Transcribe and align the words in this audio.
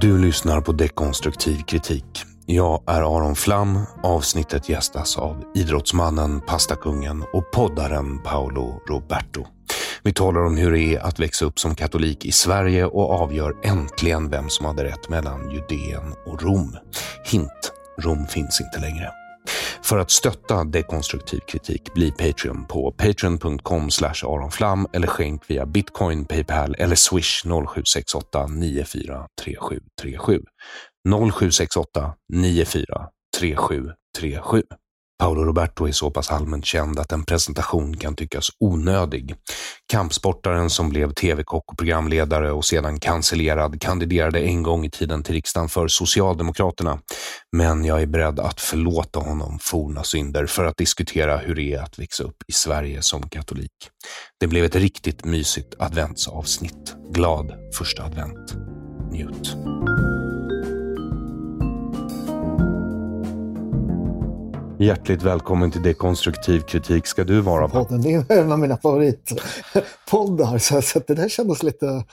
Du 0.00 0.18
lyssnar 0.18 0.60
på 0.60 0.72
Dekonstruktiv 0.72 1.62
kritik. 1.62 2.04
Jag 2.46 2.82
är 2.86 3.00
Aron 3.16 3.36
Flam. 3.36 3.78
Avsnittet 4.02 4.68
gästas 4.68 5.18
av 5.18 5.44
idrottsmannen, 5.54 6.40
pastakungen 6.40 7.24
och 7.32 7.50
poddaren 7.50 8.18
Paolo 8.18 8.80
Roberto. 8.88 9.46
Vi 10.02 10.12
talar 10.12 10.44
om 10.44 10.56
hur 10.56 10.72
det 10.72 10.80
är 10.80 11.00
att 11.00 11.20
växa 11.20 11.44
upp 11.44 11.58
som 11.58 11.74
katolik 11.74 12.24
i 12.24 12.32
Sverige 12.32 12.84
och 12.84 13.10
avgör 13.10 13.56
äntligen 13.64 14.30
vem 14.30 14.48
som 14.48 14.66
hade 14.66 14.84
rätt 14.84 15.08
mellan 15.08 15.50
Judeen 15.50 16.14
och 16.26 16.42
Rom. 16.42 16.76
Hint, 17.24 17.72
Rom 17.98 18.26
finns 18.26 18.60
inte 18.60 18.80
längre. 18.80 19.23
För 19.84 19.98
att 19.98 20.10
stötta 20.10 20.64
dekonstruktiv 20.64 21.38
kritik, 21.38 21.94
bli 21.94 22.10
Patreon 22.10 22.66
på 22.66 22.92
patreon.com 22.92 23.88
aronflam 24.22 24.86
eller 24.92 25.06
skänk 25.06 25.50
via 25.50 25.66
bitcoin, 25.66 26.24
paypal 26.24 26.74
eller 26.78 26.96
swish 26.96 27.42
0768 27.42 28.46
943737. 28.46 30.42
0768 31.08 32.14
943737. 32.32 34.62
Paolo 35.18 35.44
Roberto 35.44 35.88
är 35.88 35.92
så 35.92 36.10
pass 36.10 36.30
allmänt 36.30 36.64
känd 36.64 36.98
att 36.98 37.12
en 37.12 37.24
presentation 37.24 37.96
kan 37.96 38.16
tyckas 38.16 38.48
onödig. 38.60 39.34
Kampsportaren 39.92 40.70
som 40.70 40.88
blev 40.88 41.12
tv-kock 41.12 41.72
och 41.72 41.78
programledare 41.78 42.52
och 42.52 42.64
sedan 42.64 43.00
cancellerad 43.00 43.80
kandiderade 43.80 44.40
en 44.40 44.62
gång 44.62 44.84
i 44.84 44.90
tiden 44.90 45.22
till 45.22 45.34
riksdagen 45.34 45.68
för 45.68 45.88
Socialdemokraterna. 45.88 46.98
Men 47.56 47.84
jag 47.84 48.02
är 48.02 48.06
beredd 48.06 48.40
att 48.40 48.60
förlåta 48.60 49.18
honom 49.18 49.58
forna 49.62 50.02
synder 50.02 50.46
för 50.46 50.64
att 50.64 50.76
diskutera 50.76 51.36
hur 51.36 51.54
det 51.54 51.72
är 51.74 51.82
att 51.82 51.98
växa 51.98 52.24
upp 52.24 52.36
i 52.48 52.52
Sverige 52.52 53.02
som 53.02 53.28
katolik. 53.28 53.90
Det 54.40 54.46
blev 54.46 54.64
ett 54.64 54.76
riktigt 54.76 55.24
mysigt 55.24 55.74
adventsavsnitt. 55.78 56.94
Glad 57.10 57.52
första 57.78 58.04
advent. 58.04 58.54
Njut. 59.12 59.56
Hjärtligt 64.84 65.22
välkommen 65.22 65.70
till 65.70 65.82
Dekonstruktiv 65.82 66.60
kritik 66.60 67.06
ska 67.06 67.24
du 67.24 67.40
vara. 67.40 67.68
Podden, 67.68 68.02
det 68.02 68.12
är 68.12 68.40
en 68.40 68.52
av 68.52 68.58
mina 68.58 68.76
favoritpoddar, 68.76 70.58
så, 70.58 70.82
så 70.82 71.00
det 71.06 71.14
där 71.14 71.28
kändes 71.28 71.62
lite, 71.62 72.04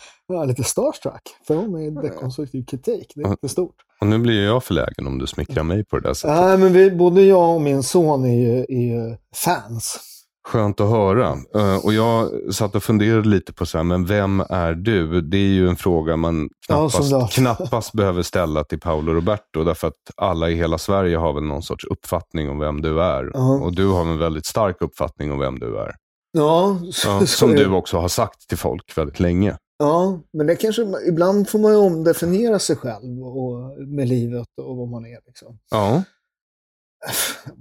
lite 0.48 0.64
starstruck. 0.64 1.22
För 1.48 1.56
hon 1.56 1.76
är 1.76 2.02
dekonstruktiv 2.02 2.66
kritik, 2.66 3.12
det 3.16 3.22
är 3.22 3.30
lite 3.30 3.50
stort. 3.50 3.76
Och 4.02 4.08
nu 4.08 4.18
blir 4.18 4.46
jag 4.46 4.64
förlägen 4.64 5.08
om 5.08 5.18
du 5.18 5.28
smickrar 5.28 5.64
mig 5.64 5.86
på 5.86 6.00
det 6.00 6.08
där 6.08 6.14
sättet. 6.14 6.36
Nej, 6.36 6.58
men 6.58 6.74
vi, 6.74 6.92
både 6.92 7.22
jag 7.22 7.56
och 7.56 7.62
min 7.62 7.84
son 7.84 8.26
är 8.26 8.36
ju, 8.36 8.60
är 8.70 9.10
ju 9.10 9.18
fans. 9.36 10.00
Skönt 10.48 10.80
att 10.80 10.90
höra. 10.90 11.38
Uh, 11.56 11.86
och 11.86 11.94
jag 11.94 12.30
satt 12.54 12.76
och 12.76 12.84
funderade 12.84 13.30
lite 13.30 13.54
på 13.54 13.66
så 13.66 13.78
här, 13.78 13.84
men 13.84 14.06
vem 14.06 14.40
är 14.50 14.74
du? 14.74 15.22
Det 15.22 15.38
är 15.38 15.52
ju 15.52 15.70
en 15.70 15.76
fråga 15.76 16.16
man 16.16 16.50
knappast, 16.68 17.12
Ja, 17.12 17.28
knappast 17.32 17.94
behöver 17.94 18.22
ställa 18.22 18.64
till 18.64 18.80
Paolo 18.80 19.14
Roberto. 19.14 19.64
Därför 19.64 19.88
att 19.88 19.94
alla 20.18 20.50
i 20.50 20.56
hela 20.56 20.78
Sverige 20.78 21.18
har 21.18 21.34
väl 21.34 21.44
någon 21.44 21.64
sorts 21.64 21.86
uppfattning 21.86 22.50
om 22.50 22.60
vem 22.60 22.82
du 22.82 23.02
är. 23.02 23.32
Ja. 23.34 23.60
Och 23.60 23.76
du 23.76 23.88
har 23.88 24.02
en 24.02 24.18
väldigt 24.18 24.46
stark 24.46 24.82
uppfattning 24.82 25.32
om 25.32 25.40
vem 25.40 25.60
du 25.60 25.78
är. 25.78 25.96
Ja, 26.32 26.80
så, 26.92 27.10
Ja, 27.10 27.20
så 27.20 27.28
som 27.28 27.52
är 27.52 27.56
du 27.56 27.68
också 27.68 27.98
har 27.98 28.08
sagt 28.08 28.48
till 28.48 28.58
folk 28.58 28.98
väldigt 28.98 29.20
länge. 29.20 29.58
Ja, 29.80 30.20
men 30.34 30.48
det 30.48 30.56
kanske, 30.56 30.82
ibland 31.08 31.50
får 31.50 31.60
man 31.60 31.72
ju 31.72 31.78
omdefiniera 31.78 32.60
sig 32.60 32.76
själv 32.76 33.24
och, 33.24 33.80
med 33.88 34.08
livet 34.08 34.48
och 34.62 34.78
vad 34.78 34.88
man 34.88 35.06
är. 35.06 35.18
Liksom. 35.26 35.60
Ja, 35.72 36.04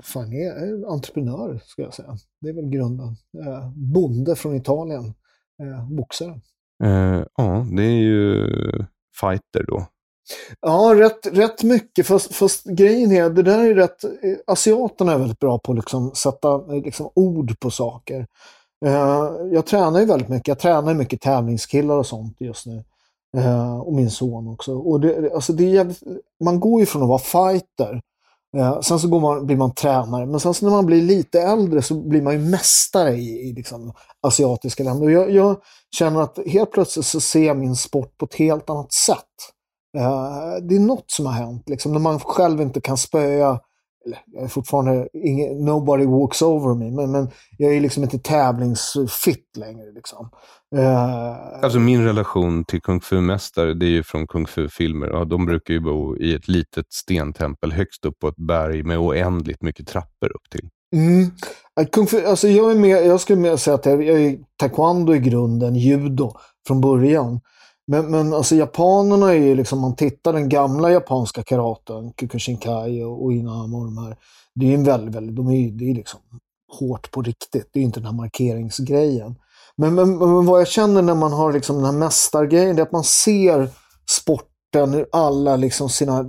fan 0.02 0.32
är 0.32 0.92
entreprenör, 0.92 1.60
ska 1.64 1.82
jag 1.82 1.94
säga. 1.94 2.16
Det 2.40 2.48
är 2.48 2.54
väl 2.54 2.68
grunden. 2.68 3.16
Eh, 3.46 3.70
bonde 3.74 4.36
från 4.36 4.56
Italien. 4.56 5.14
Eh, 5.62 5.90
boxare. 5.90 6.40
uh, 6.84 7.24
ja 7.36 7.66
det 7.76 7.82
är 7.82 8.00
ju 8.00 8.46
fighter 9.20 9.64
då. 9.68 9.86
Ja, 10.60 10.94
rätt, 10.96 11.26
rätt 11.26 11.62
mycket. 11.62 12.06
Fast, 12.06 12.34
fast 12.34 12.64
grejen 12.64 13.12
är, 13.12 13.30
det 13.30 13.42
där 13.42 13.64
är 13.64 13.74
rätt... 13.74 14.04
eh, 14.04 14.10
Asiaterna 14.46 15.12
är 15.12 15.18
väldigt 15.18 15.38
bra 15.38 15.58
på 15.58 15.72
att 15.72 15.78
liksom 15.78 16.14
sätta 16.14 16.54
eh, 16.54 16.82
liksom, 16.84 17.10
ord 17.14 17.60
på 17.60 17.70
saker. 17.70 18.26
Eh, 18.86 19.30
jag 19.52 19.66
tränar 19.66 20.00
ju 20.00 20.06
väldigt 20.06 20.28
mycket. 20.28 20.48
Jag 20.48 20.58
tränar 20.58 20.94
mycket 20.94 21.20
tävlingskillar 21.20 21.96
och 21.96 22.06
sånt 22.06 22.36
just 22.40 22.66
nu. 22.66 22.84
Eh, 23.36 23.80
och 23.80 23.92
min 23.92 24.10
son 24.10 24.48
också. 24.48 24.74
Och 24.74 25.00
det, 25.00 25.32
alltså 25.34 25.52
det 25.52 25.76
är 25.76 25.94
man 26.44 26.60
går 26.60 26.80
ju 26.80 26.86
från 26.86 27.02
att 27.02 27.08
vara 27.08 27.18
fighter. 27.18 28.00
Eh, 28.56 28.80
sen 28.80 28.98
så 28.98 29.08
går 29.08 29.20
man, 29.20 29.46
blir 29.46 29.56
man 29.56 29.74
tränare. 29.74 30.26
Men 30.26 30.40
sen 30.40 30.54
så 30.54 30.64
när 30.64 30.72
man 30.72 30.86
blir 30.86 31.02
lite 31.02 31.40
äldre 31.40 31.82
så 31.82 31.94
blir 31.94 32.22
man 32.22 32.32
ju 32.32 32.38
mästare 32.38 33.14
i, 33.14 33.48
i 33.48 33.52
liksom, 33.52 33.92
asiatiska 34.22 34.84
länder. 34.84 35.06
Och 35.06 35.12
jag, 35.12 35.30
jag 35.30 35.56
känner 35.96 36.20
att 36.20 36.38
helt 36.46 36.72
plötsligt 36.72 37.06
så 37.06 37.20
ser 37.20 37.46
jag 37.46 37.56
min 37.56 37.76
sport 37.76 38.18
på 38.18 38.24
ett 38.24 38.34
helt 38.34 38.70
annat 38.70 38.92
sätt. 38.92 39.16
Eh, 39.96 40.66
det 40.68 40.76
är 40.76 40.80
något 40.80 41.10
som 41.10 41.26
har 41.26 41.32
hänt, 41.32 41.68
liksom, 41.68 41.92
när 41.92 41.98
man 41.98 42.20
själv 42.20 42.60
inte 42.60 42.80
kan 42.80 42.96
spöa, 42.96 43.60
eller 44.06 44.18
jag 44.26 44.44
är 44.44 44.48
fortfarande, 44.48 45.08
ingen, 45.12 45.64
nobody 45.64 46.06
walks 46.06 46.42
over 46.42 46.74
me, 46.74 46.90
men, 46.90 47.12
men 47.12 47.30
jag 47.58 47.74
är 47.74 47.80
liksom 47.80 48.02
inte 48.02 48.18
tävlingsfit 48.18 49.56
längre. 49.56 49.92
Liksom. 49.92 50.30
Eh, 50.76 51.62
Alltså 51.62 51.78
min 51.78 52.04
relation 52.04 52.64
till 52.64 52.82
kung 52.82 53.00
fu-mästare, 53.00 53.74
det 53.74 53.86
är 53.86 53.90
ju 53.90 54.02
från 54.02 54.26
kung 54.26 54.46
fu-filmer. 54.46 55.06
Ja, 55.06 55.24
de 55.24 55.46
brukar 55.46 55.74
ju 55.74 55.80
bo 55.80 56.16
i 56.16 56.34
ett 56.34 56.48
litet 56.48 56.92
stentempel 56.92 57.72
högst 57.72 58.04
upp 58.04 58.18
på 58.18 58.28
ett 58.28 58.36
berg 58.36 58.82
med 58.82 58.98
oändligt 58.98 59.62
mycket 59.62 59.86
trappor 59.86 60.28
upp 60.34 60.50
till. 60.50 60.68
Mm. 60.92 61.30
Kung 61.92 62.06
fu, 62.06 62.24
alltså 62.26 62.48
jag, 62.48 62.70
är 62.70 62.74
med, 62.74 63.06
jag 63.06 63.20
skulle 63.20 63.38
mer 63.40 63.56
säga 63.56 63.74
att 63.74 63.86
jag, 63.86 64.02
jag 64.02 64.20
är 64.20 64.38
taekwondo 64.56 65.14
i 65.14 65.18
grunden, 65.18 65.74
judo 65.74 66.32
från 66.66 66.80
början. 66.80 67.40
Men, 67.90 68.10
men 68.10 68.34
alltså 68.34 68.54
japanerna 68.54 69.30
är 69.30 69.38
ju 69.38 69.54
liksom, 69.54 69.78
man 69.78 69.96
tittar 69.96 70.32
den 70.32 70.48
gamla 70.48 70.90
japanska 70.90 71.42
karaten, 71.42 72.12
Kyokushinkai 72.20 73.02
och, 73.02 73.24
och 73.24 73.32
Inama 73.32 73.78
och 73.78 73.84
de 73.84 73.98
här. 73.98 74.16
Det 74.54 74.66
är 74.66 74.68
ju 74.68 74.74
en 74.74 74.84
väldigt, 74.84 75.14
väldigt, 75.14 75.36
de 75.36 75.48
är 75.48 75.56
ju, 75.56 75.70
det 75.70 75.90
är 75.90 75.94
liksom 75.94 76.20
hårt 76.78 77.10
på 77.10 77.22
riktigt. 77.22 77.70
Det 77.72 77.78
är 77.78 77.80
ju 77.80 77.86
inte 77.86 78.00
den 78.00 78.06
här 78.06 78.12
markeringsgrejen. 78.12 79.34
Men, 79.76 79.94
men, 79.94 80.18
men 80.18 80.46
vad 80.46 80.60
jag 80.60 80.68
känner 80.68 81.02
när 81.02 81.14
man 81.14 81.32
har 81.32 81.52
liksom 81.52 81.76
den 81.76 81.84
här 81.84 81.92
mästargrejen, 81.92 82.76
det 82.76 82.82
är 82.82 82.86
att 82.86 82.92
man 82.92 83.04
ser 83.04 83.70
sporten 84.10 84.50
sporten 84.70 84.94
ur 84.94 85.06
alla 85.12 85.56
liksom 85.56 85.88
sina 85.88 86.22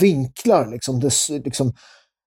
vinklar. 0.00 0.70
Liksom. 0.70 1.00
Det, 1.00 1.10
liksom, 1.44 1.72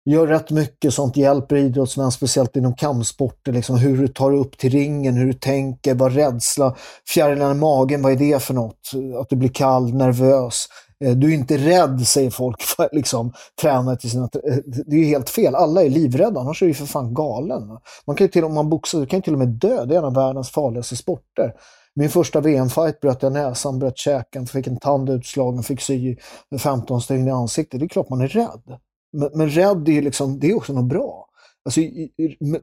gör 0.06 0.28
rätt 0.28 0.52
mycket 0.52 0.94
sånt, 0.94 1.18
hjälper 1.18 1.56
idrottsmän, 1.56 2.12
speciellt 2.12 2.56
inom 2.56 2.76
kampsporter. 2.76 3.52
Liksom, 3.52 3.78
hur 3.78 3.98
du 3.98 4.08
tar 4.08 4.34
upp 4.34 4.58
till 4.58 4.70
ringen, 4.70 5.16
hur 5.16 5.26
du 5.26 5.34
tänker, 5.34 5.96
vad 5.96 6.16
rädsla, 6.16 6.76
fjärilarna 7.14 7.52
i 7.52 7.58
magen, 7.58 8.02
vad 8.02 8.12
är 8.12 8.16
det 8.16 8.44
för 8.44 8.54
något? 8.54 8.92
Att 9.20 9.30
du 9.30 9.36
blir 9.36 9.50
kall, 9.50 9.94
nervös. 9.94 10.68
Eh, 11.04 11.12
du 11.12 11.30
är 11.30 11.34
inte 11.34 11.58
rädd, 11.58 12.08
säger 12.08 12.30
folk, 12.30 12.62
för 12.78 12.84
att 12.84 12.94
liksom, 12.94 13.34
träna 13.62 13.96
till 13.96 14.10
sina... 14.10 14.24
Eh, 14.24 14.58
det 14.66 14.96
är 14.96 15.00
ju 15.00 15.06
helt 15.06 15.30
fel. 15.30 15.56
Alla 15.56 15.84
är 15.84 15.90
livrädda, 15.90 16.40
annars 16.40 16.64
är 16.64 16.68
du 16.68 16.74
för 16.74 16.86
fan 16.86 17.14
galen. 17.14 17.68
Man 18.08 18.16
kan 18.16 18.26
ju 18.26 18.32
till, 18.32 18.44
om 18.44 18.54
man 18.54 18.70
boxar, 18.70 19.00
du 19.00 19.06
kan 19.06 19.18
ju 19.20 19.24
till 19.24 19.34
och 19.34 19.40
med 19.40 19.48
dö. 19.48 19.86
Det 19.86 19.96
är 19.96 20.00
en 20.00 20.06
av 20.06 20.16
världens 20.16 20.50
farligaste 20.50 20.96
sporter. 20.96 21.54
Min 21.96 22.10
första 22.10 22.42
VM-fight 22.42 23.00
bröt 23.00 23.24
jag 23.24 23.34
näsan, 23.34 23.80
bröt 23.80 23.98
käken, 23.98 24.46
fick 24.46 24.68
en 24.68 24.80
tand 24.80 25.10
utslagen, 25.10 25.64
fick 25.64 25.82
sy 25.82 26.16
15 26.60 27.02
stygn 27.02 27.28
i 27.28 27.32
ansiktet. 27.32 27.80
Det 27.80 27.86
är 27.86 27.90
klart 27.90 28.10
man 28.10 28.22
är 28.22 28.28
rädd. 28.28 28.80
Men, 29.14 29.30
men 29.34 29.50
rädd 29.50 29.90
är, 29.90 30.02
liksom, 30.02 30.40
det 30.40 30.48
är 30.48 30.58
också 30.58 30.74
något 30.74 30.90
bra. 30.90 31.28
Alltså, 31.66 31.82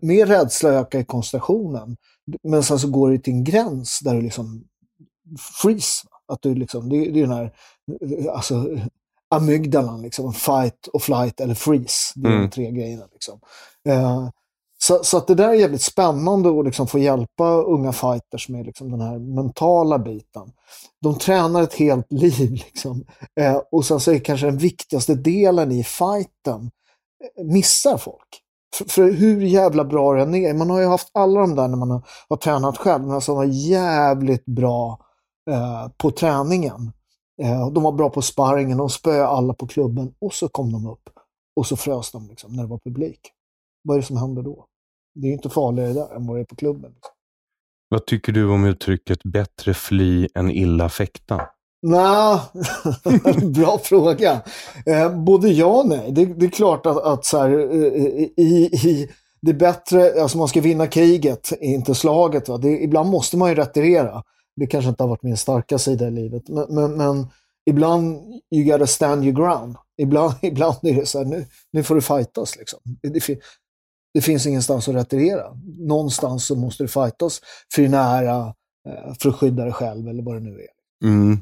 mer 0.00 0.26
rädsla 0.26 0.70
ökar 0.70 1.02
koncentrationen. 1.02 1.96
Men 2.42 2.62
sen 2.62 2.78
så 2.78 2.90
går 2.90 3.10
det 3.10 3.18
till 3.18 3.32
en 3.32 3.44
gräns 3.44 4.00
där 4.00 4.14
du 4.14 4.20
liksom 4.20 4.64
freeze. 5.62 6.06
Att 6.28 6.42
du 6.42 6.54
liksom, 6.54 6.88
det, 6.88 7.10
det 7.10 7.20
är 7.20 7.26
den 7.26 7.36
här 7.36 7.52
alltså, 8.30 8.78
amygdalan, 9.30 10.02
liksom, 10.02 10.32
fight 10.32 10.86
och 10.86 11.02
flight 11.02 11.40
eller 11.40 11.54
freeze. 11.54 12.12
Det 12.14 12.28
är 12.28 12.32
mm. 12.32 12.42
de 12.42 12.50
tre 12.50 12.70
grejerna. 12.70 13.04
Liksom. 13.12 13.40
Uh, 13.88 14.28
så, 14.82 15.04
så, 15.04 15.16
att 15.16 15.26
det 15.26 15.34
där 15.34 15.48
är 15.48 15.54
jävligt 15.54 15.82
spännande 15.82 16.58
att 16.58 16.64
liksom 16.64 16.86
få 16.86 16.98
hjälpa 16.98 17.44
unga 17.44 17.92
fighters 17.92 18.48
med 18.48 18.66
liksom 18.66 18.90
den 18.90 19.00
här 19.00 19.18
mentala 19.18 19.98
biten. 19.98 20.52
De 21.02 21.18
tränar 21.18 21.62
ett 21.62 21.74
helt 21.74 22.06
liv 22.12 22.50
liksom. 22.50 23.04
Eh, 23.40 23.60
och 23.72 23.84
sen 23.84 24.00
så 24.00 24.12
är 24.12 24.18
kanske 24.18 24.46
den 24.46 24.58
viktigaste 24.58 25.14
delen 25.14 25.72
i 25.72 25.84
fighten 25.84 26.70
eh, 27.38 27.44
missar 27.44 27.96
folk. 27.96 28.42
För, 28.76 28.84
för, 28.84 29.12
hur 29.12 29.40
jävla 29.40 29.84
bra 29.84 30.14
den 30.14 30.34
är, 30.34 30.54
man 30.54 30.70
har 30.70 30.80
ju 30.80 30.86
haft 30.86 31.10
alla 31.12 31.40
de 31.40 31.54
där 31.54 31.68
när 31.68 31.76
man 31.76 31.90
har, 31.90 32.02
har 32.28 32.36
tränat 32.36 32.78
själv, 32.78 33.04
men 33.04 33.14
alltså 33.14 33.34
var 33.34 33.44
jävligt 33.44 34.44
bra 34.44 34.98
eh, 35.50 35.88
på 35.96 36.10
träningen. 36.10 36.92
Eh, 37.42 37.70
de 37.70 37.82
var 37.82 37.92
bra 37.92 38.10
på 38.10 38.22
sparringen, 38.22 38.78
de 38.78 38.90
spöade 38.90 39.26
alla 39.26 39.54
på 39.54 39.66
klubben 39.66 40.14
och 40.18 40.34
så 40.34 40.48
kom 40.48 40.72
de 40.72 40.86
upp 40.86 41.10
och 41.56 41.66
så 41.66 41.76
frös 41.76 42.10
de 42.10 42.28
liksom, 42.28 42.52
när 42.52 42.62
det 42.62 42.68
var 42.68 42.78
publik. 42.78 43.20
Vad 43.82 43.96
är 43.96 44.00
det 44.00 44.06
som 44.06 44.16
händer 44.16 44.42
då? 44.42 44.66
Det 45.14 45.28
är 45.28 45.32
inte 45.32 45.50
farligare 45.50 45.92
där 45.92 46.16
än 46.16 46.26
vad 46.26 46.36
det 46.36 46.40
är 46.40 46.44
på 46.44 46.56
klubben. 46.56 46.92
Vad 47.88 48.06
tycker 48.06 48.32
du 48.32 48.50
om 48.50 48.64
uttrycket 48.64 49.22
bättre 49.22 49.74
fly 49.74 50.28
än 50.34 50.50
illa 50.50 50.88
fäkta? 50.88 51.40
Nej, 51.82 52.40
bra 53.54 53.78
fråga. 53.78 54.40
Eh, 54.86 55.14
både 55.14 55.48
ja 55.48 55.66
och 55.66 55.88
nej. 55.88 56.12
Det, 56.12 56.24
det 56.24 56.46
är 56.46 56.50
klart 56.50 56.86
att, 56.86 56.96
att 56.96 57.24
så 57.24 57.38
här, 57.38 57.50
eh, 57.50 58.24
i, 58.36 58.70
i, 58.84 59.08
det 59.42 59.50
är 59.50 59.54
bättre, 59.54 60.22
alltså 60.22 60.38
man 60.38 60.48
ska 60.48 60.60
vinna 60.60 60.86
kriget, 60.86 61.52
inte 61.60 61.94
slaget. 61.94 62.48
Va? 62.48 62.58
Det, 62.58 62.82
ibland 62.82 63.10
måste 63.10 63.36
man 63.36 63.48
ju 63.48 63.54
retirera. 63.54 64.22
Det 64.56 64.66
kanske 64.66 64.88
inte 64.88 65.02
har 65.02 65.08
varit 65.08 65.22
min 65.22 65.36
starka 65.36 65.78
sida 65.78 66.08
i 66.08 66.10
livet. 66.10 66.48
Men, 66.48 66.66
men, 66.68 66.92
men 66.92 67.26
ibland, 67.70 68.20
you 68.54 68.64
gotta 68.72 68.86
stand 68.86 69.24
your 69.24 69.36
ground. 69.36 69.76
Ibland, 69.98 70.34
ibland 70.42 70.76
är 70.82 70.94
det 70.94 71.06
så 71.06 71.18
här, 71.18 71.24
nu, 71.24 71.46
nu 71.72 71.82
får 71.82 71.94
du 71.94 72.00
fightas. 72.00 72.56
Liksom. 72.56 72.80
Det, 73.02 73.20
det 74.14 74.20
finns 74.20 74.46
ingenstans 74.46 74.88
att 74.88 74.94
retirera. 74.94 75.46
Någonstans 75.78 76.46
så 76.46 76.56
måste 76.56 76.84
du 76.84 76.88
fightas 76.88 77.40
för 77.74 77.82
din 77.82 77.94
ära, 77.94 78.54
eh, 78.88 79.14
för 79.20 79.28
att 79.28 79.36
skydda 79.36 79.64
dig 79.64 79.72
själv 79.72 80.08
eller 80.08 80.22
vad 80.22 80.34
det 80.34 80.40
nu 80.40 80.60
är. 80.60 81.08
Mm. 81.08 81.38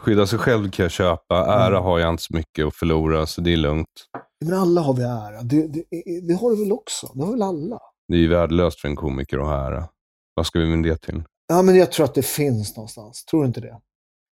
Skydda 0.00 0.26
sig 0.26 0.38
själv 0.38 0.70
kan 0.70 0.82
jag 0.82 0.92
köpa. 0.92 1.36
Ära 1.36 1.66
mm. 1.66 1.82
har 1.82 1.98
jag 1.98 2.10
inte 2.10 2.22
så 2.22 2.36
mycket 2.36 2.66
att 2.66 2.74
förlora, 2.74 3.26
så 3.26 3.40
det 3.40 3.52
är 3.52 3.56
lugnt. 3.56 3.86
Men 4.44 4.58
alla 4.58 4.80
har 4.80 4.94
vi 4.94 5.02
ära. 5.02 5.42
Det, 5.42 5.66
det, 5.66 5.84
det 6.28 6.34
har 6.34 6.50
du 6.50 6.62
väl 6.62 6.72
också? 6.72 7.10
Det 7.14 7.24
har 7.24 7.32
väl 7.32 7.42
alla? 7.42 7.78
Det 8.08 8.14
är 8.14 8.18
ju 8.18 8.28
värdelöst 8.28 8.80
för 8.80 8.88
en 8.88 8.96
komiker 8.96 9.38
att 9.38 9.46
ha 9.46 9.66
ära. 9.66 9.88
Vad 10.34 10.46
ska 10.46 10.58
vi 10.58 10.76
med 10.76 10.82
det 10.90 10.96
till? 10.96 11.22
Ja, 11.48 11.62
men 11.62 11.76
jag 11.76 11.92
tror 11.92 12.04
att 12.04 12.14
det 12.14 12.26
finns 12.26 12.76
någonstans. 12.76 13.24
Tror 13.24 13.40
du 13.40 13.46
inte 13.46 13.60
det? 13.60 13.80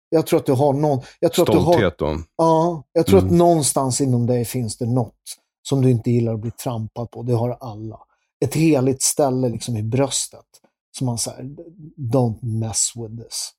Jag 0.08 0.26
tror 0.26 0.40
att 0.40 0.46
du 0.46 0.52
har 0.52 0.72
någon... 0.72 1.00
Jag 1.20 1.32
tror 1.32 1.44
Stolthet 1.44 1.86
att 1.86 1.98
du 1.98 2.04
har, 2.04 2.14
då? 2.14 2.22
Ja, 2.36 2.84
jag 2.92 3.06
tror 3.06 3.18
mm. 3.18 3.30
att 3.30 3.38
någonstans 3.38 4.00
inom 4.00 4.26
dig 4.26 4.44
finns 4.44 4.78
det 4.78 4.86
något 4.86 5.14
som 5.68 5.82
du 5.82 5.90
inte 5.90 6.10
gillar 6.10 6.34
att 6.34 6.40
bli 6.40 6.50
trampad 6.50 7.10
på. 7.10 7.22
Det 7.22 7.32
har 7.32 7.50
alla. 7.50 8.00
Ett 8.44 8.54
heligt 8.54 9.02
ställe 9.02 9.48
liksom 9.48 9.76
i 9.76 9.82
bröstet. 9.82 10.46
Som 10.98 11.06
man 11.06 11.18
säger, 11.18 11.44
don't 11.96 12.38
mess 12.42 12.92
with 12.96 13.22
this. 13.22 13.52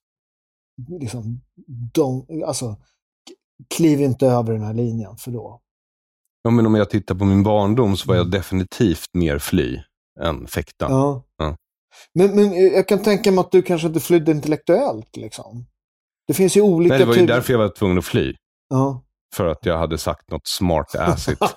Liksom, 1.00 1.42
don't, 1.94 2.46
alltså, 2.46 2.76
kliv 3.76 4.02
inte 4.02 4.28
över 4.28 4.54
den 4.54 4.64
här 4.64 4.74
linjen 4.74 5.18
för 5.18 5.32
då. 5.32 5.62
Ja, 6.42 6.50
men 6.50 6.66
om 6.66 6.76
jag 6.76 6.90
tittar 6.90 7.16
på 7.16 7.26
min 7.26 7.44
barndom 7.44 7.98
så 7.98 8.08
var 8.08 8.16
jag 8.16 8.26
mm. 8.26 8.32
definitivt 8.32 9.10
mer 9.14 9.40
fly 9.40 9.80
än 10.20 10.48
fäkta. 10.48 10.86
Ja. 10.90 11.24
ja. 11.38 11.58
Men, 12.14 12.36
men 12.36 12.54
jag 12.54 12.88
kan 12.88 13.04
tänka 13.04 13.32
mig 13.32 13.40
att 13.40 13.52
du 13.52 13.62
kanske 13.62 13.88
inte 13.88 14.00
flydde 14.00 14.32
intellektuellt. 14.32 15.18
Liksom. 15.18 15.66
Det 16.28 16.34
finns 16.34 16.58
ju 16.58 16.62
olika... 16.62 16.94
Nej, 16.94 17.00
det 17.00 17.06
var 17.06 17.16
ju 17.16 17.26
därför 17.26 17.54
jag 17.54 17.60
var 17.60 17.70
tvungen 17.70 17.98
att 17.98 18.06
fly. 18.06 18.36
Ja. 18.70 19.04
För 19.34 19.46
att 19.46 19.66
jag 19.66 19.78
hade 19.78 19.98
sagt 19.98 20.32
något 20.32 20.48
smart 20.48 20.96
assigt. 20.96 21.40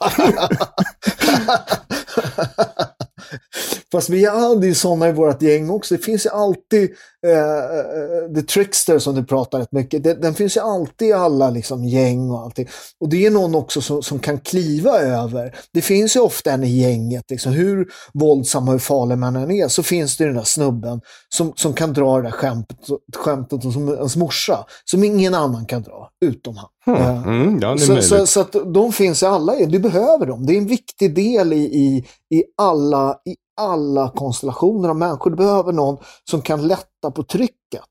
Fast 3.93 4.09
vi 4.09 4.25
hade 4.25 4.67
ju 4.67 4.75
sådana 4.75 5.09
i 5.09 5.13
vårt 5.13 5.43
gäng 5.43 5.71
också. 5.71 5.97
Det 5.97 6.05
finns 6.05 6.27
ju 6.27 6.31
alltid 6.31 6.91
uh, 7.27 8.35
The 8.35 8.43
Trickster 8.43 8.99
som 8.99 9.15
du 9.15 9.25
pratar 9.25 9.59
rätt 9.59 9.73
mycket. 9.73 10.05
Den, 10.05 10.21
den, 10.21 10.35
finns 10.35 10.57
ju 10.57 10.61
alltid 10.61 11.09
i 11.09 11.13
alla 11.13 11.51
liksom, 11.51 11.85
gäng 11.85 12.31
och 12.31 12.41
allting. 12.41 12.69
Och 13.01 13.09
det 13.09 13.27
är 13.27 13.31
någon 13.31 13.55
också 13.55 13.81
som, 13.81 14.03
som 14.03 14.19
kan 14.19 14.41
kliva 14.41 14.99
över. 14.99 15.57
Det 15.73 15.83
finns 15.83 16.17
ju 16.17 16.21
ofta 16.21 16.53
en 16.53 16.65
i 16.65 16.81
gänget, 16.81 17.31
liksom, 17.31 17.53
hur 17.53 17.89
våldsam 18.15 18.69
och 18.69 18.73
hur 18.73 18.79
farlig 18.79 19.19
man 19.19 19.37
än 19.37 19.51
är, 19.51 19.69
så 19.69 19.83
finns 19.83 20.17
det 20.17 20.25
den 20.25 20.35
där 20.35 20.45
snubben 20.45 21.01
som, 21.29 21.53
som 21.57 21.75
kan 21.75 21.93
dra 21.93 22.17
det 22.17 22.23
där 22.23 22.31
skämtet, 22.31 22.79
skämtet 23.17 23.63
som 23.63 23.89
ens 23.89 24.17
morsa, 24.17 24.67
som 24.85 25.05
ingen 25.05 25.35
annan 25.35 25.67
kan 25.67 25.83
dra, 25.83 26.09
utom 26.25 26.57
han. 26.57 26.69
Hmm. 26.85 27.25
Mm, 27.25 27.59
ja, 27.63 27.79
så, 27.79 28.03
så, 28.03 28.27
så, 28.27 28.41
att 28.41 28.53
de 28.75 28.93
finns 28.93 29.23
i 29.23 29.27
alla, 29.27 29.55
du 29.55 29.79
behöver 29.79 30.27
dem. 30.27 30.47
Det 30.47 30.53
är 30.53 30.59
en 30.59 30.67
viktig 30.67 31.15
del 31.15 31.53
i, 31.53 31.57
i, 31.57 32.07
i, 32.37 32.45
alla, 32.57 33.17
i 33.25 33.37
alla 33.57 34.11
konstellationer 34.11 34.89
av 34.89 34.97
människor. 34.97 35.31
Du 35.31 35.37
behöver 35.37 35.73
någon 35.73 35.99
som 36.31 36.43
kan 36.43 36.67
lätta 36.67 37.11
på 37.11 37.23
trycket. 37.23 37.89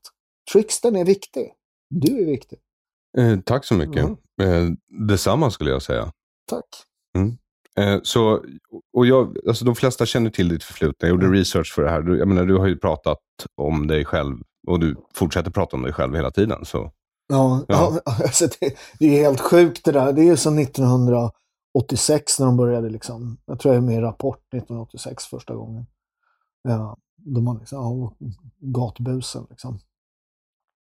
Tricksten 0.52 0.96
är 0.96 1.04
viktig. 1.04 1.52
Du 1.90 2.22
är 2.22 2.26
viktig. 2.26 2.58
Eh, 3.18 3.38
tack 3.44 3.64
så 3.64 3.74
mycket. 3.74 4.04
Mm. 4.40 4.68
Eh, 4.68 4.72
detsamma 5.08 5.50
skulle 5.50 5.70
jag 5.70 5.82
säga. 5.82 6.12
Tack. 6.50 6.64
Mm. 7.16 7.36
Eh, 7.76 8.00
så, 8.02 8.44
och 8.92 9.06
jag, 9.06 9.36
alltså 9.48 9.64
de 9.64 9.74
flesta 9.74 10.06
känner 10.06 10.30
till 10.30 10.48
ditt 10.48 10.64
förflutna. 10.64 11.08
Jag 11.08 11.10
gjorde 11.10 11.26
mm. 11.26 11.38
research 11.38 11.74
för 11.74 11.82
det 11.82 11.90
här. 11.90 12.02
Du, 12.02 12.18
jag 12.18 12.28
menar, 12.28 12.44
du 12.44 12.56
har 12.56 12.66
ju 12.66 12.78
pratat 12.78 13.18
om 13.56 13.86
dig 13.86 14.04
själv 14.04 14.36
och 14.66 14.80
du 14.80 14.96
fortsätter 15.14 15.50
prata 15.50 15.76
om 15.76 15.82
dig 15.82 15.92
själv 15.92 16.14
hela 16.14 16.30
tiden. 16.30 16.64
Så. 16.64 16.90
Ja, 17.28 17.64
ja. 17.68 18.00
ja 18.04 18.12
alltså 18.22 18.46
det, 18.60 18.76
det, 18.98 19.06
är 19.06 19.22
helt 19.22 19.40
sjukt 19.40 19.84
det 19.84 19.92
där. 19.92 20.12
Det 20.12 20.22
är 20.22 20.26
ju 20.26 20.36
som 20.36 20.58
1900... 20.58 21.30
86 21.74 22.38
när 22.38 22.46
de 22.46 22.56
började 22.56 22.90
liksom. 22.90 23.38
Jag 23.46 23.58
tror 23.58 23.74
jag 23.74 23.82
är 23.82 23.86
med 23.86 23.96
i 23.96 24.00
Rapport 24.00 24.54
1986 24.54 25.24
första 25.24 25.54
gången. 25.54 25.86
Ja, 26.62 26.96
då 27.16 27.40
man 27.40 27.58
liksom, 27.58 27.78
ja, 27.78 28.14
gatbusen 28.60 29.46
liksom. 29.50 29.78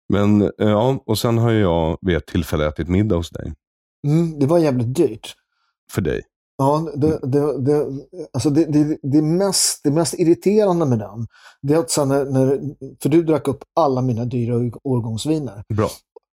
Men 0.09 0.41
eh, 0.41 0.49
ja, 0.57 1.03
och 1.05 1.17
sen 1.17 1.37
har 1.37 1.51
jag 1.51 1.97
vid 2.01 2.17
ett 2.17 2.27
tillfälle 2.27 2.67
ätit 2.67 2.87
middag 2.87 3.15
hos 3.15 3.29
dig. 3.29 3.53
Mm, 4.07 4.39
det 4.39 4.45
var 4.45 4.59
jävligt 4.59 4.95
dyrt. 4.95 5.35
För 5.91 6.01
dig? 6.01 6.21
Ja, 6.57 6.91
det, 6.95 7.19
det, 7.23 7.57
det, 7.57 7.87
alltså 8.33 8.49
det, 8.49 8.65
det, 8.65 8.97
det, 9.01 9.21
mest, 9.21 9.83
det 9.83 9.91
mest 9.91 10.13
irriterande 10.13 10.85
med 10.85 10.99
den, 10.99 11.27
det 11.61 11.73
är 11.73 11.77
att 11.77 11.91
sen 11.91 12.07
när, 12.07 12.25
när 12.25 12.75
för 13.01 13.09
du 13.09 13.23
drack 13.23 13.47
upp 13.47 13.63
alla 13.75 14.01
mina 14.01 14.25
dyra 14.25 14.71
årgångsviner. 14.83 15.63
Bra. 15.69 15.89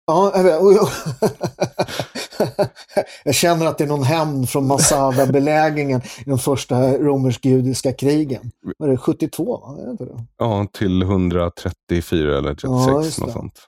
Ja, 0.06 0.32
jag 0.34 0.44
vet. 0.44 0.80
jag 3.24 3.34
känner 3.34 3.66
att 3.66 3.78
det 3.78 3.84
är 3.84 3.88
någon 3.88 4.02
hämnd 4.02 4.48
från 4.48 4.66
Masada-belägringen 4.66 6.00
i 6.26 6.30
de 6.30 6.38
första 6.38 6.98
romersk-judiska 6.98 7.92
krigen. 7.92 8.50
Var 8.78 8.88
det 8.88 8.96
72? 8.96 9.60
Va? 9.60 9.90
Inte 9.90 10.04
det? 10.04 10.24
Ja, 10.38 10.66
till 10.72 11.02
134 11.02 12.38
eller 12.38 12.54
36, 12.54 13.18
ja, 13.18 13.26
något 13.26 13.32
sånt. 13.32 13.60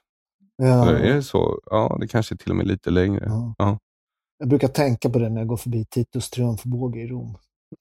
Ja. 0.57 0.89
Är 0.89 1.13
det 1.13 1.23
så? 1.23 1.59
Ja, 1.65 1.97
det 1.99 2.07
kanske 2.07 2.35
är 2.35 2.37
till 2.37 2.51
och 2.51 2.57
med 2.57 2.67
lite 2.67 2.89
längre. 2.89 3.23
Ja. 3.25 3.55
ja. 3.57 3.77
Jag 4.37 4.49
brukar 4.49 4.67
tänka 4.67 5.09
på 5.09 5.19
det 5.19 5.29
när 5.29 5.41
jag 5.41 5.47
går 5.47 5.57
förbi 5.57 5.85
Titus 5.85 6.29
triumfbåge 6.29 6.99
i 6.99 7.07
Rom. 7.07 7.37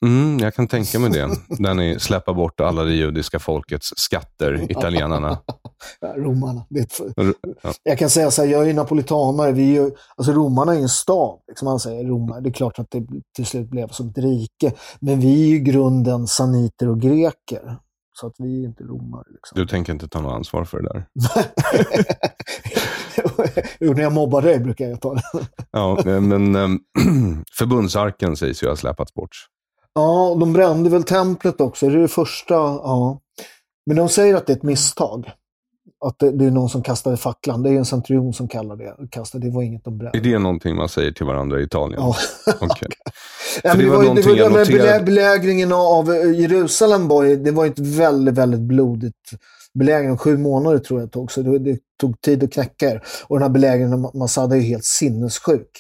Mm, 0.07 0.39
jag 0.39 0.55
kan 0.55 0.69
tänka 0.69 0.99
mig 0.99 1.11
det. 1.11 1.29
Där 1.63 1.75
ni 1.75 2.01
släpper 2.01 2.35
bort 2.35 2.61
alla 2.61 2.85
det 2.85 2.95
judiska 2.95 3.39
folkets 3.39 3.93
skatter, 3.97 4.71
italienarna. 4.71 5.39
romarna. 6.17 6.67
För... 6.91 7.13
Ja. 7.63 7.73
Jag 7.83 7.99
kan 7.99 8.11
säga 8.11 8.31
så 8.31 8.43
här, 8.43 8.49
jag 8.49 8.69
är 8.69 8.75
napolitanare. 8.75 9.53
Vi 9.53 9.77
är, 9.77 9.91
alltså 10.17 10.33
romarna 10.33 10.75
är 10.75 10.79
en 10.79 10.89
stad. 10.89 11.39
Liksom 11.49 11.67
man 11.67 11.81
säger, 11.81 12.05
Roma. 12.05 12.41
Det 12.41 12.49
är 12.49 12.53
klart 12.53 12.79
att 12.79 12.91
det 12.91 13.07
till 13.37 13.47
slut 13.47 13.71
blev 13.71 13.89
som 13.89 14.09
ett 14.09 14.19
rike. 14.19 14.73
Men 15.01 15.21
vi 15.21 15.43
är 15.43 15.47
ju 15.47 15.57
i 15.57 15.61
grunden 15.61 16.27
saniter 16.27 16.89
och 16.89 17.01
greker. 17.01 17.77
Så 18.13 18.27
att 18.27 18.35
vi 18.39 18.63
är 18.63 18.67
inte 18.67 18.85
romare. 18.85 19.25
Liksom. 19.31 19.57
Du 19.57 19.67
tänker 19.67 19.93
inte 19.93 20.09
ta 20.09 20.21
något 20.21 20.35
ansvar 20.35 20.65
för 20.65 20.83
det 20.83 20.89
där? 20.89 21.07
jo, 23.81 23.93
när 23.93 24.03
jag 24.03 24.13
mobbar 24.13 24.43
dig 24.43 24.59
brukar 24.59 24.89
jag 24.89 25.01
ta 25.01 25.15
det. 25.15 25.23
ja, 25.71 25.99
men 26.05 26.57
äm, 26.57 26.81
förbundsarken 27.59 28.37
sägs 28.37 28.63
ju 28.63 28.69
ha 28.69 28.77
släpats 28.77 29.15
bort. 29.15 29.31
Ja, 29.95 30.37
de 30.41 30.53
brände 30.53 30.91
väl 30.91 31.03
templet 31.05 31.61
också. 31.61 31.89
Det 31.89 31.95
är 31.95 31.99
det 32.03 32.09
första. 32.09 32.55
Ja. 32.55 33.21
Men 33.87 33.97
de 33.97 34.09
säger 34.09 34.35
att 34.35 34.47
det 34.47 34.53
är 34.53 34.57
ett 34.57 34.63
misstag. 34.63 35.31
Att 36.05 36.19
det, 36.19 36.31
det 36.31 36.45
är 36.47 36.51
någon 36.51 36.69
som 36.69 36.83
kastade 36.83 37.17
facklan. 37.17 37.63
Det 37.63 37.71
är 37.71 37.75
en 37.75 37.85
centurion 37.85 38.33
som 38.33 38.49
kallar 38.49 38.77
det. 38.77 38.97
Kastade. 39.11 39.47
Det 39.47 39.55
var 39.55 39.63
inget 39.63 39.85
de 39.85 39.99
brände. 39.99 40.19
Är 40.19 40.23
det 40.23 40.39
någonting 40.39 40.77
man 40.77 40.89
säger 40.89 41.13
till 41.13 41.27
varandra 41.27 41.61
i 41.61 41.63
Italien? 41.65 42.01
Ja. 42.03 42.17
Okej. 42.61 42.89
Ja, 43.63 43.75
det 43.75 43.83
det 43.83 43.89
var 43.91 43.97
var, 43.97 44.03
ju- 44.05 44.09
det 44.09 44.15
någonting 44.15 44.31
var, 44.33 44.39
jag 44.39 44.53
noterade. 44.53 44.99
belä- 45.01 45.05
belägringen 45.05 45.73
av 45.73 46.13
eh, 46.13 46.41
Jerusalem 46.41 47.09
var 47.09 47.25
det 47.25 47.51
var 47.51 47.67
ett 47.67 47.79
väldigt, 47.79 48.35
väldigt 48.35 48.61
blodigt 48.61 49.15
belägring. 49.75 50.17
Sju 50.19 50.37
månader 50.39 50.79
tror 50.79 51.01
jag 51.01 51.09
det 51.09 51.13
tog, 51.13 51.33
så 51.33 51.43
det, 51.43 51.59
det 51.59 51.79
tog 52.01 52.21
tid 52.21 52.45
att 52.45 52.53
knäcka 52.53 52.91
er. 52.91 53.03
Och 53.27 53.37
den 53.37 53.43
här 53.43 53.49
belägringen 53.51 53.93
av 54.05 54.17
Masada 54.17 54.57
är 54.57 54.61
ju 54.61 54.67
helt 54.67 54.85
sinnessjuk. 54.85 55.71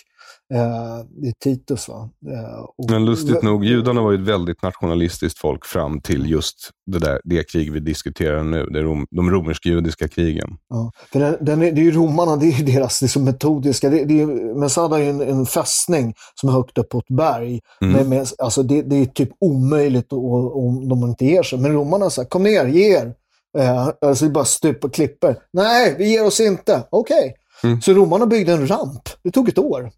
Eh, 0.54 0.98
det 1.22 1.28
är 1.28 1.32
Titus 1.44 1.88
va? 1.88 2.10
Eh, 2.32 2.60
och- 2.78 2.90
Men 2.90 3.04
lustigt 3.04 3.42
nog, 3.42 3.64
judarna 3.64 4.02
var 4.02 4.12
ju 4.12 4.18
ett 4.22 4.28
väldigt 4.28 4.62
nationalistiskt 4.62 5.38
folk 5.38 5.64
fram 5.64 6.00
till 6.00 6.30
just 6.30 6.70
det, 6.86 6.98
där, 6.98 7.20
det 7.24 7.50
krig 7.50 7.72
vi 7.72 7.80
diskuterar 7.80 8.42
nu, 8.42 8.66
det 8.66 8.82
rom, 8.82 9.06
de 9.10 9.30
romersk-judiska 9.30 10.08
krigen. 10.08 10.50
Ja, 10.68 10.92
för 11.12 11.20
den, 11.20 11.36
den 11.40 11.62
är, 11.62 11.72
det 11.72 11.80
är 11.80 11.84
ju 11.84 11.90
romarna, 11.90 12.36
det 12.36 12.46
är 12.46 12.62
deras 12.64 13.12
så 13.12 13.20
metodiska. 13.20 13.90
Det, 13.90 14.04
det 14.04 14.20
är, 14.20 14.54
Masada 14.60 14.98
är 14.98 15.02
ju 15.02 15.10
en, 15.10 15.20
en 15.20 15.46
fästning 15.46 16.14
som 16.34 16.48
är 16.48 16.52
högt 16.52 16.78
upp 16.78 16.88
på 16.88 16.98
ett 16.98 17.08
berg. 17.16 17.60
Mm. 17.80 17.92
Med, 17.94 18.06
med, 18.08 18.28
alltså 18.38 18.62
det, 18.62 18.82
det 18.82 18.96
är 18.96 19.04
typ 19.06 19.30
omöjligt 19.40 20.12
om 20.12 20.88
de 20.88 21.02
inte 21.02 21.24
ger 21.26 21.42
sig. 21.42 21.58
Men 21.58 21.72
romarna 21.72 22.10
säger 22.10 22.28
kom 22.28 22.42
ner, 22.42 22.66
ge 22.66 22.96
er. 22.96 23.14
Eh, 23.58 23.88
alltså 24.00 24.24
det 24.24 24.30
bara 24.30 24.44
stup 24.44 24.84
och 24.84 24.94
klipper. 24.94 25.36
Nej, 25.52 25.94
vi 25.98 26.10
ger 26.12 26.26
oss 26.26 26.40
inte. 26.40 26.82
Okej. 26.90 27.34
Mm. 27.64 27.80
Så 27.80 27.92
romarna 27.92 28.26
byggde 28.26 28.52
en 28.52 28.66
ramp. 28.70 29.08
Det 29.22 29.30
tog 29.30 29.48
ett 29.48 29.58
år. 29.58 29.90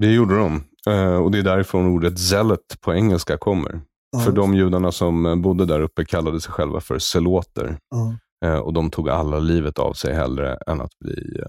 Det 0.00 0.12
gjorde 0.12 0.38
de. 0.38 0.62
Eh, 0.86 1.14
och 1.14 1.30
det 1.30 1.38
är 1.38 1.42
därifrån 1.42 1.86
ordet 1.86 2.18
zealot 2.18 2.80
på 2.80 2.94
engelska 2.94 3.36
kommer. 3.38 3.80
För 4.24 4.32
de 4.32 4.54
judarna 4.54 4.92
som 4.92 5.26
eh, 5.26 5.36
bodde 5.36 5.64
där 5.64 5.80
uppe 5.80 6.04
kallade 6.04 6.40
sig 6.40 6.52
själva 6.52 6.80
för 6.80 6.98
seloter. 6.98 7.78
Ja. 7.90 8.14
Eh, 8.48 8.58
och 8.58 8.72
de 8.72 8.90
tog 8.90 9.08
alla 9.08 9.38
livet 9.38 9.78
av 9.78 9.92
sig 9.92 10.14
hellre 10.14 10.58
än 10.66 10.80
att 10.80 10.98
bli 10.98 11.40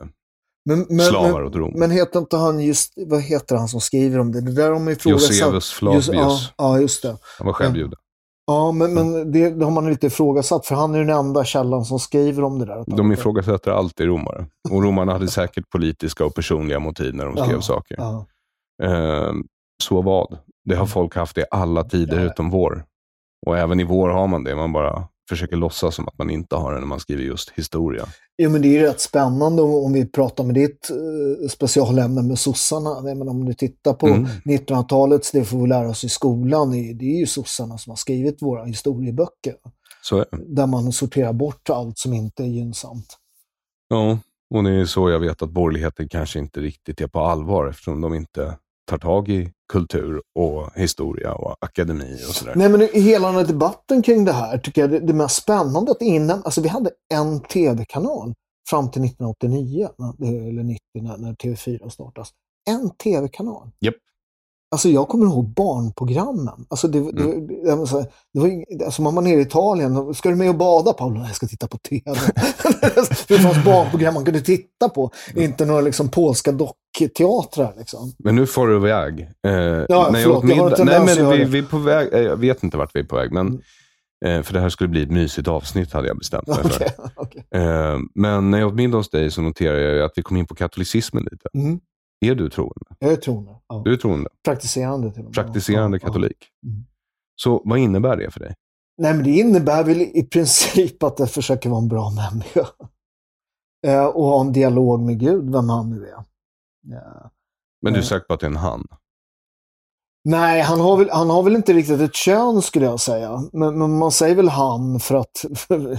Men, 0.65 0.85
men, 0.89 1.05
slavar 1.05 1.39
men, 1.39 1.45
åt 1.45 1.55
Rom. 1.55 1.73
men 1.75 1.91
heter 1.91 2.19
inte 2.19 2.37
han 2.37 2.59
just, 2.59 2.93
vad 3.07 3.21
heter 3.21 3.55
han 3.55 3.67
som 3.67 3.81
skriver 3.81 4.19
om 4.19 4.31
det? 4.31 4.41
Det 4.41 4.51
där 4.51 4.71
har 4.71 4.79
man 4.79 4.93
ifrågasatt. 4.93 5.31
Josephus 5.31 5.71
Flavius. 5.71 6.07
Just, 6.07 6.19
ja, 6.19 6.39
ja, 6.57 6.79
just 6.79 7.01
det. 7.01 7.17
Han 7.37 7.47
var 7.47 7.53
själv 7.53 7.77
jude. 7.77 7.95
Ja, 8.47 8.71
men, 8.71 8.93
men 8.93 9.31
det, 9.31 9.49
det 9.49 9.65
har 9.65 9.71
man 9.71 9.89
lite 9.89 10.07
ifrågasatt, 10.07 10.65
för 10.65 10.75
han 10.75 10.95
är 10.95 10.99
den 10.99 11.09
enda 11.09 11.43
källan 11.43 11.85
som 11.85 11.99
skriver 11.99 12.43
om 12.43 12.59
det 12.59 12.65
där. 12.65 12.83
De 12.87 13.11
ifrågasätter 13.11 13.71
alltid 13.71 14.07
romare. 14.07 14.45
Och 14.69 14.83
romarna 14.83 15.11
hade 15.11 15.27
säkert 15.27 15.69
politiska 15.69 16.25
och 16.25 16.35
personliga 16.35 16.79
motiv 16.79 17.15
när 17.15 17.25
de 17.25 17.37
skrev 17.37 17.51
Ja, 17.51 17.61
saker. 17.61 17.95
Ja. 17.99 18.25
Eh, 18.83 19.33
så 19.83 20.01
vad? 20.01 20.37
Det 20.65 20.75
har 20.75 20.85
folk 20.85 21.15
haft 21.15 21.37
i 21.37 21.43
alla 21.51 21.83
tider 21.83 22.19
Ja. 22.19 22.25
utom 22.25 22.49
vår. 22.49 22.85
Och 23.45 23.57
även 23.57 23.79
i 23.79 23.83
vår 23.83 24.09
har 24.09 24.27
man 24.27 24.43
det. 24.43 24.55
Man 24.55 24.73
bara 24.73 25.07
försöker 25.29 25.55
låtsas 25.55 25.95
som 25.95 26.07
att 26.07 26.17
man 26.17 26.29
inte 26.29 26.55
har 26.55 26.73
det 26.73 26.79
när 26.79 26.87
man 26.87 26.99
skriver 26.99 27.23
just 27.23 27.49
historia. 27.49 28.05
Jo, 28.37 28.49
men 28.49 28.61
det 28.61 28.67
är 28.67 28.71
ju 28.71 28.79
rätt 28.79 28.99
spännande 29.01 29.61
om, 29.61 29.73
om 29.85 29.93
vi 29.93 30.05
pratar 30.05 30.43
med 30.43 30.55
ditt 30.55 30.91
uh, 30.91 31.47
specialämne 31.47 32.21
med 32.21 32.39
sossarna. 32.39 33.01
Menar, 33.01 33.29
om 33.29 33.45
du 33.45 33.53
tittar 33.53 33.93
på 33.93 34.07
Mm. 34.07 34.25
1900-talets, 34.45 35.31
det 35.31 35.45
får 35.45 35.61
vi 35.61 35.67
lära 35.67 35.89
oss 35.89 36.03
i 36.03 36.09
skolan, 36.09 36.71
det 36.71 37.05
är, 37.05 37.19
ju 37.19 37.25
sossarna 37.27 37.77
som 37.77 37.91
har 37.91 37.95
skrivit 37.97 38.41
våra 38.41 38.65
historieböcker. 38.65 39.55
Där 40.47 40.67
man 40.67 40.91
sorterar 40.91 41.33
bort 41.33 41.69
allt 41.69 41.97
som 41.97 42.13
inte 42.13 42.43
är 42.43 42.47
gynnsamt. 42.47 43.17
Ja, 43.89 44.19
och 44.55 44.63
det 44.63 44.71
är 44.71 44.85
så 44.85 45.09
jag 45.09 45.19
vet 45.19 45.41
att 45.41 45.49
borgerligheten 45.49 46.09
kanske 46.09 46.39
inte 46.39 46.59
riktigt 46.59 47.01
är 47.01 47.07
på 47.07 47.19
allvar 47.19 47.67
eftersom 47.67 48.01
de 48.01 48.13
inte 48.13 48.57
tar 48.89 48.97
tag 48.97 49.29
i 49.29 49.51
kultur 49.73 50.21
och 50.39 50.69
historia 50.75 51.33
och 51.33 51.55
akademi 51.61 52.15
och 52.29 52.35
sådär. 52.35 52.53
Nej, 52.55 52.69
men 52.69 52.87
hela 52.93 53.27
den 53.27 53.35
här 53.35 53.45
debatten 53.45 54.01
kring 54.01 54.25
det 54.25 54.31
här 54.31 54.57
tycker 54.57 54.81
jag 54.81 54.89
det, 54.91 54.99
det 54.99 55.13
mest 55.13 55.35
spännande 55.43 55.91
att 55.91 56.01
innan, 56.01 56.41
alltså 56.43 56.61
vi 56.61 56.67
hade 56.69 56.91
en 57.13 57.39
tv-kanal 57.41 58.33
fram 58.69 58.91
till 58.91 59.01
1989, 59.01 59.89
när- 59.97 60.47
eller 60.49 60.63
90 60.63 60.79
när, 60.93 61.17
när 61.17 61.33
TV4 61.33 61.89
startas. 61.89 62.29
En 62.69 62.89
tv-kanal. 62.89 63.71
Japp. 63.79 63.95
Alltså 64.71 64.89
jag 64.89 65.07
kommer 65.07 65.25
ihåg 65.25 65.53
barnprogrammen. 65.53 66.65
Alltså 66.69 66.87
det, 66.87 66.97
Mm. 66.97 67.15
det, 67.47 67.63
det, 67.69 67.75
var 67.75 67.85
så 67.85 67.97
här- 67.99 68.07
det 68.33 68.39
var, 68.39 68.47
ing- 68.47 68.85
alltså 68.85 69.01
man 69.01 69.15
var 69.15 69.21
nere 69.21 69.39
i 69.39 69.41
Italien, 69.41 70.13
ska 70.13 70.29
du 70.29 70.35
med 70.35 70.49
och 70.49 70.55
bada 70.55 70.93
Paolo? 70.93 71.19
Jag 71.19 71.35
ska 71.35 71.47
titta 71.47 71.67
på 71.67 71.77
tv. 71.77 72.01
det 73.27 73.37
fanns 73.39 73.63
barnprogram 73.65 74.13
man 74.13 74.25
kunde 74.25 74.41
titta 74.41 74.89
på, 74.89 75.11
inte 75.35 75.65
några 75.65 75.81
liksom 75.81 76.09
polska 76.09 76.51
dockteatrar. 76.51 77.73
Liksom. 77.77 78.13
Men 78.19 78.35
nu 78.35 78.45
får 78.47 78.67
du 78.67 78.75
iväg. 78.75 79.19
Eh, 79.21 79.27
när 79.43 79.85
jag 79.89 80.15
förlåt, 80.21 80.43
åt 80.43 80.49
jag 80.49 80.55
har 80.55 80.63
en 80.65 80.85
middag- 80.85 81.03
Nej, 81.05 81.15
men 81.15 81.29
vi, 81.37 81.43
vi 81.43 81.59
är 81.59 81.63
på 81.63 81.77
väg. 81.77 82.13
eh, 82.13 82.19
Jag 82.19 82.37
vet 82.37 82.63
inte 82.63 82.77
vart 82.77 82.95
vi 82.95 82.99
är 82.99 83.03
på 83.03 83.15
väg, 83.15 83.31
men 83.31 83.47
Mm. 83.47 84.37
eh, 84.39 84.43
för 84.43 84.53
det 84.53 84.59
här 84.59 84.69
skulle 84.69 84.87
bli 84.89 85.03
ett 85.03 85.11
mysigt 85.11 85.47
avsnitt 85.47 85.93
hade 85.93 86.07
jag 86.07 86.17
bestämt 86.17 86.47
mig 86.47 86.57
för. 86.57 86.69
Okej, 86.75 86.91
okej. 87.15 87.43
Eh, 87.61 87.97
men 88.15 88.51
när 88.51 88.59
jag 88.59 88.67
åt 88.67 88.75
middag 88.75 88.97
hos 88.97 89.09
dig 89.09 89.31
så 89.31 89.41
noterade 89.41 89.81
jag 89.81 90.05
att 90.05 90.11
vi 90.15 90.21
kom 90.21 90.37
in 90.37 90.45
på 90.47 90.55
katolicismen 90.55 91.23
lite. 91.31 91.49
Mm. 91.53 91.79
Är 92.25 92.35
du 92.35 92.49
troende? 92.49 92.85
Jag 92.99 93.11
är 93.11 93.15
troende. 93.15 93.55
Ja. 93.67 93.81
Du 93.85 93.93
är 93.93 93.97
troende? 93.97 94.29
Praktiserande 94.45 95.11
till 95.11 95.19
och 95.19 95.25
med. 95.25 95.33
Praktiserande 95.33 95.99
Ja, 96.01 96.07
katolik. 96.07 96.47
Mm. 96.65 96.85
Så 97.35 97.61
vad 97.65 97.79
innebär 97.79 98.17
det 98.17 98.31
för 98.31 98.39
dig? 98.39 98.55
Nej, 98.97 99.13
men 99.13 99.23
det 99.23 99.31
innebär 99.31 99.83
väl 99.83 100.01
i 100.01 100.23
princip 100.31 101.03
att 101.03 101.19
jag 101.19 101.31
försöker 101.31 101.69
vara 101.69 101.81
en 101.81 101.87
bra 101.87 102.09
människa. 102.09 102.67
Eh, 103.87 104.05
och 104.05 104.23
ha 104.23 104.41
en 104.41 104.53
dialog 104.53 104.99
med 105.01 105.19
Gud, 105.19 105.51
vem 105.51 105.69
han 105.69 105.89
nu 105.89 106.07
är. 106.07 106.23
Ja. 106.81 107.31
Men 107.81 107.93
du 107.93 107.99
är 107.99 108.03
säker 108.03 108.25
på 108.27 108.33
att 108.33 108.39
det 108.39 108.45
är 108.45 108.49
en 108.49 108.55
han? 108.55 108.87
Nej, 110.23 110.61
han 110.61 110.79
har, 110.79 110.97
väl, 110.97 111.09
han 111.09 111.29
har 111.29 111.43
väl 111.43 111.55
inte 111.55 111.73
riktigt 111.73 112.01
ett 112.01 112.15
kön 112.15 112.61
skulle 112.61 112.85
jag 112.85 112.99
säga. 112.99 113.39
Men, 113.53 113.79
men 113.79 113.97
man 113.97 114.11
säger 114.11 114.35
väl 114.35 114.49
han 114.49 114.99
för 114.99 115.15
att... 115.15 115.45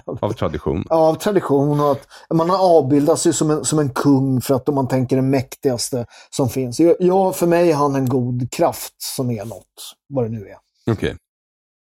Av 0.23 0.33
tradition? 0.33 0.85
Ja, 0.91 0.97
av 0.97 1.15
tradition 1.15 1.81
och 1.81 1.91
att 1.91 2.07
man 2.35 2.51
har 2.51 2.79
avbildats 2.79 3.27
ju 3.27 3.33
som 3.33 3.51
en, 3.51 3.65
som 3.65 3.79
en 3.79 3.91
kung 3.91 4.41
för 4.41 4.55
att 4.55 4.67
man 4.67 4.89
tänker 4.89 5.17
den 5.17 5.31
mäktigaste 5.31 6.07
som 6.31 6.49
finns. 6.49 6.81
Jag, 6.99 7.37
för 7.37 7.47
mig 7.47 7.71
är 7.71 7.75
han 7.75 7.95
en 7.95 8.09
god 8.09 8.51
kraft 8.53 8.95
som 8.99 9.31
är 9.31 9.45
något, 9.45 9.65
vad 10.09 10.25
det 10.25 10.29
nu 10.29 10.47
är. 10.49 10.57
Okej. 10.93 11.17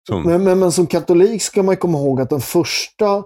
Så- 0.10 0.20
Men, 0.20 0.44
men, 0.44 0.60
men 0.60 0.72
som 0.72 0.88
katolik 0.88 1.42
ska 1.42 1.64
man 1.64 1.78
komma 1.78 1.98
ihåg 1.98 2.22
att 2.22 2.30
den 2.30 2.42
första 2.42 3.24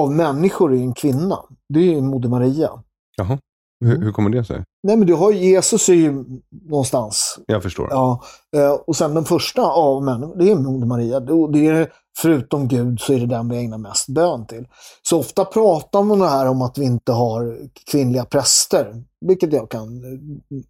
av 0.00 0.12
människor 0.12 0.72
är 0.74 0.78
en 0.78 0.94
kvinna. 0.94 1.38
Det 1.68 1.78
är 1.80 1.84
ju 1.84 2.00
Moder 2.00 2.28
Maria. 2.28 2.70
Jaha. 3.16 3.38
Hur, 3.80 4.00
hur 4.00 4.12
kommer 4.12 4.30
det 4.30 4.44
sig? 4.44 4.64
Nej, 4.82 4.96
men 4.96 5.06
du 5.06 5.14
har 5.14 5.32
Jesus 5.32 5.88
är 5.88 5.94
ju 5.94 6.24
någonstans. 6.68 7.38
Jag 7.46 7.62
förstår. 7.62 7.88
Ja, 7.90 8.22
eh, 8.56 8.70
och 8.70 8.96
sen 8.96 9.14
den 9.14 9.24
första 9.24 9.62
av 9.62 10.04
människor, 10.04 10.36
det 10.36 10.50
är 10.50 10.54
Moder 10.54 10.86
Maria. 10.86 11.20
Det, 11.20 11.66
är, 11.66 11.92
förutom 12.18 12.68
Gud 12.68 13.00
så 13.00 13.12
är 13.12 13.18
det 13.20 13.26
den 13.26 13.48
vi 13.48 13.56
ägnar 13.58 13.78
mest 13.78 14.08
bön 14.08 14.46
till. 14.46 14.66
Så 15.02 15.18
ofta 15.18 15.44
pratar 15.44 16.02
man 16.02 16.20
här 16.20 16.48
om 16.48 16.62
att 16.62 16.78
vi 16.78 16.84
inte 16.84 17.12
har 17.12 17.58
kvinnliga 17.90 18.24
präster. 18.24 19.02
Vilket 19.26 19.52
jag 19.52 19.70
kan 19.70 20.04
eh, 20.04 20.60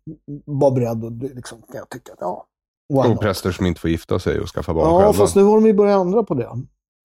vara 0.45 0.71
beredd 0.71 1.05
att 1.05 1.35
liksom, 1.35 1.59
jag 1.73 1.89
tycka. 1.89 2.13
Ja, 2.21 2.47
Och 2.89 3.21
präster 3.21 3.53
som 3.53 3.67
inte 3.67 3.81
får 3.81 3.91
gifta 3.91 4.19
sig 4.19 4.41
och 4.41 4.49
skaffa 4.49 4.75
barn 4.75 4.85
Ja, 4.91 4.99
själva. 4.99 5.13
fast 5.13 5.37
nu 5.37 5.43
har 5.43 5.55
de 5.55 5.67
ju 5.67 5.73
börjat 5.75 6.01
ändra 6.01 6.23
på 6.23 6.35
det. 6.35 6.49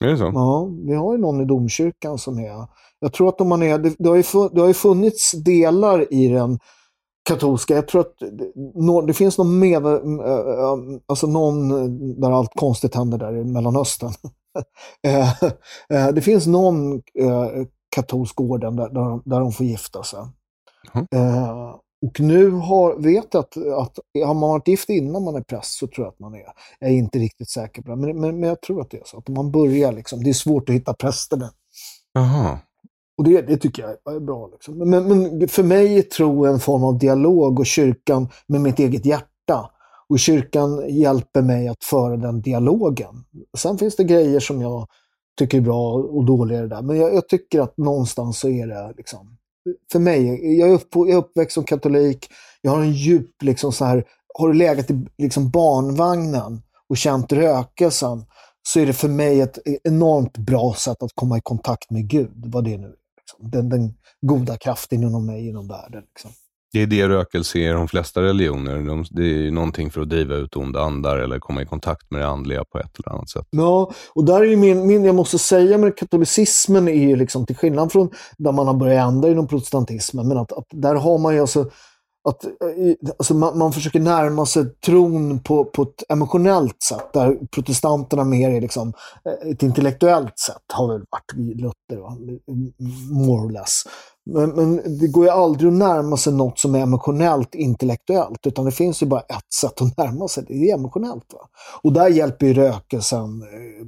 Är 0.04 0.08
det 0.08 0.18
så? 0.18 0.32
Ja, 0.34 0.70
vi 0.88 0.96
har 0.96 1.14
ju 1.14 1.20
någon 1.20 1.42
i 1.42 1.46
domkyrkan 1.46 2.18
som 2.18 2.40
är... 2.40 2.68
Jag 3.00 3.14
tror 3.14 3.30
att 3.30 3.42
om 3.42 3.50
man 3.50 3.64
är... 3.64 3.78
Det, 3.78 3.96
det, 4.00 4.10
har, 4.10 4.16
ju 4.16 4.22
fu- 4.22 4.50
det 4.54 4.62
har 4.62 4.68
ju 4.68 4.74
funnits 4.74 5.32
delar 5.32 6.14
i 6.14 6.28
den 6.28 6.60
katolska. 7.30 7.76
Jag 7.76 7.88
tror 7.88 8.02
att 8.02 8.14
det, 8.20 9.08
det 9.08 9.14
finns 9.14 9.38
någon 9.38 9.60
med... 9.60 9.86
äh, 9.86 9.92
äh, 9.94 10.78
Alltså 11.06 11.28
någon 11.28 11.70
där 12.22 12.32
allt 12.32 12.52
konstigt 12.56 12.96
händer 12.96 13.18
där 13.18 13.36
i 13.38 13.44
Mellanöstern. 13.44 14.12
Eh, 15.08 15.44
eh, 15.90 16.14
det 16.14 16.22
finns 16.22 16.48
någon 16.48 16.94
eh, 16.96 17.48
katolsk 17.96 18.42
orden 18.42 18.76
där, 18.76 18.90
där, 18.90 19.40
de- 19.40 19.52
får 19.52 19.66
gifta 19.66 20.04
sig. 20.04 20.20
Mhm. 20.94 21.08
Och 22.06 22.20
nu 22.20 22.50
har, 22.50 22.96
vet 22.96 23.28
jag 23.34 23.40
att, 23.40 23.58
att 23.58 24.00
har 24.26 24.34
man 24.34 24.50
varit 24.50 24.68
gift 24.68 24.90
innan 24.90 25.24
man 25.24 25.36
är 25.36 25.42
präst 25.42 25.78
så 25.78 25.88
tror 25.88 26.06
jag 26.06 26.12
att 26.12 26.20
man 26.20 26.36
är. 26.36 26.46
Jag 26.80 26.90
är 26.90 26.94
inte 26.94 27.20
riktigt 27.20 27.50
säker 27.50 27.82
på 27.82 27.90
det, 27.90 27.96
men, 27.96 28.20
men, 28.20 28.40
men 28.40 28.50
jag 28.50 28.62
tror 28.62 28.82
att 28.82 28.90
det 28.90 28.98
är 28.98 29.04
så. 29.06 29.18
Att 29.18 29.28
man 29.28 29.52
börjar 29.52 29.92
liksom, 29.92 30.24
det 30.24 30.30
är 30.30 30.34
svårt 30.34 30.70
att 30.70 30.76
hitta 30.76 30.94
präster 30.94 31.38
där. 31.38 31.50
Jaha. 32.14 32.60
Och 33.18 33.24
det, 33.24 33.42
det 33.42 33.58
tycker 33.58 33.84
jag 33.84 34.16
är 34.16 34.20
bra. 34.20 34.50
Liksom. 34.52 34.78
Men, 34.78 35.08
men 35.08 35.48
för 35.48 35.64
mig 35.64 35.98
är 35.98 36.02
tro 36.02 36.46
en 36.46 36.60
form 36.60 36.84
av 36.84 36.98
dialog 36.98 37.60
och 37.60 37.66
kyrkan 37.66 38.30
med 38.48 38.62
mitt 38.62 38.80
eget 38.80 39.06
hjärta. 39.06 39.70
Och 40.10 40.20
kyrkan 40.20 40.84
hjälper 40.90 41.42
mig 41.42 41.68
att 41.68 41.84
föra 41.84 42.18
den 42.18 42.42
dialogen. 42.42 43.24
Sen 43.58 43.78
finns 43.78 43.96
det 43.96 44.04
grejer 44.04 44.40
som 44.40 44.62
jag 44.62 44.88
tycker 45.40 45.58
är 45.58 45.62
bra 45.62 45.94
och 45.94 46.26
dåliga 46.26 46.58
i 46.58 46.62
det 46.62 46.68
där. 46.68 46.82
Men 46.82 46.98
jag, 46.98 47.16
jag 47.16 47.30
tycker 47.30 47.62
att 47.62 47.78
någonstans 47.78 48.40
så 48.40 48.50
är 48.50 48.68
det 48.68 48.94
liksom, 48.98 49.38
för 49.92 50.00
mig, 50.00 50.58
jag 50.60 50.70
är, 50.70 50.74
upp, 50.74 50.88
jag 50.92 51.10
är 51.10 51.16
uppväxt 51.16 51.54
som 51.54 51.64
katolik, 51.64 52.30
jag 52.62 52.72
har 52.72 52.82
en 52.82 52.94
djup 52.94 53.44
liksom 53.44 53.72
så 53.72 53.86
här, 53.86 54.06
har 54.34 54.48
du 54.48 54.54
legat 54.54 54.92
i 54.92 55.08
liksom 55.18 55.50
barnvagnen 55.50 56.62
och 56.90 56.98
känt 56.98 57.32
rökelsen 57.32 58.26
så 58.64 58.80
är 58.80 58.86
det 58.86 58.94
för 58.94 59.08
mig 59.08 59.42
ett 59.42 59.58
e-, 59.68 59.80
enormt 59.84 60.38
bra 60.38 60.74
sätt 60.74 61.04
att 61.04 61.12
komma 61.16 61.38
i 61.38 61.42
kontakt 61.42 61.90
med 61.90 62.08
Gud, 62.08 62.46
vad 62.46 62.64
det 62.64 62.78
nu 62.78 62.88
är. 62.88 62.96
Liksom. 63.18 63.52
Den, 63.52 63.70
den 63.70 63.94
goda 64.22 64.58
kraften 64.58 65.04
inom 65.04 65.26
mig, 65.26 65.48
inom 65.48 65.68
världen. 65.68 66.04
Liksom. 66.04 66.32
Det 66.74 66.82
är 66.82 66.88
det 66.88 67.10
rökelse 67.10 67.60
är 67.60 67.70
i 67.70 67.74
de 67.74 67.88
flesta 67.88 68.22
religioner. 68.22 68.80
De, 68.80 69.06
det 69.10 69.48
är 69.48 69.52
någonting 69.52 69.92
för 69.92 70.02
att 70.02 70.10
driva 70.10 70.36
ut 70.36 70.56
onda 70.56 70.82
andar 70.82 71.18
eller 71.18 71.40
komma 71.40 71.62
i 71.62 71.66
kontakt 71.66 72.12
med 72.12 72.22
det 72.22 72.28
andliga 72.28 72.64
på 72.64 72.80
ett 72.80 73.00
eller 73.00 73.16
annat 73.16 73.30
sätt. 73.30 73.48
Ja, 73.50 73.92
och 74.14 74.26
där 74.26 74.42
är 74.42 74.46
ju 74.46 74.56
min, 74.56 74.88
min 74.88 75.06
jag 75.06 75.16
måste 75.16 75.40
säga 75.40 75.78
men 75.78 75.92
katolicismen 75.92 76.88
är 76.88 77.08
ju 77.08 77.16
liksom 77.16 77.46
till 77.46 77.56
skillnad 77.56 77.92
från 77.92 78.10
där 78.38 78.52
man 78.52 78.68
har 78.68 78.74
börjat 78.74 79.08
ändra 79.08 79.30
inom 79.30 79.48
protestantismen, 79.48 80.28
men 80.28 80.38
att, 80.38 80.52
att 80.52 80.66
där 80.70 80.96
har 80.96 81.18
man 81.18 81.34
ju 81.34 81.42
alltså 81.42 81.66
att 82.30 82.46
eh, 82.46 82.52
alltså 83.18 83.34
man, 83.34 83.58
man 83.58 83.74
försöker 83.74 84.00
närma 84.00 84.46
sig 84.46 84.66
tron 84.86 85.40
på, 85.40 85.66
på 85.66 85.82
ett 85.82 86.04
emotionellt 86.10 86.84
sätt, 86.84 87.14
där 87.14 87.38
protestanterna 87.52 88.24
mer 88.24 88.50
är 88.50 88.62
liksom 88.62 88.94
eh, 89.26 89.52
ett 89.52 89.64
intellektuellt 89.64 90.40
sätt, 90.40 90.64
har 90.74 90.88
väl 90.88 91.04
varit 91.10 91.58
Luther, 91.62 92.02
va? 92.02 92.18
more 93.12 93.48
or 93.48 93.52
less. 93.52 93.84
Men, 94.26 94.50
men, 94.50 95.00
det 95.00 95.08
går 95.08 95.26
ju 95.26 95.32
aldrig 95.32 95.68
att 95.68 95.78
närma 95.78 96.18
sig 96.18 96.34
något 96.34 96.60
som 96.60 96.76
är 96.76 96.80
emotionellt 96.80 97.56
intellektuellt, 97.56 98.48
utan 98.48 98.66
det 98.66 98.72
finns 98.72 99.04
ju 99.04 99.06
bara 99.06 99.22
ett 99.22 99.54
sätt 99.62 99.82
att 99.82 99.98
närma 99.98 100.28
sig, 100.28 100.44
det 100.48 100.54
är 100.54 100.74
emotionellt. 100.74 101.34
Va? 101.34 101.48
Och 101.82 101.94
där 101.94 102.10
hjälper 102.10 102.46
ju 102.46 102.54
rökelsen, 102.54 103.42
eh, 103.42 103.88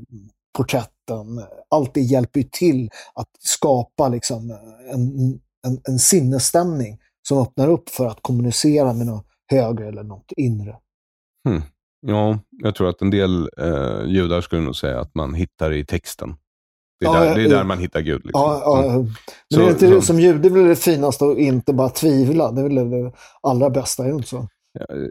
porträtten, 0.57 1.43
allt 1.69 1.93
det 1.93 2.01
hjälper 2.01 2.39
ju 2.39 2.49
till 2.51 2.89
att 3.13 3.29
skapa 3.39 4.07
liksom 4.07 4.51
en, 4.91 5.17
en, 5.67 5.79
en 5.87 5.99
sinnesstämning 5.99 6.97
som 7.27 7.37
öppnar 7.37 7.67
upp 7.67 7.89
för 7.89 8.07
att 8.07 8.19
kommunicera 8.21 8.93
med 8.93 9.05
något 9.05 9.25
högre 9.51 9.87
eller 9.87 10.03
något 10.03 10.31
inre. 10.37 10.75
Hmm. 11.47 11.61
Ja, 12.07 12.39
jag 12.49 12.75
tror 12.75 12.89
att 12.89 13.01
en 13.01 13.09
del 13.09 13.49
eh, 13.57 14.05
judar 14.05 14.41
skulle 14.41 14.61
nog 14.61 14.75
säga 14.75 14.99
att 14.99 15.15
man 15.15 15.33
hittar 15.33 15.73
i 15.73 15.85
texten. 15.85 16.35
Det 16.99 17.05
är, 17.05 17.13
ja, 17.13 17.19
där, 17.19 17.35
det 17.35 17.41
är 17.41 17.49
där 17.49 17.63
man 17.63 17.79
hittar 17.79 18.01
Gud. 18.01 18.25
Liksom. 18.25 18.41
Ja, 18.41 18.61
ja. 18.65 18.83
Mm. 18.83 19.01
Men 19.01 19.13
det 19.49 19.65
är 19.65 19.69
inte, 19.69 19.87
så, 19.89 20.01
som 20.01 20.19
jude 20.19 20.49
väl 20.49 20.67
det 20.67 20.75
finaste 20.75 21.25
att 21.25 21.37
inte 21.37 21.73
bara 21.73 21.89
tvivla. 21.89 22.51
Det 22.51 22.61
är 22.61 22.69
väl 22.69 22.89
det 22.89 23.11
allra 23.41 23.69
bästa, 23.69 24.03
är 24.03 24.07
det 24.07 24.15
inte 24.15 24.27
så? 24.27 24.47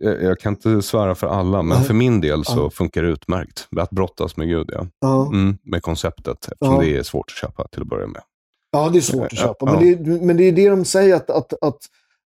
Jag, 0.00 0.23
jag, 0.23 0.38
kan 0.38 0.52
inte 0.52 0.83
svära 0.83 1.14
för 1.14 1.26
alla, 1.26 1.62
men 1.62 1.83
för 1.85 1.94
min 1.94 2.21
del 2.21 2.44
så 2.44 2.71
funkar 2.71 3.02
det 3.02 3.09
utmärkt. 3.09 3.68
Att 3.76 3.90
brottas 3.90 4.37
med 4.37 4.49
Gud, 4.49 4.71
ja. 4.73 4.87
ja. 5.00 5.26
Mm, 5.26 5.59
med 5.62 5.83
konceptet, 5.83 6.49
eftersom 6.52 6.78
det 6.78 6.97
är 6.97 7.02
svårt 7.02 7.30
att 7.30 7.37
köpa 7.37 7.68
till 7.68 7.83
att 7.83 7.88
börja 7.88 8.06
med. 8.06 8.23
Ja, 8.73 8.88
det 8.88 8.99
är 8.99 9.00
svårt 9.00 9.33
att 9.33 9.38
köpa. 9.38 9.64
Men, 9.66 10.04
det, 10.04 10.21
men 10.21 10.37
det 10.37 10.44
är 10.44 10.52
det 10.52 10.68
de 10.68 10.85
säger, 10.85 11.16
att, 11.16 11.30
att, 11.30 11.52
att 11.62 11.78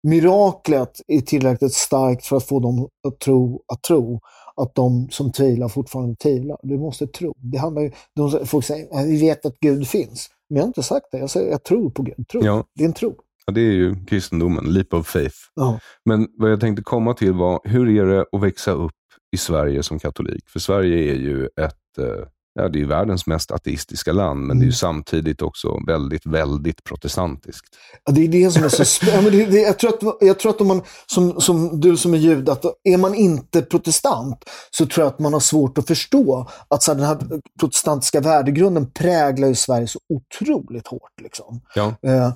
miraklet 0.04 1.02
är 1.08 1.22
tillräckligt 1.22 1.74
starkt 1.74 2.26
för 2.26 2.38
att 2.38 2.44
få 2.44 2.60
dem 2.60 2.88
att 3.08 3.20
tro 3.20 3.64
att 3.74 3.84
tro 3.84 4.20
att 4.62 4.76
de 4.76 5.08
som 5.12 5.32
tvivlar 5.32 5.68
fortfarande 5.68 6.16
tvivlar. 6.16 6.58
Du 6.64 6.78
måste 6.78 7.08
tro. 7.08 7.34
Det 7.38 7.58
handlar 7.58 7.82
ju, 7.82 7.92
de, 8.16 8.46
folk 8.46 8.66
säger 8.66 9.06
vi 9.06 9.22
vet 9.22 9.46
att 9.46 9.60
Gud 9.60 9.88
finns. 9.88 10.30
Men 10.50 10.58
jag 10.58 10.64
har 10.64 10.68
inte 10.68 10.84
sagt 10.84 11.06
det. 11.12 11.18
Jag 11.18 11.30
säger 11.30 11.52
jag 11.52 11.64
tror 11.64 11.90
på 11.90 12.04
Gud. 12.04 12.28
Tro. 12.32 12.42
Ja. 12.44 12.64
Det 12.76 12.84
är 12.84 12.88
en 12.88 12.94
tro. 12.94 13.16
Ja, 13.46 13.54
det 13.54 13.62
är 13.62 13.72
ju 13.72 14.06
kristendomen, 14.06 14.74
leap 14.74 14.94
of 14.94 15.08
faith. 15.08 15.36
Ja. 15.56 15.80
Men 16.06 16.28
vad 16.38 16.52
jag 16.52 16.60
tänkte 16.60 16.84
komma 16.84 17.14
till 17.14 17.34
var, 17.34 17.60
hur 17.64 17.90
är 17.90 18.06
det 18.06 18.26
att 18.32 18.44
växa 18.44 18.72
upp 18.72 18.92
i 19.32 19.38
Sverige 19.38 19.84
som 19.84 20.00
katolik? 20.00 20.50
För 20.50 20.60
Sverige 20.60 21.12
är 21.12 21.16
ju 21.16 21.46
ett 21.46 21.98
eh, 21.98 22.28
ja, 22.58 22.70
det 22.70 22.82
är 22.82 22.86
världens 22.86 23.28
mest 23.28 23.52
ateistiska 23.52 24.12
land, 24.12 24.40
men 24.40 24.46
mm. 24.46 24.60
det 24.60 24.64
är 24.64 24.66
mm. 24.66 24.74
samtidigt 24.74 25.42
också 25.42 25.80
väldigt, 25.88 26.26
väldigt 26.26 26.84
protestantiskt. 26.84 27.68
Ja, 28.06 28.12
det 28.12 28.24
är 28.24 28.28
det 28.28 28.52
som 28.52 28.64
är 28.64 28.70
så. 28.70 29.06
Ja, 29.06 29.22
jag, 29.60 29.80
tror 29.80 29.94
att, 29.94 30.18
jag 30.22 30.40
tror 30.40 30.50
att 30.50 30.62
om 30.62 30.68
man, 30.68 30.82
som, 31.06 31.42
som 31.42 31.80
du 31.82 31.98
som 31.98 32.14
är 32.14 32.18
jude, 32.18 32.52
att 32.52 32.66
är 32.84 32.98
man 32.98 33.16
inte 33.16 33.62
protestant 33.62 34.44
så 34.72 34.86
tror 34.86 35.06
jag 35.06 35.14
att 35.14 35.20
man 35.20 35.34
har 35.34 35.40
svårt 35.40 35.78
att 35.78 35.88
förstå 35.88 36.50
att 36.68 36.84
så 36.84 36.92
här, 36.92 37.00
den 37.00 37.08
här 37.08 37.20
protestantiska 37.60 38.22
värdegrunden 38.22 38.92
präglar 38.92 39.48
ju 39.48 39.56
Sverige 39.56 39.88
så 39.88 40.00
otroligt 40.10 40.88
hårt. 40.88 41.22
Liksom. 41.22 41.62
Ja. 41.76 41.96
Eh, 42.02 42.32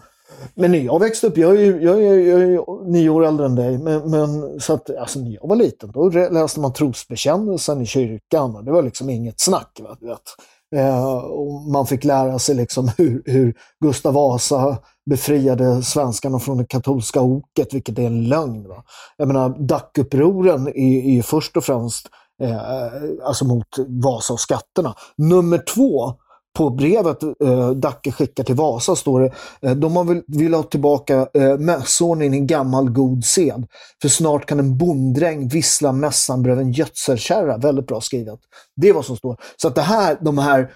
men 0.55 0.71
när 0.71 0.79
jag 0.79 0.99
växte 0.99 1.27
upp, 1.27 1.37
jag 1.37 1.61
är, 1.61 1.79
jag 1.79 2.03
är, 2.03 2.17
jag 2.17 2.41
är 2.41 2.85
nio 2.91 3.09
år 3.09 3.25
äldre 3.25 3.45
än 3.45 3.55
dig, 3.55 3.77
men, 3.77 4.11
men, 4.11 4.59
så 4.59 4.73
att, 4.73 4.97
alltså, 4.97 5.19
när 5.19 5.31
jag 5.31 5.47
var 5.47 5.55
liten 5.55 5.91
då 5.91 6.09
läste 6.09 6.59
man 6.59 6.73
trosbekännelsen 6.73 7.81
i 7.81 7.85
kyrkan 7.85 8.55
och 8.55 8.63
det 8.63 8.71
var 8.71 8.83
liksom 8.83 9.09
inget 9.09 9.39
snack. 9.39 9.79
Va, 9.83 9.97
vet. 10.01 10.21
Eh, 10.75 11.15
och 11.15 11.61
man 11.61 11.87
fick 11.87 12.03
lära 12.03 12.39
sig 12.39 12.55
liksom 12.55 12.91
hur, 12.97 13.23
hur 13.25 13.53
Gustav 13.83 14.13
Vasa 14.13 14.77
befriade 15.09 15.83
svenskarna 15.83 16.39
från 16.39 16.57
det 16.57 16.65
katolska 16.65 17.21
oket, 17.21 17.73
vilket 17.73 17.99
är 17.99 18.03
en 18.03 18.23
lögn. 18.29 18.67
Va? 18.67 18.83
Jag 19.17 19.27
menar, 19.27 19.49
Dackupproren 19.49 20.67
är, 20.67 21.17
är 21.17 21.21
först 21.21 21.57
och 21.57 21.63
främst 21.63 22.07
eh, 22.43 22.57
alltså 23.23 23.45
mot 23.45 23.67
Vasa 23.87 24.33
och 24.33 24.39
skatterna. 24.39 24.95
Nummer 25.17 25.63
två 25.75 26.13
på 26.57 26.69
brevet 26.69 27.23
eh, 27.23 27.69
Dacke 27.69 28.11
skickar 28.11 28.43
till 28.43 28.55
Vasa 28.55 28.95
står 28.95 29.21
det 29.21 29.31
eh, 29.61 29.75
de 29.75 29.95
har 29.95 30.03
vill, 30.03 30.21
vill 30.27 30.53
ha 30.53 30.63
tillbaka 30.63 31.27
eh, 31.33 31.57
mässordningen 31.57 32.33
i 32.33 32.39
gammal 32.39 32.89
god 32.89 33.25
sed. 33.25 33.67
För 34.01 34.09
snart 34.09 34.45
kan 34.45 34.59
en 34.59 34.77
bonddräng 34.77 35.47
vissla 35.47 35.91
mässan 35.91 36.43
bredvid 36.43 36.65
en 36.65 36.71
gödselkärra. 36.71 37.57
Väldigt 37.57 37.87
bra 37.87 38.01
skrivet. 38.01 38.39
Det 38.75 38.89
är 38.89 38.93
vad 38.93 39.05
som 39.05 39.17
står. 39.17 39.37
Så 39.61 39.67
att 39.67 39.75
det 39.75 39.81
här, 39.81 40.17
de 40.21 40.37
här 40.37 40.71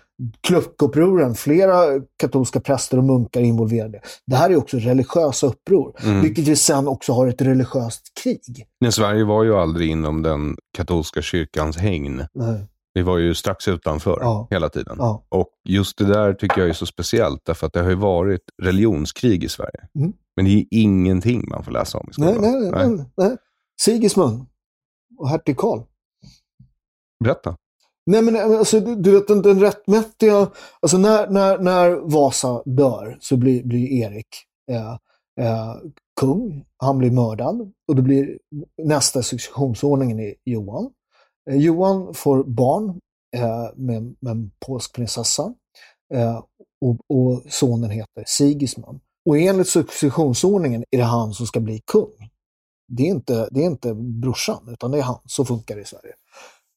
kluckupproren, 0.47 1.35
flera 1.35 2.01
katolska 2.19 2.59
präster 2.59 2.97
och 2.97 3.03
munkar 3.03 3.41
är 3.41 3.45
involverade. 3.45 4.01
Det 4.27 4.35
här 4.35 4.49
är 4.49 4.55
också 4.55 4.77
religiösa 4.77 5.47
uppror, 5.47 5.95
mm. 6.03 6.21
vilket 6.21 6.47
vi 6.47 6.55
sen 6.55 6.87
också 6.87 7.13
har 7.13 7.27
ett 7.27 7.41
religiöst 7.41 8.01
krig. 8.23 8.65
Men 8.81 8.91
Sverige 8.91 9.23
var 9.23 9.43
ju 9.43 9.55
aldrig 9.55 9.89
inom 9.89 10.21
den 10.21 10.55
katolska 10.77 11.21
kyrkans 11.21 11.77
hägn. 11.77 12.23
Nej. 12.33 12.65
Vi 12.95 13.01
var 13.01 13.17
ju 13.17 13.33
strax 13.33 13.67
utanför 13.67 14.17
ja. 14.21 14.47
hela 14.51 14.69
tiden. 14.69 14.95
Ja. 14.99 15.25
Och 15.29 15.49
just 15.63 15.97
det 15.97 16.05
där 16.05 16.33
tycker 16.33 16.61
jag 16.61 16.69
är 16.69 16.73
så 16.73 16.85
speciellt, 16.85 17.45
därför 17.45 17.67
att 17.67 17.73
det 17.73 17.81
har 17.81 17.89
ju 17.89 17.95
varit 17.95 18.41
religionskrig 18.63 19.43
i 19.43 19.49
Sverige. 19.49 19.87
Mm. 19.99 20.13
Men 20.35 20.45
det 20.45 20.51
är 20.51 20.65
ingenting 20.71 21.49
man 21.49 21.63
får 21.63 21.71
läsa 21.71 21.97
om 21.97 22.07
i 22.09 22.13
skolan. 22.13 22.41
Nej, 22.41 22.51
nej, 22.51 22.71
nej. 22.71 22.87
nej. 22.87 23.05
nej. 23.17 23.37
Sigismund 23.81 24.45
och 25.17 25.29
hertig 25.29 25.57
Karl. 25.57 25.79
Berätta. 27.23 27.57
Nej, 28.05 28.21
men 28.21 28.35
alltså, 28.35 28.79
du 28.79 29.11
vet 29.11 29.27
den, 29.27 29.41
den 29.41 29.59
rättmätiga... 29.59 30.47
Alltså 30.79 30.97
när, 30.97 31.29
när, 31.29 31.57
när 31.57 31.95
Vasa 31.95 32.63
dör 32.65 33.17
så 33.19 33.37
blir, 33.37 33.63
blir 33.63 33.87
Erik 33.87 34.27
eh, 34.71 34.91
eh, 35.45 35.75
kung. 36.19 36.65
Han 36.77 36.97
blir 36.97 37.11
mördad 37.11 37.73
och 37.87 37.95
då 37.95 38.01
blir 38.01 38.39
nästa 38.83 39.23
successionsordningen 39.23 40.19
i 40.19 40.35
Johan. 40.43 40.91
Eh, 41.49 41.57
Johan 41.57 42.13
får 42.13 42.43
barn 42.43 42.89
eh, 43.35 43.69
med, 43.75 44.15
med 44.19 44.31
en 44.31 44.51
polsk 44.65 44.95
prinsessa 44.95 45.53
eh, 46.13 46.43
och, 46.81 46.97
och, 47.09 47.43
sonen 47.49 47.89
heter 47.89 48.23
Sigismund. 48.27 48.99
Och 49.25 49.37
enligt 49.37 49.67
successionsordningen 49.67 50.83
är 50.91 50.97
det 50.97 51.03
han 51.03 51.33
som 51.33 51.47
ska 51.47 51.59
bli 51.59 51.81
kung. 51.91 52.29
Det 52.87 53.03
är 53.03 53.07
inte, 53.07 53.47
det 53.51 53.61
är 53.61 53.65
inte 53.65 53.93
brorsan, 53.93 54.69
utan 54.71 54.91
det 54.91 54.97
är 54.97 55.01
han. 55.01 55.19
Så 55.25 55.45
funkar 55.45 55.75
det 55.75 55.81
i 55.81 55.85
Sverige. 55.85 56.13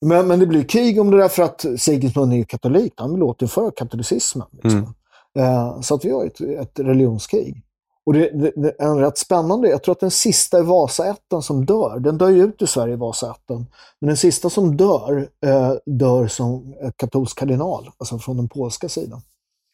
Men, 0.06 0.28
men 0.28 0.38
det 0.38 0.46
blir 0.46 0.62
krig 0.62 1.00
om 1.00 1.10
det 1.10 1.16
där 1.16 1.28
för 1.28 1.42
att 1.42 1.66
Sigismund 1.78 2.32
är 2.32 2.44
katolik. 2.44 2.92
Han 2.96 3.14
vill 3.14 3.22
återföra 3.22 3.70
katolicismen. 3.70 4.46
Liksom. 4.52 4.94
Mm. 5.38 5.82
Så 5.82 5.94
att 5.94 6.04
vi 6.04 6.10
har 6.10 6.26
ett, 6.26 6.40
ett 6.40 6.78
religionskrig. 6.78 7.62
Och 8.08 8.14
det, 8.14 8.30
det, 8.34 8.52
det, 8.56 8.74
är 8.78 8.86
en 8.86 8.98
rätt 8.98 9.18
spännande, 9.18 9.68
jag 9.68 9.82
tror 9.82 9.92
att 9.92 10.00
den 10.00 10.10
sista 10.10 10.58
är 10.58 10.62
Vasaätten 10.62 11.42
som 11.42 11.66
dör. 11.66 11.98
Den 11.98 12.18
dör 12.18 12.28
ju 12.28 12.44
ut 12.44 12.62
i 12.62 12.66
Sverige, 12.66 12.96
Vasaätten. 12.96 13.66
Men 14.00 14.08
den 14.08 14.16
sista 14.16 14.50
som 14.50 14.76
dör, 14.76 15.28
eh, 15.46 15.72
dör 15.86 16.26
som 16.26 16.74
katolsk 16.96 17.38
kardinal, 17.38 17.90
alltså 17.98 18.18
från 18.18 18.36
den 18.36 18.48
polska 18.48 18.88
sidan. 18.88 19.20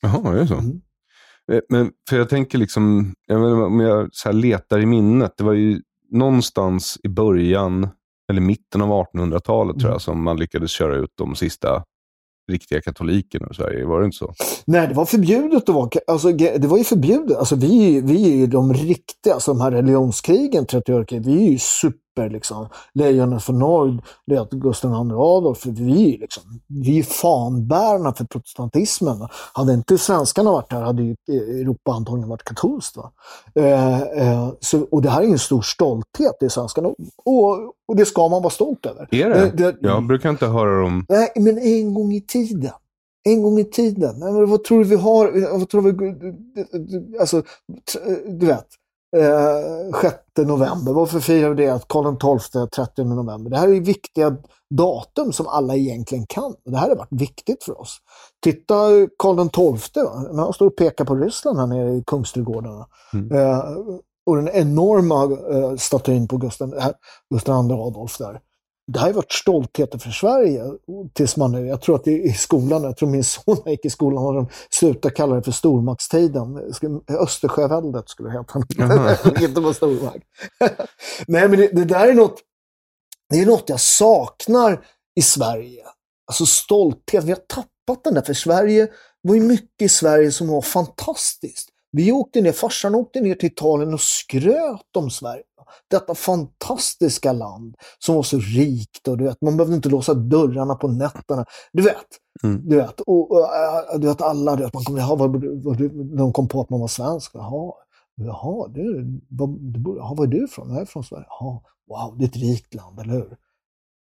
Jaha, 0.02 0.32
det 0.32 0.40
är 0.40 0.46
så. 0.46 0.54
Mm. 0.54 0.80
Eh, 1.52 1.60
men 1.68 1.90
för 2.10 2.16
jag 2.16 2.28
tänker 2.28 2.58
liksom, 2.58 3.14
jag 3.26 3.40
menar, 3.40 3.66
om 3.66 3.80
jag 3.80 4.08
så 4.12 4.32
letar 4.32 4.78
i 4.78 4.86
minnet, 4.86 5.34
det 5.36 5.44
var 5.44 5.52
ju 5.52 5.80
någonstans 6.10 6.98
i 7.02 7.08
början, 7.08 7.88
eller 8.30 8.40
mitten 8.40 8.82
av 8.82 8.88
1800-talet 8.88 9.74
mm. 9.74 9.80
tror 9.80 9.92
jag, 9.92 10.02
som 10.02 10.22
man 10.22 10.36
lyckades 10.36 10.70
köra 10.70 10.96
ut 10.96 11.12
de 11.14 11.34
sista 11.34 11.84
riktiga 12.52 12.80
katolikerna 12.80 13.48
i 13.50 13.54
Sverige, 13.54 13.84
var 13.84 14.00
det 14.00 14.06
inte 14.06 14.16
så? 14.16 14.34
Nej, 14.66 14.88
det 14.88 14.94
var 14.94 15.04
förbjudet 15.04 15.68
att 15.68 15.74
vara 15.74 15.90
alltså, 16.06 16.32
Det 16.32 16.66
var 16.66 16.78
ju 16.78 16.84
förbjudet. 16.84 17.36
Alltså, 17.36 17.56
vi, 17.56 18.00
vi 18.00 18.32
är 18.32 18.36
ju 18.36 18.46
de 18.46 18.74
riktiga, 18.74 19.34
alltså 19.34 19.52
de 19.52 19.60
här 19.60 19.70
religionskrigen, 19.70 20.66
30 20.66 20.94
år 20.94 21.06
vi 21.10 21.46
är 21.46 21.50
ju 21.50 21.58
super 21.58 22.03
super. 22.14 22.30
Liksom. 22.30 22.68
Lejonen 22.94 23.40
från 23.40 23.58
norr, 23.58 24.02
det 24.26 24.34
är 24.34 24.56
Gustav 24.56 24.90
II 24.90 25.12
Adolf. 25.12 25.66
Vi, 25.66 26.18
liksom, 26.20 26.42
vi 26.68 26.98
är 26.98 27.02
fanbärarna 27.02 28.14
för 28.14 28.24
protestantismen. 28.24 29.28
Hade 29.52 29.74
inte 29.74 29.98
svenskarna 29.98 30.50
varit 30.50 30.72
här 30.72 30.80
hade 30.80 31.02
ju 31.02 31.16
Europa 31.28 31.92
antagligen 31.92 32.28
varit 32.28 32.44
katolskt. 32.44 32.96
Eh, 33.54 34.00
eh, 34.02 34.48
så, 34.60 34.82
och 34.90 35.02
det 35.02 35.10
här 35.10 35.22
är 35.22 35.26
en 35.26 35.38
stor 35.38 35.62
stolthet 35.62 36.42
i 36.42 36.50
svenskarna. 36.50 36.88
Och, 37.24 37.74
och 37.88 37.96
det 37.96 38.04
ska 38.04 38.28
man 38.28 38.42
vara 38.42 38.50
stolt 38.50 38.86
över. 38.86 39.08
Är 39.10 39.28
det? 39.28 39.52
det, 39.56 39.72
det 39.72 39.88
jag 39.88 40.06
brukar 40.06 40.30
inte 40.30 40.46
höra 40.46 40.82
dem... 40.82 41.06
Nej, 41.08 41.32
men 41.36 41.58
en 41.58 41.94
gång 41.94 42.12
i 42.12 42.20
tiden. 42.20 42.72
En 43.26 43.42
gång 43.42 43.58
i 43.58 43.64
tiden. 43.64 44.18
Men 44.18 44.50
vad 44.50 44.64
tror 44.64 44.78
du 44.78 44.84
vi 44.84 44.96
har? 44.96 45.58
Vad 45.58 45.68
tror 45.68 45.82
vi, 45.82 47.18
alltså, 47.18 47.42
du 48.26 48.46
vet. 48.46 48.66
Eh, 49.14 50.00
6 50.02 50.16
november. 50.36 50.92
Varför 50.92 51.20
firar 51.20 51.50
vi 51.50 51.64
det? 51.64 51.88
Karl 51.88 52.38
XII 52.38 52.66
30 52.66 53.04
november. 53.04 53.50
Det 53.50 53.56
här 53.56 53.68
är 53.68 53.80
viktiga 53.80 54.36
datum 54.70 55.32
som 55.32 55.48
alla 55.48 55.76
egentligen 55.76 56.26
kan. 56.26 56.54
Det 56.64 56.76
här 56.76 56.88
har 56.88 56.96
varit 56.96 57.08
viktigt 57.12 57.64
för 57.64 57.80
oss. 57.80 57.98
Titta 58.42 58.74
Karl 59.18 59.78
XII, 59.78 60.02
när 60.32 60.42
han 60.42 60.52
står 60.52 60.66
och 60.66 60.76
pekar 60.76 61.04
på 61.04 61.14
Ryssland 61.14 61.58
här 61.58 61.66
nere 61.66 61.90
i 61.90 62.04
Kungsträdgårdarna. 62.06 62.86
Mm. 63.12 63.32
Eh, 63.32 63.64
och 64.26 64.36
den 64.36 64.48
enorma 64.48 65.22
eh, 65.24 65.76
statyn 65.76 66.28
på 66.28 66.36
Gustav, 66.36 66.74
Gustav 67.30 67.70
II 67.70 67.72
Adolf 67.72 68.18
där 68.18 68.40
det 68.86 68.98
har 68.98 69.06
ju 69.06 69.12
varit 69.12 69.32
stoltheter 69.32 69.98
för 69.98 70.10
Sverige 70.10 70.62
tills 71.12 71.36
man 71.36 71.52
nu, 71.52 71.66
jag 71.66 71.80
tror 71.80 71.96
att 71.96 72.06
i 72.06 72.32
skolan, 72.32 72.82
jag 72.82 72.96
tror 72.96 73.08
min 73.08 73.24
son 73.24 73.62
gick 73.66 73.84
i 73.84 73.90
skolan 73.90 74.24
och 74.24 74.34
de 74.34 74.48
slutade 74.70 75.14
kalla 75.14 75.36
det 75.36 75.42
för 75.42 75.52
stormaktstiden. 75.52 76.72
Östersjöväldet 77.08 78.08
skulle 78.08 78.28
det 78.28 78.38
heta. 78.38 78.62
Inte 79.44 79.60
bara 79.60 79.74
stormakt. 79.74 80.24
Nej, 81.26 81.48
men 81.48 81.58
det, 81.58 81.68
det, 81.72 81.84
där 81.84 82.08
är 82.08 82.14
något, 82.14 82.40
det 83.30 83.40
är 83.40 83.46
något 83.46 83.68
jag 83.68 83.80
saknar 83.80 84.86
i 85.16 85.22
Sverige. 85.22 85.84
Alltså 86.26 86.46
stolthet. 86.46 87.24
Vi 87.24 87.30
har 87.30 87.36
tappat 87.36 88.04
den 88.04 88.14
där, 88.14 88.22
för 88.22 88.34
Sverige 88.34 88.88
var 89.22 89.34
ju 89.34 89.40
mycket 89.40 89.82
i 89.82 89.88
Sverige 89.88 90.32
som 90.32 90.48
var 90.48 90.62
fantastiskt. 90.62 91.68
Vi 91.96 92.12
åkte 92.12 92.40
ner, 92.40 92.52
farsan 92.52 92.94
åkte 92.94 93.20
ner 93.20 93.34
till 93.34 93.46
Italien 93.46 93.94
och 93.94 94.00
skröt 94.00 94.96
om 94.96 95.10
Sverige 95.10 95.42
detta 95.90 96.14
fantastiska 96.14 97.32
land 97.32 97.76
som 97.98 98.14
var 98.14 98.22
så 98.22 98.38
rikt 98.38 99.08
och 99.08 99.18
du 99.18 99.24
vet, 99.24 99.42
man 99.42 99.56
behövde 99.56 99.76
inte 99.76 99.88
låsa 99.88 100.14
dörrarna 100.14 100.74
på 100.74 100.88
nätterna. 100.88 101.44
Du 101.72 101.82
vet, 101.82 102.06
mm. 102.42 102.68
du 102.68 102.76
vet, 102.76 103.00
och, 103.00 103.30
och, 103.30 103.48
och, 103.92 104.00
du 104.00 104.06
vet 104.06 104.22
alla, 104.22 104.56
du 104.56 104.62
vet, 104.62 104.74
man 104.74 104.84
kom, 104.84 104.96
jaha, 104.96 105.16
vad, 105.16 105.44
vad, 105.64 105.76
de 106.18 106.32
kom 106.32 106.48
på 106.48 106.60
att 106.60 106.70
man 106.70 106.80
var 106.80 106.88
svensk. 106.88 107.30
Jaha, 107.34 107.72
jaha, 108.14 108.68
du, 108.68 109.20
vad, 109.28 109.58
jaha, 109.96 110.14
var 110.14 110.24
är 110.24 110.28
du 110.28 110.44
ifrån? 110.44 110.70
Jag 110.70 110.82
är 110.82 110.86
från 110.86 111.04
Sverige. 111.04 111.26
Jaha, 111.28 111.60
wow, 111.88 112.18
det 112.18 112.24
är 112.24 112.28
ett 112.28 112.36
rikt 112.36 112.74
land, 112.74 113.00
eller 113.00 113.12
hur? 113.12 113.36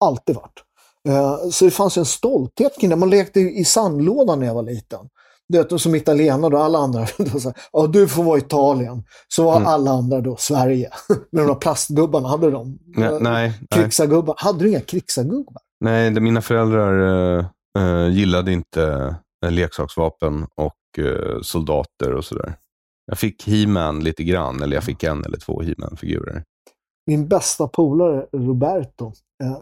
Alltid 0.01 0.37
varit. 0.37 0.65
Uh, 1.09 1.51
så 1.51 1.65
det 1.65 1.71
fanns 1.71 1.97
en 1.97 2.05
stolthet 2.05 2.79
kring 2.81 2.91
det. 2.91 2.97
Man 2.97 3.11
lekte 3.11 3.41
i 3.41 3.65
sandlådan 3.65 4.41
när 4.41 4.47
jag 4.47 4.55
var 4.55 4.63
liten 4.63 5.09
du 5.51 5.59
vet, 5.59 5.81
som 5.81 5.95
italienare 5.95 6.55
och 6.55 6.65
alla 6.65 6.79
andra, 6.79 7.07
då 7.19 7.41
så 7.41 7.53
ja 7.73 7.87
du 7.87 8.09
får 8.09 8.23
vara 8.23 8.39
Italien. 8.39 9.05
Så 9.29 9.45
var 9.45 9.57
mm. 9.57 9.69
alla 9.69 9.91
andra 9.91 10.21
då 10.21 10.37
Sverige. 10.37 10.91
Med 11.33 11.45
de 11.45 11.47
där 11.47 11.55
plastgubbarna, 11.55 12.29
hade 12.29 12.51
de? 12.51 12.79
Nej. 12.87 13.19
nej 13.21 13.61
krigsagubbar. 13.71 14.35
Hade 14.39 14.59
du 14.59 14.69
inga 14.69 14.81
krigsagubbar? 14.81 15.63
Nej, 15.81 16.11
det, 16.11 16.21
mina 16.21 16.43
föräldrar 16.43 17.39
äh, 17.79 18.09
gillade 18.09 18.53
inte 18.53 19.17
leksaksvapen 19.51 20.47
och 20.55 21.05
äh, 21.05 21.41
soldater 21.43 22.15
och 22.15 22.25
sådär. 22.25 22.55
Jag 23.07 23.19
fick 23.19 23.49
He-Man 23.49 24.05
lite 24.05 24.25
grann, 24.25 24.63
eller 24.63 24.77
jag 24.77 24.85
fick 24.85 25.03
en 25.03 25.25
eller 25.25 25.39
två 25.39 25.63
He-Man-figurer. 25.63 26.45
Min 27.07 27.29
bästa 27.29 27.69
polare 27.69 28.27
Roberto, 28.33 29.13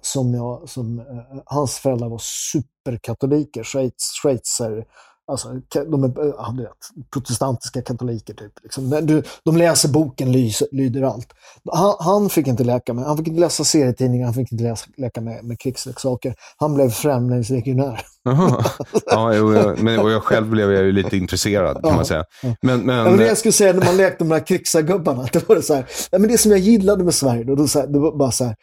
som 0.03 0.35
jag, 0.35 0.69
som, 0.69 1.03
hans 1.47 1.79
föräldrar 1.79 2.09
var 2.09 2.21
superkatoliker, 2.23 3.63
Schweiz, 3.63 4.13
schweizer 4.23 4.85
Alltså, 5.29 5.49
de 5.91 6.05
är 6.05 6.13
ja, 6.17 6.55
du 6.57 6.63
vet, 6.63 7.11
protestantiska 7.13 7.83
katoliker. 7.83 8.35
Typ, 8.35 8.53
liksom. 8.63 8.91
du, 8.91 9.23
de 9.45 9.57
läser 9.57 9.89
boken, 9.89 10.33
lyser, 10.33 10.69
lyder 10.73 11.03
allt. 11.03 11.29
Han, 11.73 11.95
han, 12.01 12.31
fick 12.31 12.47
inte 12.47 12.65
leka 12.65 12.95
med, 12.95 13.05
han 13.05 13.17
fick 13.17 13.29
inte 13.29 13.41
läsa 13.41 13.65
serietidningar, 13.65 14.25
han 14.25 14.35
fick 14.35 14.53
inte 14.53 14.65
läsa, 14.65 14.87
leka 14.97 15.21
med, 15.21 15.45
med 15.45 15.61
krigsleksaker. 15.61 16.35
Han 16.57 16.75
blev 16.75 16.91
främlingslegionär. 16.91 18.01
ja, 19.07 19.43
och 19.43 19.55
jag, 19.55 19.83
men, 19.83 19.99
och 19.99 20.11
jag 20.11 20.23
själv 20.23 20.51
blev 20.51 20.73
jag 20.73 20.85
ju 20.85 20.93
lite 20.93 21.17
intresserad 21.17 21.83
kan 21.83 21.95
man 21.95 22.05
säga. 22.05 22.25
Men, 22.63 22.81
men... 22.81 22.97
Ja, 22.97 23.05
men 23.05 23.17
det 23.17 23.27
jag 23.27 23.39
skulle 23.39 23.53
säga 23.53 23.73
när 23.73 23.85
man 23.85 23.97
lekte 23.97 24.25
med 24.25 24.31
de 24.31 24.41
här 24.41 24.47
krigsagubbarna, 24.47 25.29
det 25.33 25.49
var 25.49 25.57
det 25.57 25.63
så 25.63 25.75
här, 25.75 25.87
ja, 26.11 26.19
men 26.19 26.31
det 26.31 26.39
som 26.39 26.51
jag 26.51 26.61
gillade 26.61 27.05
med 27.05 27.15
Sverige, 27.15 27.45
då, 27.45 27.55
då, 27.55 27.69
så 27.69 27.81
här, 27.81 27.87
det 27.87 27.99
var 27.99 28.19
bara 28.19 28.31
så 28.31 28.45
här, 28.45 28.57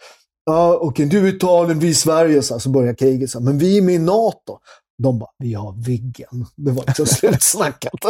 Ja, 0.47 0.75
okej, 0.75 0.87
okay, 0.87 1.05
du 1.05 1.27
är 1.27 1.35
Italien, 1.35 1.79
vi 1.79 1.89
är 1.89 1.93
Sverige, 1.93 2.41
så, 2.41 2.53
här, 2.53 2.59
så 2.59 2.69
börjar 2.69 2.93
kriget. 2.93 3.29
Så 3.29 3.39
här, 3.39 3.45
men 3.45 3.57
vi 3.57 3.77
är 3.77 3.81
med 3.81 3.95
i 3.95 3.99
NATO. 3.99 4.57
De 4.97 5.19
bara, 5.19 5.29
vi 5.37 5.53
har 5.53 5.85
Viggen. 5.85 6.45
Det 6.55 6.71
var 6.71 6.83
liksom 6.87 7.05
slutsnackat. 7.05 8.05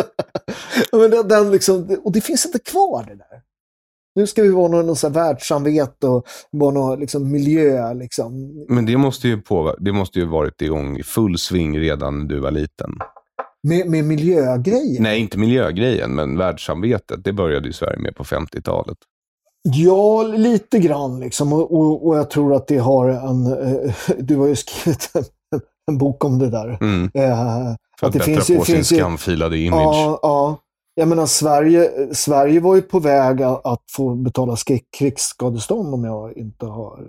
Men 0.91 1.11
den, 1.11 1.27
den 1.27 1.51
liksom, 1.51 1.97
och 2.03 2.11
det 2.11 2.21
finns 2.21 2.45
inte 2.45 2.59
kvar 2.59 3.03
det 3.03 3.15
där. 3.15 3.41
Nu 4.15 4.27
ska 4.27 4.41
vi 4.41 4.49
vara 4.49 4.67
någon, 4.67 4.85
någon 4.85 5.13
världssamvete 5.13 6.07
och 6.07 6.27
vara 6.51 6.73
någon 6.73 6.99
liksom, 6.99 7.31
miljö. 7.31 7.93
Liksom. 7.93 8.53
Men 8.69 8.85
det 8.85 8.97
måste 8.97 9.27
ju 9.27 9.41
på, 9.41 9.75
det 9.79 9.91
måste 9.91 10.19
ju 10.19 10.25
varit 10.25 10.61
igång 10.61 10.97
i 10.97 11.03
full 11.03 11.37
sving 11.37 11.79
redan 11.79 12.19
när 12.19 12.25
du 12.25 12.39
var 12.39 12.51
liten. 12.51 12.91
Med, 13.63 13.89
med 13.89 14.05
miljögrejen? 14.05 15.03
Nej, 15.03 15.19
inte 15.19 15.37
miljögrejen, 15.37 16.15
men 16.15 16.37
världssamvetet. 16.37 17.23
Det 17.23 17.33
började 17.33 17.67
ju 17.67 17.73
Sverige 17.73 17.99
med 17.99 18.15
på 18.15 18.23
50-talet. 18.23 18.97
Ja, 19.73 20.23
lite 20.23 20.79
grann 20.79 21.19
liksom. 21.19 21.53
Och, 21.53 21.71
och, 21.71 22.07
och, 22.07 22.17
jag 22.17 22.29
tror 22.29 22.55
att 22.55 22.67
det 22.67 22.77
har 22.77 23.09
en... 23.09 23.45
Eh, 23.45 23.95
du 24.17 24.35
har 24.35 24.47
ju 24.47 24.55
skrivit 24.55 25.11
en 25.13 25.23
en 25.87 25.97
bok 25.97 26.23
om 26.23 26.39
det 26.39 26.49
där. 26.49 26.77
Mm. 26.81 27.03
Eh, 27.13 27.75
För 27.99 28.07
att, 28.07 28.09
att 28.09 28.13
det 28.13 28.19
finns, 28.19 28.47
på 28.47 28.65
sin 28.65 28.85
skamfilade 28.85 29.57
image. 29.57 29.79
Ja, 29.81 30.19
ja. 30.21 30.57
Jag 30.97 31.07
menar, 31.07 31.25
Sverige, 31.25 31.91
Sverige 32.15 32.59
var 32.59 32.75
ju 32.75 32.81
på 32.81 32.99
väg 32.99 33.41
att 33.41 33.83
få 33.91 34.15
betala 34.15 34.55
krigsskadestånd 34.97 35.93
om 35.93 36.03
jag 36.03 36.37
inte 36.37 36.65
har 36.65 36.99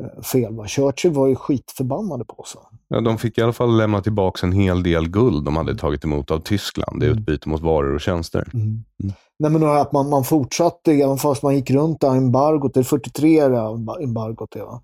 eh, 0.00 0.22
fel. 0.22 0.54
Va? 0.54 0.66
Churchill 0.66 1.12
var 1.12 1.26
ju 1.26 1.36
skitförbannade 1.36 2.24
på 2.24 2.34
oss. 2.34 2.56
Ja, 2.88 3.00
de 3.00 3.18
fick 3.18 3.38
i 3.38 3.42
alla 3.42 3.52
fall 3.52 3.76
lämna 3.76 4.02
tillbaka 4.02 4.46
en 4.46 4.52
hel 4.52 4.82
del 4.82 5.08
guld 5.08 5.44
de 5.44 5.56
hade 5.56 5.76
tagit 5.76 6.04
emot 6.04 6.30
av 6.30 6.38
Tyskland 6.38 7.02
i 7.02 7.06
mm. 7.06 7.18
utbyte 7.18 7.48
mot 7.48 7.60
varor 7.60 7.94
och 7.94 8.00
tjänster. 8.00 8.50
Mm. 8.54 8.66
Mm. 9.02 9.14
Nej, 9.38 9.50
men 9.50 9.62
att 9.62 9.92
man, 9.92 10.08
man 10.08 10.24
fortsatte, 10.24 10.92
även 10.92 11.18
fast 11.18 11.42
man 11.42 11.54
gick 11.54 11.70
runt 11.70 12.04
embargot, 12.04 12.74
det 12.74 12.80
är 12.80 12.84
43 12.84 13.40
embargot 14.02 14.50
det 14.50 14.62
va? 14.62 14.82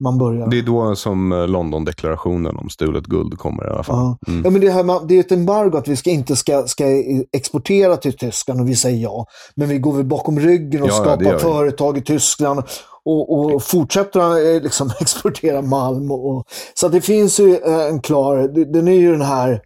Man 0.00 0.18
börjar. 0.18 0.46
Det 0.46 0.58
är 0.58 0.62
då 0.62 0.96
som 0.96 1.32
eh, 1.32 1.48
Londondeklarationen 1.48 2.56
om 2.56 2.68
stulet 2.68 3.04
guld 3.06 3.38
kommer 3.38 3.66
i 3.66 3.70
alla 3.70 3.82
fall. 3.82 3.96
Ja, 3.96 4.32
mm. 4.32 4.44
ja 4.44 4.50
men 4.50 4.60
det, 4.60 4.70
här, 4.70 5.06
det 5.08 5.14
är 5.14 5.20
ett 5.20 5.32
embargo 5.32 5.76
att 5.76 5.88
vi 5.88 5.96
ska 5.96 6.10
inte 6.10 6.36
ska, 6.36 6.66
ska 6.66 6.84
exportera 7.32 7.96
till 7.96 8.16
Tyskland 8.16 8.60
och 8.60 8.68
vi 8.68 8.76
säger 8.76 9.02
ja. 9.02 9.26
Men 9.54 9.68
vi 9.68 9.78
går 9.78 9.92
väl 9.92 10.04
bakom 10.04 10.40
ryggen 10.40 10.82
och 10.82 10.88
ja, 10.88 10.92
skapar 10.92 11.38
företag 11.38 11.98
i 11.98 12.02
Tyskland 12.02 12.62
och, 13.04 13.38
och 13.38 13.62
fortsätter 13.62 14.54
eh, 14.54 14.62
liksom 14.62 14.90
exportera 15.00 15.62
malm. 15.62 16.10
Och, 16.10 16.30
och, 16.30 16.44
så 16.74 16.88
det 16.88 17.00
finns 17.00 17.40
ju 17.40 17.56
eh, 17.56 17.86
en 17.86 18.00
klar, 18.00 18.48
den 18.72 18.88
är 18.88 18.92
ju 18.92 19.12
den 19.12 19.22
här 19.22 19.62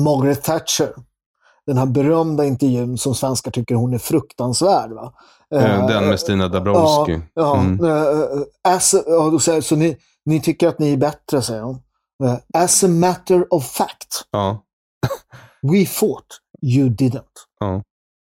Margaret 0.00 0.42
Thatcher 0.42 0.94
den 1.66 1.78
här 1.78 1.86
berömda 1.86 2.44
intervjun 2.44 2.98
som 2.98 3.14
svenskar 3.14 3.50
tycker 3.50 3.74
hon 3.74 3.94
är 3.94 3.98
fruktansvärd. 3.98 4.92
Va? 4.92 5.12
Eh, 5.54 5.86
den 5.86 6.08
med 6.08 6.20
Stina 6.20 6.48
Dabrowski. 6.48 7.12
Ja, 7.12 7.20
ja, 7.34 7.60
mm. 7.60 8.44
as, 8.68 8.94
ja 9.06 9.38
säger, 9.38 9.60
så 9.60 9.76
ni, 9.76 9.96
ni 10.24 10.40
tycker 10.40 10.68
att 10.68 10.78
ni 10.78 10.92
är 10.92 10.96
bättre, 10.96 11.42
säger 11.42 11.62
hon. 11.62 11.80
As 12.54 12.84
a 12.84 12.88
matter 12.88 13.54
of 13.54 13.66
fact. 13.66 14.28
Ja. 14.30 14.64
We 15.62 15.86
fought, 15.86 16.26
you 16.62 16.88
didn't. 16.88 17.22
Ja, 17.60 17.82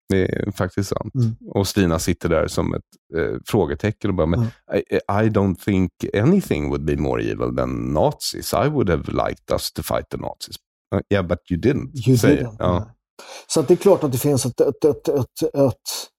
det 0.08 0.22
är 0.22 0.52
faktiskt 0.52 0.88
sant. 0.88 1.14
Mm. 1.14 1.36
Och 1.50 1.68
Stina 1.68 1.98
sitter 1.98 2.28
där 2.28 2.48
som 2.48 2.74
ett 2.74 2.82
eh, 3.16 3.38
frågetecken 3.46 4.10
och 4.10 4.16
bara, 4.16 4.26
men 4.26 4.40
mm. 4.40 4.50
I, 4.74 4.94
I, 4.96 5.28
don't 5.30 5.64
think 5.64 5.90
anything 6.14 6.68
would 6.68 6.84
be 6.84 6.96
more 6.96 7.22
evil 7.22 7.56
than 7.56 7.92
Nazis. 7.92 8.52
I 8.52 8.68
would 8.68 8.90
have 8.90 9.02
liked 9.12 9.50
us 9.52 9.72
to 9.72 9.82
fight 9.82 10.08
the 10.10 10.16
Nazis. 10.16 10.56
Uh, 10.94 11.00
yeah, 11.10 11.26
but 11.26 11.38
you 11.50 11.60
didn't. 11.60 12.08
You 12.08 12.16
didn't. 12.16 12.56
Ja. 12.58 12.90
Så 13.46 13.62
det 13.62 13.74
är 13.74 13.76
klart 13.76 14.04
att 14.04 14.12
det 14.12 14.18
finns 14.18 14.46
ett, 14.46 14.60
ett, 14.60 14.84
ett, 14.84 15.08
ett, 15.08 15.42
ett 15.42 16.10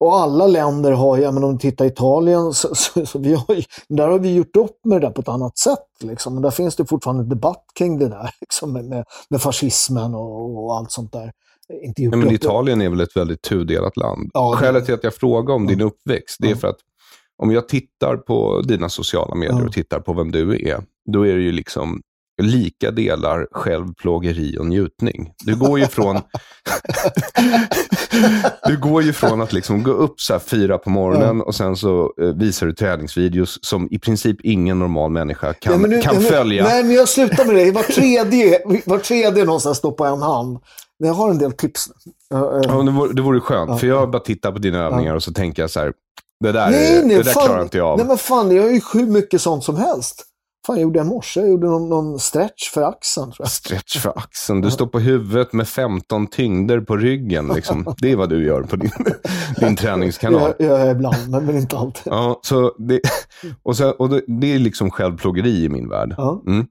och 0.00 0.16
alla 0.16 0.46
länder 0.46 0.92
har 0.92 1.16
ju, 1.16 1.32
men 1.32 1.44
om 1.44 1.52
du 1.52 1.58
tittar 1.58 1.84
Italien, 1.84 2.52
så, 2.52 2.68
så, 2.74 3.06
så 3.06 3.18
vi 3.18 3.34
har 3.34 3.54
ju, 3.54 3.62
där 3.88 4.08
har 4.08 4.18
vi 4.18 4.34
gjort 4.34 4.56
upp 4.56 4.80
med 4.84 5.00
det 5.00 5.06
där 5.06 5.12
på 5.12 5.20
ett 5.20 5.28
annat 5.28 5.58
sätt. 5.58 5.86
Liksom. 6.00 6.34
Men 6.34 6.42
där 6.42 6.50
finns 6.50 6.76
det 6.76 6.86
fortfarande 6.86 7.24
debatt 7.24 7.64
kring 7.78 7.98
det 7.98 8.08
där, 8.08 8.30
liksom, 8.40 8.72
med, 8.72 9.04
med 9.30 9.42
fascismen 9.42 10.14
och, 10.14 10.64
och 10.64 10.76
allt 10.76 10.92
sånt 10.92 11.12
där. 11.12 11.32
Inte 11.82 12.02
gjort 12.02 12.14
Nej, 12.14 12.24
men 12.24 12.34
Italien 12.34 12.82
är 12.82 12.88
väl 12.88 13.00
ett 13.00 13.16
väldigt 13.16 13.42
tudelat 13.42 13.96
land. 13.96 14.30
Ja, 14.34 14.56
Skälet 14.56 14.84
till 14.84 14.94
att 14.94 15.04
jag 15.04 15.14
frågar 15.14 15.54
om 15.54 15.64
ja. 15.64 15.70
din 15.70 15.80
uppväxt, 15.80 16.36
det 16.38 16.50
är 16.50 16.54
för 16.54 16.68
att 16.68 16.78
om 17.42 17.50
jag 17.50 17.68
tittar 17.68 18.16
på 18.16 18.60
dina 18.60 18.88
sociala 18.88 19.34
medier 19.34 19.66
och 19.66 19.72
tittar 19.72 20.00
på 20.00 20.12
vem 20.12 20.30
du 20.30 20.68
är, 20.68 20.82
då 21.12 21.26
är 21.26 21.36
det 21.36 21.42
ju 21.42 21.52
liksom 21.52 22.02
lika 22.38 22.90
delar 22.90 23.46
självplågeri 23.50 24.58
och 24.58 24.66
njutning. 24.66 25.32
Du 25.44 25.56
går 25.56 25.78
ju 25.78 25.86
från, 25.86 26.16
du 28.66 28.76
går 28.76 29.02
ju 29.02 29.12
från 29.12 29.40
att 29.40 29.52
liksom 29.52 29.82
gå 29.82 29.90
upp 29.90 30.20
så 30.20 30.38
fyra 30.38 30.78
på 30.78 30.90
morgonen 30.90 31.40
och 31.40 31.54
sen 31.54 31.76
så 31.76 32.12
eh, 32.22 32.28
visar 32.28 32.66
du 32.66 32.72
träningsvideos 32.72 33.58
som 33.62 33.88
i 33.90 33.98
princip 33.98 34.36
ingen 34.42 34.78
normal 34.78 35.10
människa 35.10 35.54
kan, 35.54 35.80
ja, 35.80 35.88
nu, 35.88 36.02
kan 36.02 36.20
följa. 36.20 36.64
Nej, 36.64 36.82
men 36.82 36.92
jag 36.92 37.08
slutar 37.08 37.44
med 37.44 37.54
det. 37.54 37.70
Var 37.70 37.82
tredje, 37.82 38.60
var 38.84 38.98
tredje 38.98 39.44
någonstans 39.44 39.78
står 39.78 39.92
på 39.92 40.04
en 40.04 40.22
hand. 40.22 40.58
Jag 40.98 41.14
har 41.14 41.30
en 41.30 41.38
del 41.38 41.52
tips. 41.52 41.88
Ja, 42.30 42.82
det, 42.84 42.90
vore, 42.90 43.12
det 43.12 43.22
vore 43.22 43.40
skönt, 43.40 43.70
ja, 43.70 43.76
för 43.76 43.86
jag 43.86 44.10
bara 44.10 44.22
tittar 44.22 44.52
på 44.52 44.58
dina 44.58 44.78
övningar 44.78 45.14
och 45.14 45.22
så 45.22 45.32
tänker 45.32 45.62
jag 45.62 45.70
så 45.70 45.80
här, 45.80 45.92
det 46.40 46.52
där, 46.52 46.70
nej, 46.70 47.02
nej, 47.04 47.16
det 47.16 47.22
där 47.22 47.32
fan, 47.32 47.46
klarar 47.46 47.62
inte 47.62 47.78
jag 47.78 47.86
av. 47.86 47.98
Nej, 47.98 48.06
men 48.06 48.18
fan, 48.18 48.56
jag 48.56 48.62
har 48.62 48.70
ju 48.70 48.80
hur 48.92 49.06
mycket 49.06 49.40
sånt 49.40 49.64
som 49.64 49.76
helst. 49.76 50.24
Fan 50.68 50.80
gjorde 50.80 50.98
jag 50.98 51.06
i 51.06 51.08
morse? 51.08 51.40
Jag 51.40 51.48
gjorde 51.48 51.66
någon, 51.66 51.88
någon 51.88 52.18
stretch 52.18 52.70
för 52.74 52.82
axeln. 52.82 53.32
Tror 53.32 53.44
jag. 53.44 53.50
Stretch 53.50 53.98
för 53.98 54.18
axeln. 54.18 54.60
Du 54.60 54.70
står 54.70 54.86
på 54.86 54.98
huvudet 54.98 55.52
med 55.52 55.68
15 55.68 56.26
tyngder 56.26 56.80
på 56.80 56.96
ryggen. 56.96 57.48
Liksom. 57.54 57.94
Det 57.98 58.12
är 58.12 58.16
vad 58.16 58.28
du 58.28 58.46
gör 58.46 58.62
på 58.62 58.76
din, 58.76 58.90
din 59.60 59.76
träningskanal. 59.76 60.52
Jag, 60.58 60.80
jag 60.80 60.90
ibland, 60.90 61.16
men, 61.28 61.56
inte 61.56 61.78
alltid. 61.78 62.12
Ja, 62.12 62.40
så 62.42 62.74
det, 62.78 63.00
och 63.62 63.76
sen, 63.76 63.92
och 63.98 64.08
det, 64.08 64.22
det 64.40 64.54
är 64.54 64.58
liksom 64.58 64.90
självplågeri 64.90 65.64
i 65.64 65.68
min 65.68 65.88
värld. 65.88 66.14
Mm. 66.46 66.66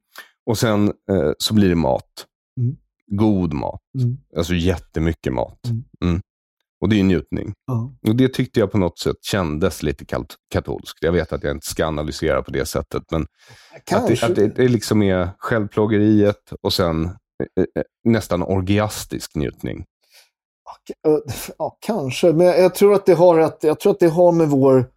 Och 0.45 0.57
sen 0.57 0.87
eh, 0.87 1.31
så 1.37 1.53
blir 1.53 1.69
det 1.69 1.75
mat. 1.75 2.25
Mm. 2.59 2.75
God 3.07 3.53
mat. 3.53 3.81
Mm. 3.99 4.17
Alltså 4.37 4.53
jättemycket 4.53 5.33
mat. 5.33 5.59
Mm. 6.01 6.21
Och 6.81 6.89
det 6.89 6.99
är 6.99 7.03
njutning. 7.03 7.53
Ja. 7.67 7.93
Och 8.07 8.15
det 8.15 8.33
tyckte 8.33 8.59
jag 8.59 8.71
på 8.71 8.77
något 8.77 8.99
sätt 8.99 9.15
kändes 9.21 9.83
lite 9.83 10.05
kat- 10.05 10.35
katolskt. 10.53 10.97
Jag 11.01 11.11
vet 11.11 11.33
att 11.33 11.43
jag 11.43 11.55
inte 11.55 11.69
ska 11.69 11.85
analysera 11.85 12.43
på 12.43 12.51
det 12.51 12.65
sättet, 12.65 13.03
men 13.11 13.25
att 13.91 14.07
det, 14.07 14.23
att 14.23 14.35
det, 14.35 14.47
det 14.47 14.67
liksom 14.67 15.03
är 15.03 15.29
självplågeriet 15.37 16.51
och 16.61 16.73
sen 16.73 17.05
eh, 17.05 17.11
eh, 17.59 17.83
nästan 18.03 18.43
orgiastisk 18.43 19.35
njutning. 19.35 19.85
Ja, 21.57 21.77
kanske, 21.79 22.33
men 22.33 22.47
jag 22.47 22.75
tror 22.75 22.93
att 22.93 23.05
det 23.05 23.13
har, 23.13 23.39
att, 23.39 23.63
jag 23.63 23.79
tror 23.79 23.91
att 23.91 23.99
det 23.99 24.07
har 24.07 24.31
med 24.31 24.49
vår... 24.49 24.89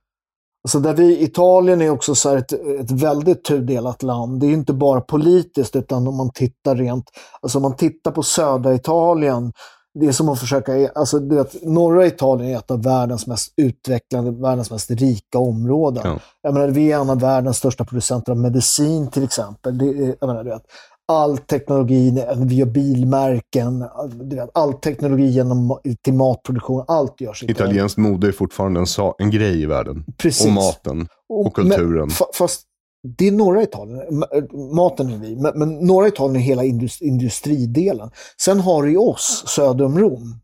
Alltså 0.64 0.81
där 0.81 0.95
vi, 0.95 1.23
Italien 1.23 1.83
är 1.83 1.90
också 1.90 2.14
så 2.14 2.37
ett, 2.37 2.53
ett 2.53 2.90
väldigt 2.90 3.45
tudelat 3.45 4.03
land. 4.03 4.40
Det 4.40 4.47
är 4.47 4.51
inte 4.51 4.73
bara 4.73 5.01
politiskt, 5.01 5.77
utan 5.77 6.09
om 6.09 6.16
man 6.16 6.31
tittar 6.33 6.77
rent... 6.77 7.05
Alltså 7.40 7.59
om 7.59 7.62
man 7.62 7.77
tittar 7.77 8.11
på 8.11 8.23
södra 8.23 8.75
Italien, 8.75 9.53
det 10.00 10.07
är 10.07 10.12
som 10.12 10.29
att 10.29 10.40
försöka... 10.40 10.88
Alltså 10.94 11.18
du 11.18 11.37
vet, 11.37 11.62
norra 11.66 12.07
Italien 12.07 12.50
är 12.55 12.59
ett 12.59 12.70
av 12.70 12.83
världens 12.83 13.26
mest 13.26 13.53
utvecklade, 13.57 14.31
världens 14.31 14.70
mest 14.70 14.90
rika 14.90 15.38
områden. 15.38 16.03
Ja. 16.07 16.18
Jag 16.42 16.55
menar, 16.55 16.68
vi 16.68 16.92
är 16.92 17.00
en 17.00 17.11
av 17.11 17.20
världens 17.20 17.57
största 17.57 17.85
producenter 17.85 18.33
av 18.33 18.38
medicin 18.38 19.11
till 19.11 19.24
exempel. 19.24 19.79
Det 19.79 20.16
jag 20.20 20.26
menar, 20.26 20.44
du 20.44 20.50
vet, 20.50 20.62
all 21.09 21.38
teknologi, 21.38 22.24
vi 22.37 22.61
har 22.61 22.66
bilmärken, 22.66 23.85
du 24.22 24.37
vet, 24.37 24.50
all 24.55 24.72
teknologi 24.72 25.26
genom, 25.26 25.79
till 26.05 26.14
matproduktion, 26.14 26.85
allt 26.88 27.20
görs 27.20 27.42
i 27.42 27.46
Italien. 27.46 27.66
Italienskt 27.70 27.98
mode 27.98 28.29
är 28.29 28.33
fortfarande 28.33 28.81
en, 28.81 28.87
sa- 28.87 29.14
en 29.18 29.31
grej 29.31 29.62
i 29.62 29.66
världen. 29.66 30.05
Precis. 30.18 30.46
Och 30.46 30.53
maten. 30.53 31.09
och 31.29 31.55
kulturen. 31.55 31.98
Men, 31.98 32.09
fa- 32.09 32.35
fast 32.35 32.62
det 33.03 33.29
är 33.29 33.33
norra 33.33 33.63
Italien, 33.63 33.99
Ma- 34.11 34.75
maten 34.75 35.11
är 35.11 35.19
vi, 35.19 35.37
men, 35.37 35.59
men 35.59 35.79
norra 35.79 36.09
Italien 36.09 36.37
är 36.37 36.41
hela 36.41 36.63
indus- 36.65 37.03
industridelen. 37.03 38.11
Sen 38.43 38.61
har 38.61 38.83
du 38.83 38.97
oss 38.97 39.45
söder 39.47 39.85
om 39.85 39.99
Rom. 39.99 40.41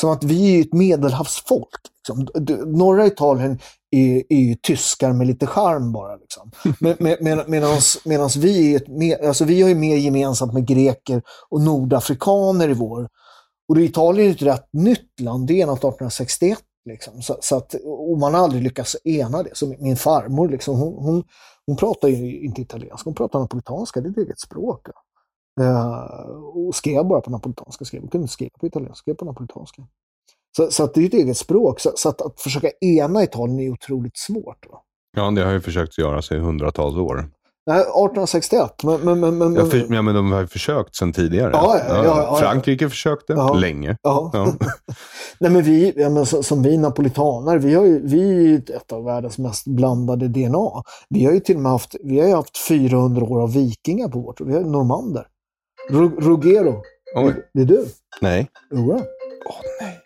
Som 0.00 0.10
att 0.10 0.24
vi 0.24 0.56
är 0.56 0.60
ett 0.60 0.72
medelhavsfolk. 0.72 1.68
Liksom. 1.98 2.28
Norra 2.78 3.06
Italien 3.06 3.58
är, 3.90 4.22
är 4.28 4.38
ju 4.38 4.54
tyskar 4.62 5.12
med 5.12 5.26
lite 5.26 5.46
charm 5.46 5.92
bara. 5.92 6.16
Liksom. 6.16 6.50
Med, 6.98 7.20
med, 7.22 7.48
medans, 7.48 7.98
medans 8.04 8.36
vi, 8.36 8.72
är 8.72 8.76
ett, 8.76 8.86
me- 8.88 9.26
alltså 9.28 9.44
vi 9.44 9.62
har 9.62 9.68
ju 9.68 9.74
mer 9.74 9.96
gemensamt 9.96 10.52
med 10.52 10.66
greker 10.66 11.22
och 11.48 11.60
nordafrikaner 11.60 12.68
i 12.68 12.74
vår. 12.74 13.08
Och 13.68 13.74
det- 13.74 13.84
Italien 13.84 14.28
är 14.30 14.34
ett 14.34 14.42
rätt 14.42 14.68
nytt 14.72 15.20
land, 15.20 15.46
det 15.46 15.52
är 15.54 15.62
enat 15.62 15.78
1861. 15.78 16.58
Liksom. 16.86 17.22
Så, 17.22 17.36
så 17.40 17.56
att, 17.56 17.74
och 17.84 18.18
man 18.18 18.34
har 18.34 18.40
aldrig 18.40 18.62
lyckats 18.62 18.96
ena 19.04 19.42
det. 19.42 19.50
Så 19.56 19.66
min, 19.66 19.82
min 19.82 19.96
farmor, 19.96 20.48
liksom, 20.48 20.76
hon, 20.76 21.04
hon, 21.04 21.24
hon 21.66 21.76
pratar 21.76 22.08
ju 22.08 22.40
inte 22.40 22.62
italienska, 22.62 23.02
hon 23.04 23.14
pratar 23.14 23.40
napolitanska, 23.40 24.00
det 24.00 24.08
är 24.08 24.10
ett 24.10 24.18
eget 24.18 24.40
språk. 24.40 24.86
Ja. 24.88 25.02
Eh, 25.60 26.30
och 26.30 26.74
skrev 26.74 27.04
bara 27.04 27.20
på 27.20 27.30
napolitanska, 27.30 27.84
skrev, 27.84 28.00
hon 28.00 28.10
kunde 28.10 28.22
inte 28.22 28.32
skriva 28.32 28.50
på 28.60 28.66
italienska, 28.66 28.94
skrev 28.94 29.14
på 29.14 29.24
napolitanska. 29.24 29.82
Så, 30.56 30.70
så 30.70 30.84
att 30.84 30.94
det 30.94 31.02
är 31.02 31.06
ett 31.06 31.14
eget 31.14 31.36
språk, 31.36 31.80
så, 31.80 31.92
så 31.94 32.08
att, 32.08 32.22
att 32.22 32.40
försöka 32.40 32.70
ena 32.80 33.22
Italien 33.22 33.60
är 33.60 33.70
otroligt 33.70 34.18
svårt. 34.18 34.66
Va? 34.70 34.82
Ja, 35.16 35.30
det 35.30 35.44
har 35.44 35.52
ju 35.52 35.60
försökt 35.60 35.98
göra 35.98 36.22
sig 36.22 36.36
i 36.36 36.40
hundratals 36.40 36.96
år. 36.96 37.30
Nej, 37.68 37.80
1861, 37.80 38.82
men... 38.82 39.00
men, 39.00 39.20
men, 39.20 39.38
men 39.38 39.54
Ja, 39.54 39.64
för, 39.66 39.94
ja, 39.94 40.02
men 40.02 40.14
de 40.14 40.32
har 40.32 40.40
ju 40.40 40.46
försökt 40.46 40.96
sedan 40.96 41.12
tidigare. 41.12 41.50
Ja, 41.52 41.80
ja, 41.88 42.04
ja. 42.04 42.36
Frankrike 42.40 42.88
försökte 42.88 43.34
länge. 43.60 43.96
Nej, 45.40 45.50
men 45.50 45.62
vi, 45.62 45.92
men 45.96 46.26
som 46.26 46.62
vi 46.62 46.76
napolitaner, 46.78 47.58
vi, 47.58 47.74
har 47.74 47.84
ju, 47.84 48.06
vi 48.06 48.54
är 48.54 48.76
ett 48.76 48.92
av 48.92 49.04
världens 49.04 49.38
mest 49.38 49.66
blandade 49.66 50.28
DNA. 50.28 50.82
Vi 51.08 51.24
har 51.24 51.32
ju 51.32 51.40
till 51.40 51.56
och 51.56 51.62
med 51.62 51.72
haft, 51.72 51.94
vi 52.04 52.20
har 52.20 52.36
haft 52.36 52.58
400 52.68 53.24
år 53.24 53.42
av 53.42 53.52
vikingar 53.52 54.08
på 54.08 54.18
vårt, 54.18 54.40
vi 54.40 54.54
har 54.54 54.60
normander. 54.60 55.26
Ru- 55.90 56.20
Ruggero, 56.20 56.82
det 57.54 57.60
är 57.60 57.66
du. 57.66 57.86
Nej. 58.20 58.48
Jodå. 58.70 58.92
Åh, 59.46 59.56
nej. 59.80 59.98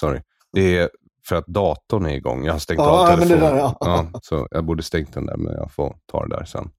Sorry. 0.00 0.20
Det 0.52 0.78
är 0.78 0.90
för 1.28 1.36
att 1.36 1.46
datorn 1.46 2.06
är 2.06 2.14
igång. 2.14 2.44
Jag 2.44 2.52
har 2.52 2.58
stängt 2.58 2.80
Ja, 2.80 3.02
av 3.02 3.10
ja, 3.10 3.16
telefonen. 3.16 3.54
där, 3.54 3.72
ja. 3.80 4.10
så 4.22 4.48
jag 4.50 4.64
borde 4.64 4.82
stängt 4.82 5.14
den 5.14 5.26
där, 5.26 5.36
men 5.36 5.54
jag 5.54 5.72
får 5.72 5.96
ta 6.12 6.26
det 6.26 6.36
där 6.36 6.44
sen. 6.44 6.70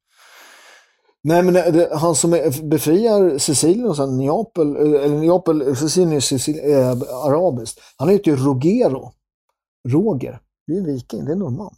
Nej, 1.24 1.44
men 1.44 1.54
det, 1.54 1.90
han 1.94 2.16
som 2.16 2.34
är, 2.34 2.70
befriar 2.70 3.38
Sicilien 3.38 3.90
och 3.90 3.96
sen 3.96 4.18
Neapel, 4.18 4.76
eh, 4.76 4.82
eller 4.82 5.18
Neapel, 5.18 5.76
Sicilien 5.76 6.14
är 6.14 6.20
Sicil, 6.20 6.72
eh, 6.72 6.90
arabiskt. 7.26 7.80
Han 7.98 8.10
heter 8.10 8.32
ju 8.32 8.38
Rogero. 8.38 9.12
Roger. 9.90 10.40
Det 10.68 10.74
är 10.74 10.78
en 10.78 10.86
viking, 10.86 11.26
det 11.26 11.32
är 11.32 11.36
norrman. 11.36 11.74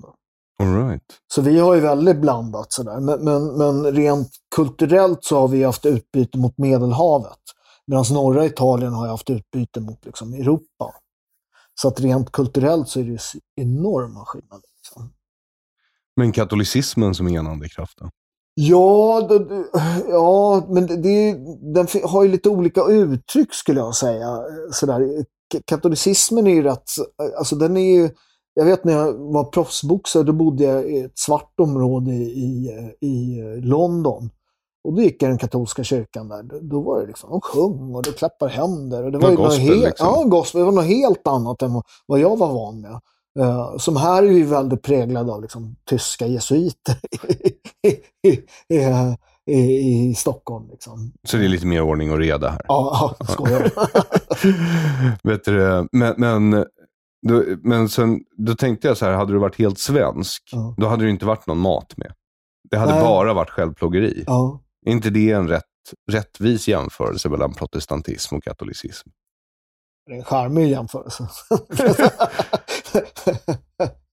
Right. 0.63 1.03
Så 1.33 1.41
vi 1.41 1.59
har 1.59 1.75
ju 1.75 1.79
väldigt 1.81 2.17
blandat 2.17 2.73
sådär. 2.73 2.99
Men, 2.99 3.23
men, 3.23 3.57
men 3.57 3.93
rent 3.93 4.29
kulturellt 4.55 5.23
så 5.23 5.39
har 5.39 5.47
vi 5.47 5.63
haft 5.63 5.85
utbyte 5.85 6.37
mot 6.37 6.57
Medelhavet. 6.57 7.39
Medan 7.87 8.05
norra 8.11 8.45
Italien 8.45 8.93
har 8.93 9.07
haft 9.07 9.29
utbyte 9.29 9.79
mot 9.79 10.05
liksom, 10.05 10.33
Europa. 10.33 10.93
Så 11.75 11.87
att 11.87 11.99
rent 11.99 12.31
kulturellt 12.31 12.87
så 12.87 12.99
är 12.99 13.03
det 13.03 13.19
enorma 13.55 14.25
skillnader. 14.25 14.69
Liksom. 14.77 15.13
Men 16.15 16.31
katolicismen 16.31 17.15
som 17.15 17.27
enande 17.27 17.69
kraft 17.69 17.97
då? 17.97 18.09
Ja, 18.53 19.27
det, 19.29 19.65
ja, 20.09 20.65
men 20.69 20.87
det, 20.87 21.33
den 21.73 21.87
har 22.03 22.23
ju 22.23 22.29
lite 22.29 22.49
olika 22.49 22.83
uttryck 22.83 23.53
skulle 23.53 23.79
jag 23.79 23.95
säga. 23.95 24.27
Sådär. 24.71 25.25
Katolicismen 25.65 26.47
är 26.47 26.51
ju 26.51 26.63
rätt, 26.63 26.89
alltså 27.37 27.55
den 27.55 27.77
är 27.77 27.95
ju, 27.95 28.09
jag 28.53 28.65
vet 28.65 28.83
när 28.83 28.93
jag 28.93 29.13
var 29.13 29.43
proffsboxare, 29.43 30.23
då 30.23 30.33
bodde 30.33 30.63
jag 30.63 30.91
i 30.91 30.99
ett 30.99 31.19
svart 31.19 31.59
område 31.59 32.11
i, 32.11 32.69
i 33.01 33.41
London. 33.61 34.29
Och 34.83 34.93
då 34.93 35.01
gick 35.01 35.23
jag 35.23 35.27
i 35.27 35.31
den 35.31 35.37
katolska 35.37 35.83
kyrkan 35.83 36.27
där. 36.27 36.43
Då- 36.61 36.81
var 36.81 37.01
det 37.01 37.07
liksom, 37.07 37.29
de 37.29 37.41
sjöng 37.41 37.95
och 37.95 38.03
de 38.03 38.11
klappade 38.11 38.51
händer. 38.51 39.03
Och 39.03 39.11
det 39.11 39.17
Det 39.17 39.23
var 39.23 39.31
ju 39.31 39.37
något 39.37 39.45
gospel, 39.45 39.65
helt, 39.67 39.83
liksom. 39.85 40.07
Ja, 40.07 40.23
gospel. 40.23 40.59
Det 40.59 40.65
var 40.65 40.71
något 40.71 40.85
helt 40.85 41.27
annat 41.27 41.61
än 41.61 41.81
vad- 42.07 42.19
jag 42.19 42.37
var 42.37 42.53
van 42.53 42.81
med. 42.81 42.99
Eh, 43.39 43.77
som 43.77 43.95
här 43.95 44.23
är 44.23 44.27
ju 44.31 44.45
väldigt 44.45 44.81
präglad 44.81 45.29
av 45.29 45.41
liksom, 45.41 45.75
tyska 45.89 46.27
jesuiter 46.27 46.95
i, 48.27 48.39
i, 49.51 50.09
i, 50.09 50.15
Stockholm. 50.15 50.69
Liksom. 50.71 51.11
Så 51.27 51.37
det 51.37 51.43
är 51.45 51.49
lite 51.49 51.65
mer 51.65 51.81
ordning 51.81 52.11
och 52.11 52.17
reda 52.17 52.49
här. 52.49 52.61
Ja, 52.67 53.15
ja 53.19 53.25
skojar. 53.25 53.71
Vet 55.27 55.43
du, 55.45 55.87
men, 55.91 56.13
men, 56.17 56.65
då, 57.27 57.43
men 57.63 57.89
sen, 57.89 58.19
då 58.37 58.55
tänkte 58.55 58.87
jag 58.87 58.97
så 58.97 59.05
här, 59.05 59.13
hade 59.13 59.33
du 59.33 59.39
varit 59.39 59.57
helt 59.59 59.79
svensk, 59.79 60.43
Ja. 60.51 60.75
då 60.77 60.87
hade 60.87 61.03
det 61.03 61.09
inte 61.09 61.25
varit 61.25 61.47
någon 61.47 61.59
mat 61.59 61.97
med. 61.97 62.13
Det 62.71 62.77
hade 62.77 62.91
Nej. 62.93 63.03
bara 63.03 63.33
varit 63.33 63.49
självplågeri. 63.49 64.23
ja. 64.27 64.59
Är 64.85 64.91
inte 64.91 65.09
det 65.09 65.31
en 65.31 65.47
rätt, 65.47 65.63
rättvis 66.11 66.67
jämförelse 66.67 67.29
mellan 67.29 67.53
protestantism 67.53 68.35
och 68.35 68.43
katolicism? 68.43 69.09
Det 70.05 70.13
är 70.13 70.17
en 70.17 70.23
charmig 70.23 70.69
jämförelse. 70.69 71.27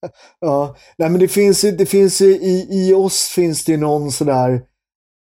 ja, 0.41 0.77
nej 0.99 1.11
men 1.11 1.21
det 1.21 1.29
finns 1.29 1.65
ju, 1.65 1.71
det 1.71 1.87
finns 1.87 2.21
ju 2.21 2.27
i, 2.27 2.69
i 2.71 2.95
oss 2.95 3.29
finns 3.29 3.65
det 3.65 3.77
någon 3.77 4.13
sådär, 4.13 4.63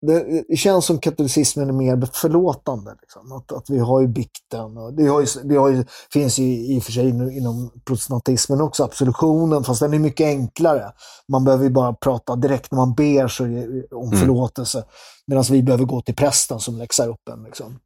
det, 0.06 0.56
känns 0.56 0.84
som 0.84 0.98
katolicismen 0.98 1.68
är 1.68 1.72
mer 1.72 2.08
förlåtande. 2.12 2.94
Liksom. 3.00 3.32
Att, 3.32 3.52
att 3.52 3.70
vi 3.70 3.78
har 3.78 4.00
ju 4.00 4.06
bikten 4.06 4.76
och 4.78 4.94
det, 4.94 5.06
har 5.06 5.20
ju, 5.20 5.26
det 5.44 5.56
har 5.56 5.68
ju, 5.68 5.84
finns 6.12 6.38
ju 6.38 6.44
i 6.44 6.78
och 6.78 6.82
för 6.82 6.92
sig 6.92 7.08
inom, 7.08 7.70
protestantismen 7.84 8.60
också, 8.60 8.84
absolutionen, 8.84 9.64
fast 9.64 9.80
den 9.80 9.94
är 9.94 9.98
mycket 9.98 10.26
enklare. 10.26 10.92
Man 11.28 11.44
behöver 11.44 11.64
ju 11.64 11.70
bara 11.70 11.92
prata 11.92 12.36
direkt 12.36 12.72
när 12.72 12.76
man 12.76 12.94
ber 12.94 13.28
så 13.28 13.44
om 13.44 14.06
Mm. 14.06 14.18
förlåtelse. 14.18 14.84
Medan 15.26 15.44
vi 15.50 15.62
behöver 15.62 15.84
gå 15.84 16.00
till 16.00 16.14
prästen 16.14 16.60
som 16.60 16.78
läxar 16.78 17.08
upp 17.08 17.28
en. 17.32 17.42
Liksom. 17.44 17.78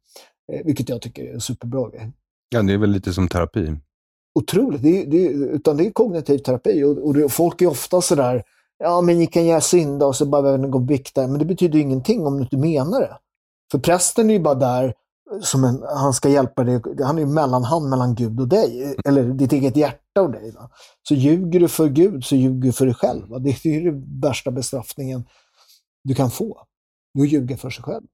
Eh, 0.53 0.65
Vilket 0.65 0.89
jag 0.89 1.01
tycker 1.01 1.23
är 1.23 1.33
en 1.33 1.41
superbra 1.41 1.89
grej 1.89 2.11
Ja, 2.49 2.61
det 2.61 2.73
är 2.73 2.77
väl 2.77 2.89
lite 2.91 3.13
som 3.13 3.27
terapi. 3.27 3.75
otroligt. 4.39 4.81
Det 4.81 5.01
är, 5.01 5.05
det 5.05 5.25
är, 5.27 5.29
utan 5.55 5.77
det 5.77 5.85
är 5.85 5.91
kognitiv 5.91 6.37
terapi. 6.37 6.83
Och, 6.83 6.97
och 7.07 7.13
det, 7.13 7.29
folk 7.29 7.61
är 7.61 7.67
ofta 7.67 8.01
sådär, 8.01 8.43
ja 8.79 9.01
men 9.01 9.17
ni 9.17 9.27
kan 9.27 9.45
göra 9.45 9.61
synda 9.61 10.05
och 10.05 10.15
så 10.15 10.25
bara 10.25 10.41
behöver 10.41 10.63
ni 10.63 10.67
gå 10.67 10.77
och 10.77 10.83
bikta. 10.83 11.27
Men 11.27 11.39
det 11.39 11.45
betyder 11.45 11.79
ingenting 11.79 12.27
om 12.27 12.37
du 12.37 12.43
inte 12.43 12.57
menar 12.57 13.01
det. 13.01 13.17
För 13.71 13.79
prästen 13.79 14.29
är 14.29 14.33
ju 14.33 14.39
bara 14.39 14.55
där 14.55 14.93
som 15.41 15.63
en, 15.63 15.83
han 15.83 16.13
ska 16.13 16.29
hjälpa 16.29 16.63
dig. 16.63 16.81
Han 17.03 17.17
är 17.17 17.19
ju 17.21 17.27
mellanhand 17.27 17.89
mellan 17.89 18.15
Gud 18.15 18.39
och 18.39 18.47
dig. 18.47 18.95
Eller 19.05 19.23
ditt 19.23 19.53
eget 19.53 19.75
hjärta 19.75 20.21
och 20.21 20.31
dig. 20.31 20.51
Va? 20.51 20.69
Så 21.07 21.13
ljuger 21.13 21.59
du 21.59 21.67
för 21.67 21.87
Gud 21.89 22.25
så 22.25 22.35
ljuger 22.35 22.61
du 22.61 22.71
för 22.71 22.85
dig 22.85 22.95
själv. 22.95 23.27
Va? 23.27 23.39
Det 23.39 23.65
är 23.65 23.69
ju 23.69 23.91
den 23.91 24.19
värsta 24.21 24.51
bestraffningen 24.51 25.23
du 26.03 26.15
kan 26.15 26.31
få. 26.31 26.65
Du 27.13 27.27
ljuger 27.27 27.57
för 27.57 27.69
sig 27.69 27.83
själv. 27.83 28.05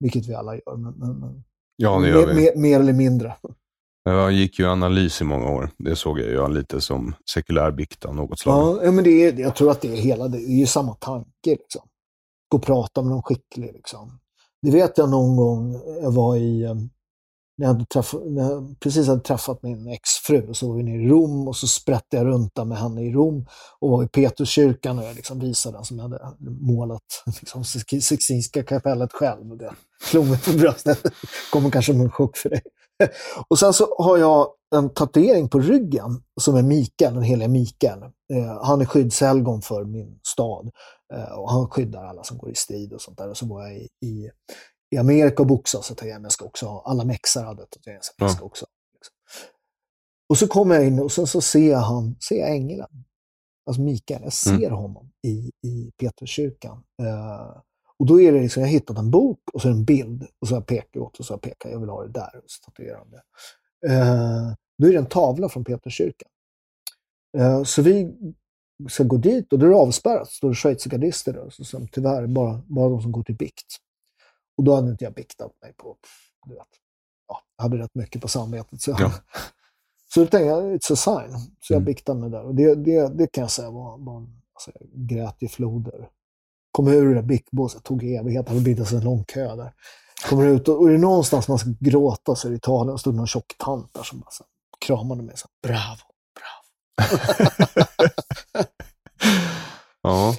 Vilket 0.00 0.26
vi 0.26 0.34
alla 0.34 0.54
gör. 0.54 0.76
Men, 0.76 0.92
men, 0.92 1.20
men, 1.20 1.44
Ja, 1.76 1.98
det 2.00 2.08
gör 2.08 2.26
mer, 2.26 2.34
vi. 2.34 2.34
mer, 2.34 2.56
mer 2.56 2.80
eller 2.80 2.92
mindre. 2.92 3.36
Jag 4.04 4.32
gick 4.32 4.58
ju 4.58 4.66
analys 4.66 5.20
i 5.20 5.24
många 5.24 5.50
år. 5.50 5.70
Det 5.78 5.96
såg 5.96 6.20
jag 6.20 6.28
ju 6.28 6.54
lite 6.54 6.80
som 6.80 7.14
sekulär 7.34 7.70
bikt 7.70 8.04
av 8.04 8.14
något 8.14 8.38
slag. 8.38 8.80
Ja, 8.84 8.90
men 8.90 9.04
det 9.04 9.10
är, 9.10 9.40
jag 9.40 9.56
tror 9.56 9.70
att 9.70 9.80
det 9.80 9.88
är 9.88 9.96
hela, 9.96 10.28
det 10.28 10.38
är 10.38 10.58
ju 10.58 10.66
samma 10.66 10.94
tanke. 10.94 11.30
Liksom. 11.44 11.82
gå 12.48 12.58
och 12.58 12.62
prata 12.62 13.02
med 13.02 13.10
någon 13.10 13.22
skicklig. 13.22 13.72
Liksom. 13.72 14.18
Det 14.62 14.70
vet 14.70 14.98
jag 14.98 15.10
någon 15.10 15.36
gång 15.36 15.80
jag 16.02 16.10
var 16.10 16.36
i, 16.36 16.62
eh, 16.62 16.74
när 17.56 17.66
jag, 17.66 17.68
hade 17.68 17.84
träff, 17.84 18.14
när 18.26 18.42
jag 18.42 18.80
precis 18.80 19.08
hade 19.08 19.20
träffat 19.20 19.62
min 19.62 19.88
exfru, 19.88 20.54
så 20.54 20.68
var 20.68 20.76
vi 20.76 20.82
nere 20.82 21.02
i 21.02 21.08
Rom 21.08 21.48
och 21.48 21.56
så 21.56 21.66
sprätte 21.66 22.16
jag 22.16 22.26
runt 22.26 22.54
där 22.54 22.64
med 22.64 22.78
henne 22.78 23.02
i 23.02 23.12
Rom 23.12 23.46
och 23.80 23.90
var 23.90 24.04
i 24.04 24.08
Petruskyrkan 24.08 24.98
och 24.98 25.04
jag 25.04 25.16
liksom 25.16 25.40
visade 25.40 25.76
den 25.76 25.84
som 25.84 25.98
jag 25.98 26.02
hade 26.02 26.34
målat 26.60 27.22
liksom, 27.40 27.64
Sixtinska 27.64 28.62
kapellet 28.62 29.12
själv. 29.12 29.50
Och 29.50 29.58
det 29.58 29.72
slog 30.02 30.26
mig 30.26 30.38
på 30.42 30.52
bröstet. 30.52 31.02
kommer 31.52 31.70
kanske 31.70 31.92
som 31.92 32.00
en 32.00 32.10
chock 32.10 32.36
för 32.36 32.50
dig. 32.50 32.62
och 33.48 33.58
sen 33.58 33.72
så 33.72 33.94
har 33.98 34.18
jag 34.18 34.48
en 34.74 34.90
tatuering 34.90 35.48
på 35.48 35.58
ryggen 35.58 36.22
som 36.40 36.56
är 36.56 36.62
Mikael, 36.62 37.14
den 37.14 37.22
heliga 37.22 37.48
Mikael. 37.48 38.02
Eh, 38.02 38.62
han 38.62 38.80
är 38.80 38.84
skyddshelgon 38.84 39.62
för 39.62 39.84
min 39.84 40.20
stad 40.22 40.70
eh, 41.14 41.32
och 41.32 41.50
han 41.50 41.68
skyddar 41.68 42.04
alla 42.04 42.24
som 42.24 42.38
går 42.38 42.50
i 42.50 42.54
strid 42.54 42.92
och 42.92 43.00
sånt 43.00 43.18
där. 43.18 43.30
Och 43.30 43.36
så 43.36 43.46
var 43.46 43.62
jag 43.62 43.76
i, 43.76 43.88
i, 44.04 44.30
i 44.94 44.98
Amerika 44.98 45.42
och 45.42 45.46
boxade 45.46 45.84
så 45.84 45.94
tänkte 45.94 46.08
jag, 46.08 46.24
jag 46.24 46.32
ska 46.32 46.44
också 46.44 46.66
ha, 46.66 46.82
alla 46.86 47.04
mexar 47.04 47.44
hade 47.44 47.66
tatueringar, 47.66 48.02
så 48.02 48.12
jag 48.16 48.30
ska 48.30 48.44
också 48.44 48.66
liksom. 48.94 49.14
Och 50.28 50.38
så 50.38 50.48
kommer 50.48 50.74
jag 50.74 50.86
in 50.86 50.98
och 50.98 51.12
sen 51.12 51.26
så 51.26 51.40
ser 51.40 51.70
jag 51.70 51.78
han, 51.78 52.16
ser 52.28 52.36
jag 52.36 52.50
ängeln. 52.50 52.86
Alltså 53.66 53.82
Mikael, 53.82 54.22
jag 54.22 54.32
ser 54.32 54.66
mm. 54.66 54.72
honom 54.72 55.10
i, 55.26 55.50
i 55.66 55.92
Peterskyrkan. 55.98 56.82
Uh, 57.02 57.62
och 58.02 58.08
då 58.08 58.20
är 58.20 58.32
det 58.32 58.40
liksom, 58.40 58.60
jag 58.60 58.68
har 58.68 58.72
hittat 58.72 58.98
en 58.98 59.10
bok 59.10 59.40
och 59.52 59.62
så 59.62 59.68
en 59.68 59.84
bild 59.84 60.26
och 60.38 60.48
så 60.48 60.54
har 60.54 60.60
jag 60.60 60.66
pekat 60.66 60.96
åt 60.96 61.18
och 61.18 61.24
så 61.24 61.32
har 61.32 61.36
jag 61.36 61.42
pekat, 61.42 61.72
jag 61.72 61.80
vill 61.80 61.88
ha 61.88 62.02
det 62.02 62.12
där 62.12 62.36
och 62.36 62.50
så 62.50 62.64
tatuerar 62.64 62.98
han 62.98 63.10
det. 63.10 63.22
Uh, 63.88 64.54
då 64.78 64.88
är 64.88 64.92
det 64.92 64.98
en 64.98 65.06
tavla 65.06 65.48
från 65.48 65.64
Peterskyrkan. 65.64 66.28
Uh, 67.38 67.62
så 67.62 67.82
vi 67.82 68.14
ska 68.88 69.04
gå 69.04 69.16
dit 69.16 69.52
och 69.52 69.58
då 69.58 69.66
är 69.66 69.70
det 69.70 69.76
avspärrat, 69.76 70.30
står 70.30 70.48
det 70.48 70.54
schweizergardister 70.54 71.32
där, 71.32 71.50
så 71.50 71.64
som 71.64 71.88
tyvärr 71.88 72.26
bara, 72.26 72.62
bara 72.66 72.88
de 72.88 73.02
som 73.02 73.12
går 73.12 73.22
till 73.22 73.36
bikt. 73.36 73.76
Och 74.56 74.64
då 74.64 74.74
hade 74.74 74.90
inte 74.90 75.04
jag 75.04 75.14
biktat 75.14 75.52
mig 75.62 75.72
på, 75.76 75.96
du 76.46 76.54
vet, 76.54 76.68
ja, 77.28 77.38
jag 77.56 77.62
hade 77.62 77.78
rätt 77.78 77.94
mycket 77.94 78.22
på 78.22 78.28
samvetet. 78.28 78.80
Så, 78.80 78.96
ja. 78.98 79.12
så 80.14 80.20
då 80.20 80.26
tänkte 80.26 80.46
jag, 80.46 80.62
it's 80.62 80.92
a 80.92 80.96
sign. 80.96 81.38
Så 81.60 81.72
jag 81.72 81.78
mm. 81.78 81.84
biktade 81.84 82.20
mig 82.20 82.30
där. 82.30 82.42
Och 82.42 82.54
det, 82.54 82.74
det, 82.74 83.08
det 83.08 83.26
kan 83.26 83.42
jag 83.42 83.50
säga 83.50 83.70
var, 83.70 83.98
var 83.98 84.26
alltså, 84.54 84.70
jag 84.74 85.06
grät 85.08 85.42
i 85.42 85.48
floder. 85.48 86.08
Kom 86.72 86.88
ur 86.88 87.08
det 87.08 87.14
där 87.14 87.22
biktbåset, 87.22 87.84
tog 87.84 88.04
evighet, 88.04 88.48
hade 88.48 88.60
bildat 88.60 88.92
en 88.92 89.04
lång 89.04 89.24
kö 89.24 89.56
där. 89.56 89.72
Kommer 90.28 90.46
ut 90.46 90.68
och, 90.68 90.80
och 90.80 90.88
är 90.88 90.92
det 90.92 90.98
någonstans 90.98 91.48
man 91.48 91.58
ska 91.58 91.70
gråta 91.80 92.34
så 92.34 92.48
är 92.48 92.50
det 92.50 92.54
i 92.54 92.58
Italien. 92.58 92.92
Och 92.92 93.00
stod 93.00 93.14
någon 93.14 93.26
tjock 93.26 93.54
tant 93.58 93.94
där 93.94 94.02
som 94.02 94.20
bara 94.20 94.30
så, 94.30 94.44
kramade 94.86 95.22
mig. 95.22 95.36
Så, 95.36 95.48
bravo, 95.62 96.02
bravo. 96.38 96.62
ja. 100.02 100.34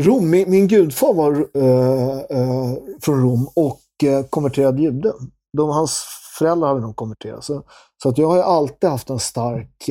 Rom, 0.00 0.30
min, 0.30 0.50
min 0.50 0.68
gudfar 0.68 1.14
var 1.14 1.32
uh, 1.56 2.38
uh, 2.40 2.76
från 3.00 3.22
Rom 3.22 3.48
och 3.56 3.80
uh, 4.04 4.22
konverterad 4.30 4.80
jude. 4.80 5.12
De, 5.56 5.68
hans 5.70 6.04
föräldrar 6.38 6.68
hade 6.68 6.80
nog 6.80 6.96
konverterat. 6.96 7.44
Så, 7.44 7.62
så 8.04 8.08
att 8.08 8.18
jag 8.18 8.28
har 8.28 8.38
alltid 8.38 8.90
haft 8.90 9.10
en 9.10 9.18
stark... 9.18 9.90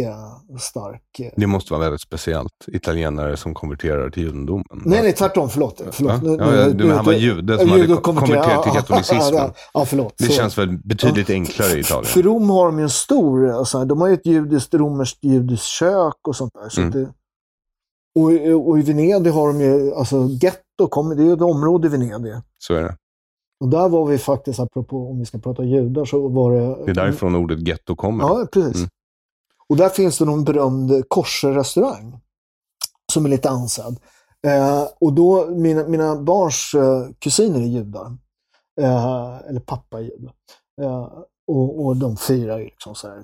stark 0.59 1.33
det 1.35 1.47
måste 1.47 1.73
vara 1.73 1.83
väldigt 1.83 2.01
speciellt, 2.01 2.53
italienare 2.67 3.37
som 3.37 3.53
konverterar 3.53 4.09
till 4.09 4.23
judendomen. 4.23 4.65
Nej, 4.71 5.01
nej, 5.01 5.13
tvärtom. 5.13 5.49
Förlåt. 5.49 5.81
förlåt. 5.91 6.21
Ja, 6.23 6.35
ja, 6.37 6.55
ja, 6.55 6.69
du, 6.69 6.91
han 6.91 7.05
var 7.05 7.13
jude 7.13 7.59
som 7.59 7.69
hade 7.69 7.95
konverterat 7.95 8.63
till 8.63 8.71
katolicismen. 8.71 9.51
Ja, 9.73 9.85
förlåt. 9.85 10.13
Det 10.17 10.31
känns 10.31 10.57
väl 10.57 10.77
betydligt 10.83 11.29
enklare 11.29 11.77
i 11.77 11.79
Italien. 11.79 12.05
För 12.05 12.21
Rom 12.23 12.49
har 12.49 12.65
de 12.65 12.77
ju 12.77 12.83
en 12.83 12.89
stor... 12.89 13.49
Alltså, 13.49 13.85
de 13.85 14.01
har 14.01 14.07
ju 14.07 14.13
ett 14.13 14.25
judiskt, 14.25 14.73
romerskt 14.73 15.23
judiskt 15.23 15.65
kök 15.65 16.27
och 16.27 16.35
sånt 16.35 16.53
där. 16.53 16.69
Så 16.69 16.81
mm. 16.81 16.91
det, 16.91 17.07
och, 18.19 18.69
och, 18.69 18.79
i 18.79 18.81
Venedig 18.81 19.31
har 19.31 19.47
de 19.47 19.61
ju, 19.61 19.93
alltså 19.93 20.27
getto, 20.41 21.13
det 21.15 21.23
är 21.23 21.25
ju 21.25 21.33
ett 21.33 21.41
område 21.41 21.87
i 21.87 21.89
Venedig. 21.89 22.33
Så 22.59 22.73
är 22.73 22.83
det. 22.83 22.95
Och 23.63 23.69
där 23.69 23.89
var 23.89 24.05
vi 24.05 24.17
faktiskt, 24.17 24.59
apropå 24.59 25.09
om 25.09 25.19
vi 25.19 25.25
ska 25.25 25.37
prata 25.37 25.63
judar, 25.63 26.05
så 26.05 26.27
var 26.27 26.51
det... 26.51 26.85
Det 26.85 26.91
är 26.91 26.95
därifrån 26.95 27.35
ordet 27.35 27.67
getto 27.67 27.95
kommer. 27.95 28.23
Ja, 28.23 28.47
precis. 28.51 28.75
Mm. 28.75 28.89
Och 29.67 29.77
där 29.77 29.89
finns 29.89 30.17
det 30.17 30.25
någon 30.25 30.43
berömd 30.43 31.03
korserrestaurang 31.07 32.19
som 33.13 33.25
är 33.25 33.29
lite 33.29 33.49
ansedd. 33.49 33.99
Eh, 34.47 34.87
och 34.99 35.13
då, 35.13 35.49
mina, 35.49 35.87
mina 35.87 36.21
barns 36.21 36.73
eh, 36.73 37.13
kusiner 37.19 37.59
är 37.59 37.65
judar. 37.65 38.17
Eh, 38.81 39.37
eller 39.49 39.59
pappa 39.59 39.99
är 39.99 40.03
jude. 40.03 40.31
Eh, 40.81 41.09
och, 41.47 41.85
och 41.85 41.97
de 41.97 42.17
firar 42.17 42.57
ju 42.57 42.63
liksom 42.63 42.95
så 42.95 43.07
här, 43.07 43.23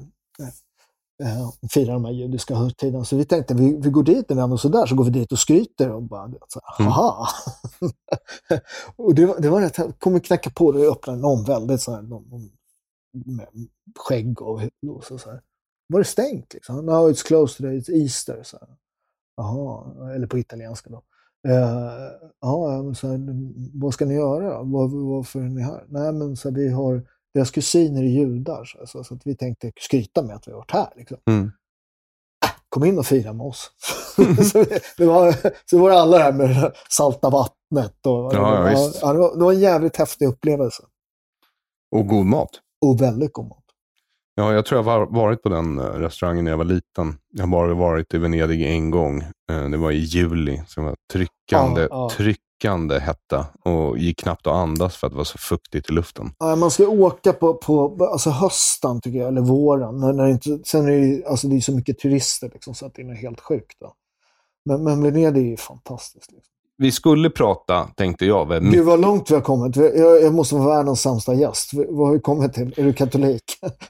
eh, 1.23 1.49
fira 1.73 1.93
de 1.93 2.05
här 2.05 2.11
judiska 2.11 2.55
högtiderna. 2.55 3.05
Så 3.05 3.15
vi 3.15 3.25
tänkte 3.25 3.53
vi, 3.53 3.77
vi 3.81 3.89
går 3.89 4.03
dit 4.03 4.29
när 4.29 4.35
vi 4.35 4.41
ändå 4.41 4.57
sådär, 4.57 4.85
så 4.85 4.95
går 4.95 5.03
vi 5.03 5.11
dit 5.11 5.31
och 5.31 5.39
skryter 5.39 5.91
och 5.91 6.03
bara, 6.03 6.31
så 6.47 6.59
här, 6.63 6.79
mm. 6.79 6.91
haha. 6.91 7.27
och 8.95 9.15
det, 9.15 9.25
var, 9.25 9.39
det 9.39 9.49
var 9.49 9.61
rätt, 9.61 9.99
kommer 9.99 10.19
knacka 10.19 10.49
på 10.49 10.71
det 10.71 10.87
och 10.87 10.97
öppna 10.97 11.15
någon 11.15 11.43
väldigt 11.43 11.81
så 11.81 11.91
här, 11.91 12.01
någon, 12.01 12.51
med 13.25 13.47
skägg 13.99 14.41
och, 14.41 14.61
och 14.87 15.03
så, 15.03 15.29
här. 15.29 15.41
Var 15.87 15.99
det 15.99 16.05
stängt 16.05 16.53
liksom? 16.53 16.85
No, 16.85 16.91
it's 16.91 17.27
closed 17.27 17.57
today, 17.57 17.79
it's 17.79 17.91
Easter. 17.91 18.43
Så 18.43 18.57
här. 18.61 18.69
Jaha, 19.37 20.13
eller 20.15 20.27
på 20.27 20.37
italienska 20.37 20.89
då. 20.89 21.03
Uh, 21.47 22.31
ja, 22.41 22.93
så 22.93 23.07
här, 23.07 23.19
vad 23.79 23.93
ska 23.93 24.05
ni 24.05 24.13
göra 24.13 24.57
då? 24.57 24.63
Var, 24.63 25.15
varför 25.15 25.39
är 25.39 25.43
ni 25.43 25.61
här? 25.61 25.85
Nej, 25.87 26.13
men 26.13 26.35
så 26.35 26.49
här, 26.49 26.55
vi 26.55 26.69
har 26.69 27.03
deras 27.33 27.51
kusiner 27.51 28.03
är 28.03 28.07
judar, 28.07 28.85
så, 28.85 29.03
så, 29.03 29.13
att 29.13 29.27
vi 29.27 29.35
tänkte 29.35 29.71
skryta 29.79 30.21
med 30.23 30.35
att 30.35 30.47
vi 30.47 30.51
har 30.51 30.59
varit 30.59 30.71
här. 30.71 30.93
Liksom. 30.95 31.17
Mm. 31.27 31.51
Äh, 32.45 32.51
kom 32.69 32.85
in 32.85 32.99
och 32.99 33.05
fira 33.05 33.33
med 33.33 33.45
oss. 33.45 33.71
så, 34.51 34.65
det 34.97 35.05
var, 35.05 35.35
så 35.65 35.79
var 35.79 35.91
alla 35.91 36.17
här 36.17 36.33
med 36.33 36.73
salta 36.89 37.29
vattnet. 37.29 38.05
Och, 38.05 38.33
ja, 38.33 38.71
ja, 38.71 38.91
ja, 39.01 39.13
det, 39.13 39.19
var, 39.19 39.35
det 39.35 39.43
var 39.43 39.53
en 39.53 39.59
jävligt 39.59 39.97
häftig 39.97 40.27
upplevelse. 40.27 40.83
Och 41.91 42.07
god 42.07 42.25
mat. 42.25 42.49
Och 42.85 43.01
väldigt 43.01 43.33
god 43.33 43.47
mat. 43.47 43.63
Ja, 44.35 44.53
jag 44.53 44.65
tror 44.65 44.79
jag 44.79 44.83
har 44.83 45.05
varit 45.05 45.43
på 45.43 45.49
den 45.49 45.79
eh, 45.79 45.83
restaurangen 45.83 46.45
när 46.45 46.51
jag 46.51 46.57
var 46.57 46.65
liten. 46.65 47.17
Jag 47.29 47.43
har 47.43 47.47
bara 47.47 47.73
varit 47.73 48.13
i 48.13 48.17
Venedig 48.17 48.61
en 48.65 48.91
gång. 48.91 49.21
Eh, 49.51 49.69
det 49.69 49.77
var 49.77 49.91
i 49.91 49.97
juli. 49.97 50.61
Så 50.67 50.81
det 50.81 50.85
var 50.85 50.95
tryckande, 51.13 51.81
ja, 51.81 51.87
ja 51.91 52.09
tryckande 52.59 52.99
hetta 52.99 53.47
och 53.65 53.97
gick 53.97 54.19
knappt 54.19 54.47
att 54.47 54.53
andas 54.53 54.95
för 54.95 55.07
att 55.07 55.13
det 55.13 55.17
var 55.17 55.23
så 55.23 55.37
fuktigt 55.37 55.89
i 55.89 55.93
luften. 55.93 56.31
Ja, 56.39 56.55
man 56.55 56.71
ska 56.71 56.87
åka 56.87 57.33
på, 57.33 57.53
på 57.53 58.05
alltså 58.11 58.29
hösten, 58.29 59.01
tycker 59.01 59.19
jag, 59.19 59.27
eller 59.27 59.41
våren. 59.41 59.99
När, 59.99 60.13
när 60.13 60.25
det 60.25 60.31
inte, 60.31 60.59
sen 60.65 60.87
är 60.87 60.91
det, 60.91 61.25
alltså 61.25 61.47
det 61.47 61.55
är 61.55 61.61
så 61.61 61.75
mycket 61.75 61.99
turister 61.99 62.49
liksom, 62.53 62.75
så 62.75 62.85
att 62.85 62.95
det 62.95 63.01
är 63.01 63.15
helt 63.15 63.39
sjukt. 63.39 63.77
Då. 63.79 63.93
Men, 64.65 64.83
men 64.83 65.03
Venedig 65.03 65.41
är 65.41 65.49
ju 65.49 65.57
fantastiskt. 65.57 66.31
Liksom 66.31 66.53
vi 66.79 66.91
skulle 66.91 67.29
prata, 67.29 67.87
tänkte 67.95 68.25
jag. 68.25 68.47
Väl. 68.47 68.63
Gud 68.63 68.85
vad 68.85 69.01
långt 69.01 69.31
vi 69.31 69.35
har 69.35 69.41
kommit. 69.41 69.75
Jag, 69.75 70.21
jag 70.21 70.33
måste 70.33 70.55
vara 70.55 70.75
världens 70.77 71.01
sämsta 71.01 71.33
gäst. 71.33 71.71
Vad 71.73 72.07
har 72.07 72.13
vi 72.13 72.19
kommit 72.19 72.53
till? 72.53 72.73
Är 72.77 72.83
du 72.83 72.93
katolik? 72.93 73.43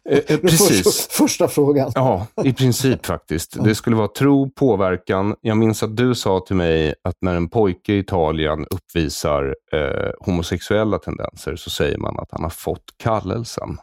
Eh, 0.10 0.18
eh 0.28 0.38
precis. 0.42 0.84
Första, 0.84 1.24
första, 1.24 1.48
frågan. 1.48 1.92
Ja, 1.96 2.28
i 2.44 2.54
princip 2.54 3.06
faktiskt. 3.06 3.64
Det 3.64 3.76
skulle 3.76 3.96
vara 3.96 4.08
tro, 4.08 4.50
påverkan. 4.50 5.36
Jag 5.42 5.58
minns 5.58 5.84
att 5.84 5.98
du 5.98 6.16
sa 6.16 6.40
till 6.40 6.56
mig 6.56 6.96
att 7.04 7.16
när 7.22 7.36
en 7.36 7.50
pojke 7.50 7.94
i 7.94 8.00
Italien 8.00 8.66
uppvisar 8.72 9.56
eh, 9.74 10.12
homosexuella 10.20 10.98
tendenser 10.98 11.56
så 11.56 11.70
säger 11.70 11.98
man 11.98 12.20
att 12.20 12.30
han 12.32 12.44
har 12.44 12.50
fått 12.50 12.84
kallelsen. 13.04 13.78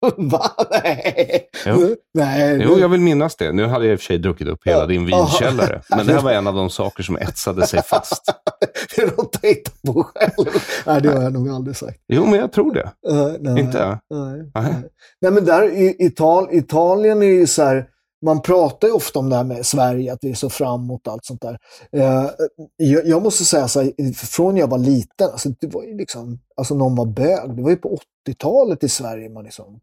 Va? 0.16 0.50
Nej. 0.70 1.48
Jo. 1.66 1.96
Nej. 2.14 2.60
Jo, 2.64 2.78
jag 2.78 2.88
vill 2.88 3.00
minnas 3.00 3.36
det. 3.36 3.52
Nu 3.52 3.66
hade 3.66 3.84
jag 3.84 3.92
i 3.92 3.96
och 3.96 4.00
för 4.00 4.04
sig 4.04 4.18
druckit 4.18 4.48
upp 4.48 4.66
hela 4.66 4.86
din 4.86 5.06
vinkällare. 5.06 5.82
Men 5.96 6.06
det 6.06 6.12
här 6.12 6.22
var 6.22 6.32
en 6.32 6.46
av 6.46 6.54
de 6.54 6.70
saker 6.70 7.02
som 7.02 7.16
etsade 7.16 7.66
sig 7.66 7.82
fast. 7.82 8.24
det 8.96 9.02
är 9.02 9.06
något 9.06 9.36
att 9.36 9.44
hitta 9.44 9.70
på 9.86 10.02
själv. 10.02 10.48
Nej, 10.86 11.02
det 11.02 11.08
har 11.08 11.22
jag 11.22 11.32
nog 11.32 11.48
aldrig 11.48 11.76
sagt. 11.76 11.98
Jo, 12.08 12.26
men 12.26 12.40
jag 12.40 12.52
tror 12.52 12.74
det. 12.74 12.90
Uh, 13.10 13.36
nej, 13.40 13.60
Inte? 13.60 13.98
Nej, 14.10 14.50
nej. 14.54 14.74
nej, 15.20 15.32
men 15.32 15.44
där 15.44 15.62
i 15.62 15.96
Ital 15.98 16.48
Italien 16.52 17.22
är 17.22 17.26
ju 17.26 17.46
så 17.46 17.62
här 17.62 17.86
man 18.22 18.42
pratar 18.42 18.88
ju 18.88 18.94
ofta 18.94 19.18
om 19.18 19.30
det 19.30 19.36
här 19.36 19.44
med 19.44 19.66
Sverige, 19.66 20.12
att 20.12 20.18
vi 20.22 20.30
är 20.30 20.34
så 20.34 20.50
framåt 20.50 21.06
och 21.06 21.12
allt 21.12 21.24
sånt 21.24 21.42
där. 21.42 21.58
Eh, 21.92 22.30
jag, 22.76 23.06
jag, 23.06 23.22
måste 23.22 23.44
säga 23.44 23.68
så 23.68 23.80
här, 23.80 24.12
från 24.12 24.56
jag 24.56 24.68
var 24.68 24.78
liten, 24.78 25.30
alltså 25.30 25.48
det 25.60 25.66
var 25.66 25.82
ju 25.82 25.96
liksom, 25.96 26.38
alltså 26.56 26.74
någon 26.74 26.94
var 26.94 27.06
bög, 27.06 27.56
det 27.56 27.62
var 27.62 27.70
ju 27.70 27.76
på 27.76 27.98
80-talet 28.28 28.84
i 28.84 28.88
Sverige 28.88 29.28
man 29.28 29.44
liksom, 29.44 29.80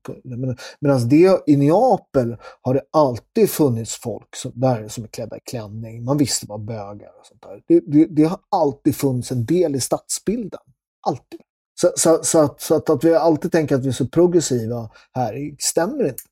medan 0.79 1.09
det 1.09 1.39
i 1.47 1.55
Neapel 1.55 2.37
har 2.61 2.73
det 2.73 2.83
alltid 2.91 3.49
funnits 3.49 3.95
folk 3.95 4.35
som, 4.35 4.51
där 4.55 4.87
som 4.87 5.03
är 5.03 5.07
klädda 5.07 5.37
i 5.37 5.39
klänning, 5.39 6.03
man 6.03 6.17
visste 6.17 6.45
vad 6.49 6.65
bögar 6.65 7.11
och 7.19 7.25
sånt 7.25 7.41
där. 7.41 7.61
Det, 7.67 7.83
det, 7.87 8.05
det 8.05 8.23
har 8.23 8.39
alltid 8.49 8.95
funnits 8.95 9.31
en 9.31 9.45
del 9.45 9.75
i 9.75 9.79
stadsbilden, 9.79 10.61
alltid. 11.07 11.39
Så, 11.81 11.91
så, 11.95 12.19
så, 12.23 12.39
att, 12.39 12.61
så 12.61 12.75
att, 12.75 12.89
att 12.89 13.03
vi 13.03 13.15
alltid 13.15 13.51
tänker 13.51 13.75
att 13.75 13.83
vi 13.83 13.87
är 13.87 13.91
så 13.91 14.07
progressiva 14.07 14.89
här 15.13 15.55
stämmer 15.59 16.03
inte. 16.03 16.23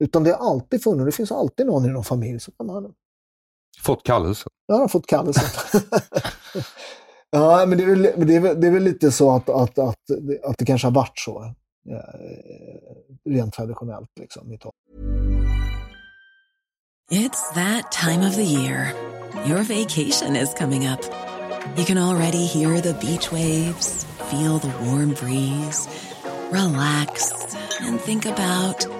Utan 0.00 0.24
det 0.24 0.30
har 0.30 0.50
alltid 0.50 0.82
funnits, 0.82 1.04
det 1.06 1.12
finns 1.12 1.32
alltid 1.32 1.66
någon 1.66 1.84
i 1.84 1.88
någon 1.88 2.04
familj 2.04 2.40
som 2.40 2.68
har 2.68 2.90
Fått 3.82 4.02
kallelsen? 4.02 4.50
Ja, 4.66 4.74
har 4.74 4.88
fått 4.88 5.06
kallelsen. 5.06 5.80
ja, 7.30 7.66
men 7.66 7.78
det 7.78 7.84
är, 7.84 7.88
väl, 7.88 8.02
det, 8.02 8.36
är 8.36 8.40
väl, 8.40 8.60
det 8.60 8.66
är 8.66 8.70
väl 8.70 8.82
lite 8.82 9.12
så 9.12 9.30
att, 9.30 9.48
att, 9.48 9.78
att, 9.78 10.10
att 10.44 10.58
det 10.58 10.64
kanske 10.64 10.86
har 10.86 10.92
varit 10.92 11.18
så. 11.18 11.54
Eh, 11.90 13.32
rent 13.32 13.54
traditionellt 13.54 14.10
liksom. 14.20 14.58
It's 17.10 17.54
that 17.54 17.92
time 17.92 18.28
of 18.28 18.36
the 18.36 18.44
year. 18.44 18.92
Your 19.46 19.62
vacation 19.62 20.36
is 20.36 20.54
coming 20.54 20.86
up. 20.86 21.00
You 21.76 21.84
can 21.84 21.98
already 21.98 22.46
hear 22.46 22.80
the 22.80 22.94
beach 22.94 23.32
waves, 23.32 24.04
feel 24.30 24.58
the 24.58 24.72
warm 24.84 25.14
breeze, 25.14 25.88
relax, 26.52 27.32
and 27.80 28.00
think 28.00 28.26
about 28.26 28.99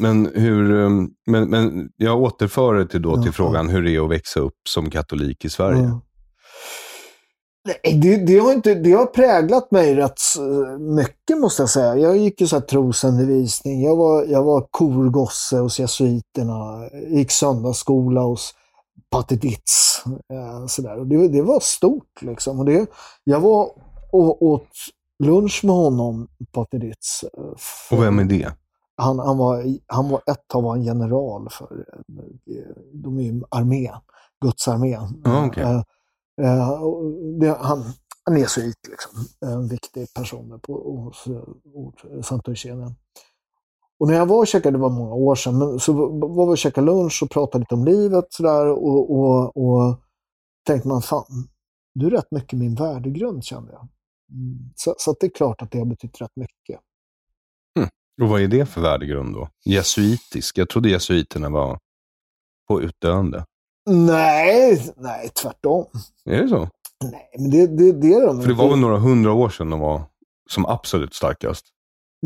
Men, 0.00 0.22
men, 0.22 0.42
hur, 0.42 0.70
um, 0.72 1.10
men, 1.26 1.50
men 1.50 1.88
jag 1.96 2.20
återför 2.22 2.74
det 2.74 2.86
till, 2.86 3.02
då 3.02 3.16
till 3.16 3.26
Ja, 3.26 3.32
frågan 3.32 3.68
hur 3.68 3.82
det 3.82 3.90
är 3.96 4.04
att 4.04 4.10
växa 4.10 4.40
upp 4.40 4.58
som 4.68 4.90
katolik 4.90 5.44
i 5.44 5.48
Sverige. 5.48 5.78
Mm. 5.78 5.98
Nej, 7.84 8.00
det, 8.02 8.16
det, 8.26 8.38
har 8.38 8.52
inte, 8.52 8.74
det 8.74 8.92
har 8.92 9.06
präglat 9.06 9.70
mig 9.70 9.94
rätt 9.94 10.20
mycket 10.78 11.38
måste 11.38 11.62
jag 11.62 11.70
säga. 11.70 11.96
Jag 11.96 12.16
gick 12.16 12.40
ju 12.40 12.46
så 12.46 12.56
här 12.56 12.60
trosundervisning. 12.62 13.82
Jag 13.82 13.96
var, 13.96 14.24
jag 14.24 14.42
var 14.44 14.66
korgosse 14.70 15.56
hos 15.58 15.80
jesuiterna. 15.80 16.88
Gick 17.08 17.30
söndagsskola 17.30 18.20
hos 18.20 18.54
Pater 19.10 19.36
Ditz. 19.36 20.02
Eh, 20.06 20.66
så 20.66 20.82
där. 20.82 20.98
Och 20.98 21.06
det, 21.06 21.28
det 21.28 21.42
var 21.42 21.60
stort 21.60 22.22
liksom. 22.22 22.58
Och 22.58 22.64
det, 22.64 22.86
jag 23.24 23.40
var 23.40 23.70
och 24.12 24.42
åt 24.42 24.68
lunch 25.24 25.60
med 25.64 25.74
honom, 25.74 26.28
Pater 26.52 26.78
Ditz. 26.78 27.22
eh, 27.24 27.28
för- 27.58 27.96
Och 27.96 28.02
vem 28.02 28.18
är 28.18 28.24
det? 28.24 28.52
Han, 29.02 29.18
han, 29.18 29.38
var, 29.38 29.64
han 29.86 30.08
var 30.08 30.22
ett 30.26 30.48
tag 30.48 30.62
var 30.62 30.76
en 30.76 30.82
general 30.82 31.48
för 31.50 31.86
eh, 32.50 32.76
de 32.92 33.18
är 33.18 33.22
ju 33.22 33.42
armé, 33.48 33.90
Guds 34.44 34.68
armé. 34.68 34.98
Okej. 35.46 35.62
Eh, 35.62 35.82
eh, 36.42 36.80
det, 37.40 37.56
han, 37.60 37.84
han 38.24 38.36
är 38.36 38.40
jesuit, 38.40 38.88
liksom. 38.90 39.12
en 39.50 39.68
viktig 39.68 40.14
person 40.14 40.60
på, 40.62 40.72
hos, 40.72 41.24
hos 41.74 42.26
Sankt. 42.26 42.48
Och 43.98 44.08
när 44.08 44.14
jag 44.14 44.26
var 44.26 44.38
och 44.38 44.46
käkade, 44.46 44.76
det 44.76 44.82
var 44.82 44.90
många 44.90 45.14
år 45.14 45.34
sedan, 45.34 45.58
men 45.58 45.80
så 45.80 45.92
var 45.92 46.46
vi 46.46 46.52
och 46.52 46.58
käkade 46.58 46.86
lunch 46.86 47.22
och 47.22 47.30
pratade 47.30 47.62
lite 47.62 47.74
om 47.74 47.84
livet 47.84 48.24
sådär 48.28 48.66
och, 48.66 49.10
och, 49.10 49.56
och 49.56 50.00
tänkte 50.66 50.88
man, 50.88 51.02
fan, 51.02 51.48
du 51.94 52.06
är 52.06 52.10
rätt 52.10 52.30
mycket 52.30 52.58
min 52.58 52.74
värdegrund 52.74 53.44
kände 53.44 53.72
jag. 53.72 53.88
Mm. 54.30 54.72
Så, 54.76 54.94
så 54.98 55.14
det 55.20 55.26
är 55.26 55.30
klart 55.30 55.62
att 55.62 55.70
det 55.70 55.78
har 55.78 55.86
betytt 55.86 56.20
rätt 56.20 56.36
mycket. 56.36 56.80
Och 58.22 58.28
vad 58.28 58.42
är 58.42 58.48
det 58.48 58.66
för 58.66 58.80
värdegrund 58.80 59.34
då? 59.34 59.48
Jesuitisk? 59.64 60.58
Jag 60.58 60.68
trodde 60.68 60.88
jesuiterna 60.88 61.48
var 61.48 61.78
på 62.68 62.82
utdöende. 62.82 63.44
Nej, 63.90 64.92
nej, 64.96 65.28
tvärtom. 65.28 65.86
Är 66.24 66.42
det 66.42 66.48
så? 66.48 66.68
Nej, 67.04 67.30
men 67.38 67.50
det, 67.50 67.66
det, 67.66 67.92
det 67.92 68.14
är 68.14 68.26
de. 68.26 68.40
För 68.40 68.48
det 68.48 68.54
var 68.54 68.68
väl 68.68 68.78
några 68.78 68.98
hundra 68.98 69.32
år 69.32 69.48
sedan 69.48 69.70
de 69.70 69.80
var 69.80 70.02
som 70.50 70.66
absolut 70.66 71.14
starkast. 71.14 71.66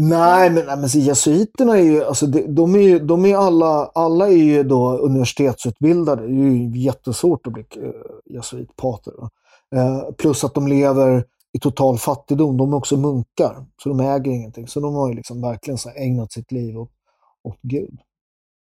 Nej, 0.00 0.50
men, 0.50 0.66
nej, 0.66 0.76
men 0.76 0.88
så 0.88 0.98
jesuiterna 0.98 1.78
är 1.78 1.82
ju, 1.82 2.04
alltså 2.04 2.26
de, 2.26 2.54
de 2.54 2.74
är 2.74 2.80
ju, 2.80 2.98
de 2.98 3.24
är 3.26 3.36
alla, 3.36 3.90
alla 3.94 4.28
är 4.28 4.36
ju 4.36 4.62
då 4.62 4.98
universitetsutbildade. 4.98 6.22
Det 6.22 6.32
är 6.32 6.50
ju 6.50 6.78
jättesvårt 6.78 7.46
att 7.46 7.52
bli 7.52 7.64
eh, 7.76 7.90
jesuitpater. 8.34 9.12
Eh, 9.74 10.12
plus 10.18 10.44
att 10.44 10.54
de 10.54 10.68
lever 10.68 11.24
i 11.56 11.58
total 11.58 11.98
fattigdom. 11.98 12.56
De 12.56 12.72
är 12.72 12.76
också 12.76 12.96
munkar, 12.96 13.66
så 13.82 13.88
de 13.88 14.00
äger 14.00 14.32
ingenting. 14.32 14.68
Så 14.68 14.80
de 14.80 14.94
har 14.94 15.08
ju 15.08 15.14
liksom 15.14 15.40
verkligen 15.40 15.78
så 15.78 15.90
ägnat 15.90 16.32
sitt 16.32 16.52
liv 16.52 16.78
åt, 16.78 16.90
åt 17.42 17.58
Gud. 17.62 18.00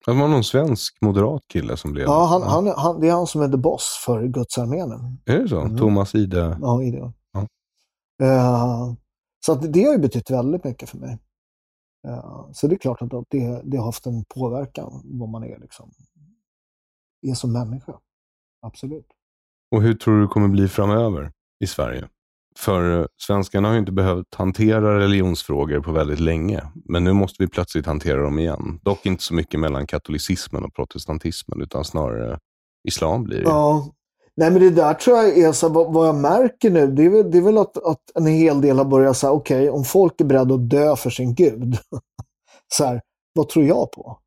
Det 0.07 0.13
var 0.13 0.29
någon 0.29 0.45
svensk 0.45 0.99
moderat 1.01 1.43
kille 1.49 1.77
som 1.77 1.93
blev... 1.93 2.05
Ja, 2.05 2.25
han, 2.25 2.43
han, 2.43 2.75
han, 2.77 3.01
det 3.01 3.09
är 3.09 3.13
han 3.13 3.27
som 3.27 3.43
är 3.43 3.49
the 3.49 3.57
boss 3.57 4.03
för 4.05 4.27
Gudsarmén. 4.27 5.19
Är 5.25 5.39
det 5.39 5.49
så? 5.49 5.61
Mm. 5.61 5.79
Thomas 5.79 6.15
Ide? 6.15 6.59
Ja, 6.61 6.83
i 6.83 6.91
det. 6.91 7.13
Ja. 7.33 7.47
Eh, 8.27 8.93
så 9.47 9.53
att 9.53 9.73
det 9.73 9.85
har 9.85 9.93
ju 9.93 9.99
betytt 9.99 10.31
väldigt 10.31 10.65
mycket 10.65 10.91
för 10.91 10.99
mig. 10.99 11.19
Eh, 12.09 12.51
så 12.53 12.67
det 12.67 12.75
är 12.75 12.79
klart 12.79 13.03
att 13.03 13.11
det, 13.29 13.61
det 13.65 13.77
har 13.77 13.85
haft 13.85 14.07
en 14.07 14.25
påverkan 14.25 15.03
vad 15.05 15.29
man 15.29 15.45
är, 15.45 15.59
liksom, 15.59 15.91
är 17.23 17.35
som 17.35 17.53
människa. 17.53 17.93
Absolut. 18.63 19.07
Och 19.71 19.83
hur 19.83 19.95
tror 19.95 20.15
du 20.15 20.23
det 20.23 20.29
kommer 20.29 20.49
bli 20.49 20.69
framöver 20.69 21.33
i 21.61 21.67
Sverige? 21.67 22.09
För 22.59 23.09
svenskarna 23.27 23.69
har 23.69 23.73
ju 23.73 23.81
inte 23.81 23.93
behövt 23.93 24.35
hantera 24.35 24.99
religionsfrågor 24.99 25.81
på 25.81 25.93
väldigt 25.93 26.21
länge. 26.21 26.63
Men 26.85 27.05
nu 27.05 27.13
måste 27.13 27.43
vi 27.43 27.49
plötsligt 27.49 27.87
hantera 27.87 28.23
dem 28.23 28.39
igen. 28.39 28.81
Dock 28.83 29.07
inte 29.07 29.23
så 29.23 29.35
mycket 29.35 29.61
mellan 29.61 29.87
katolicismen 29.87 30.65
och 30.65 30.75
protestantismen, 30.75 31.63
utan 31.63 31.85
snarare 31.85 32.39
islam 32.89 33.25
blir 33.25 33.39
det. 33.39 33.45
Ja. 33.45 33.87
Nej, 34.37 34.51
men 34.51 34.61
det 34.61 34.71
där 34.71 34.95
tror 34.95 35.17
jag 35.17 35.39
är 35.39 35.53
så, 35.53 35.69
vad, 35.69 35.93
vad 35.93 36.09
jag 36.09 36.15
märker 36.15 36.71
nu, 36.71 36.87
det 36.87 37.05
är 37.05 37.11
väl, 37.11 37.31
det 37.31 37.39
är 37.39 37.43
väl 37.43 37.59
att, 37.59 37.77
att 37.77 38.01
en 38.15 38.27
hel 38.27 38.61
del 38.61 38.79
har 38.79 38.85
börjat 38.85 39.17
säga, 39.17 39.33
okej, 39.33 39.71
om 39.71 39.85
folk 39.85 40.21
är 40.21 40.25
beredda 40.25 40.55
att 40.55 40.71
dö 40.71 40.97
för 40.97 41.11
sin 41.11 41.35
gud, 41.35 41.79
så 42.75 42.85
här, 42.85 43.01
vad 43.35 43.49
tror 43.49 43.65
jag 43.65 43.93
på? 43.93 44.19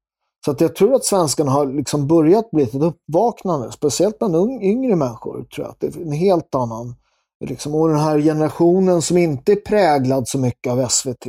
Så 0.46 0.52
att 0.52 0.62
jag 0.62 0.76
tror 0.76 0.94
att 0.94 1.06
svenskarna 1.06 1.52
har 1.52 1.66
liksom 1.66 2.08
börjat 2.08 2.52
bli 2.52 2.64
ett 2.64 2.76
uppvaknande, 2.76 3.72
speciellt 3.72 4.20
bland 4.20 4.64
yngre 4.64 4.96
människor, 4.96 5.44
tror 5.44 5.66
jag. 5.66 5.72
Att 5.72 5.80
det 5.80 5.88
är 5.88 6.02
en 6.02 6.12
helt 6.12 6.56
annan, 6.56 6.96
liksom, 7.40 7.76
och 7.76 7.90
den 7.90 8.00
här 8.00 8.20
generationen 8.20 9.02
som 9.02 9.18
inte 9.18 9.52
är 9.52 9.56
präglad 9.56 10.28
så 10.28 10.40
mycket 10.40 10.74
av 10.74 10.88
SVT 10.88 11.26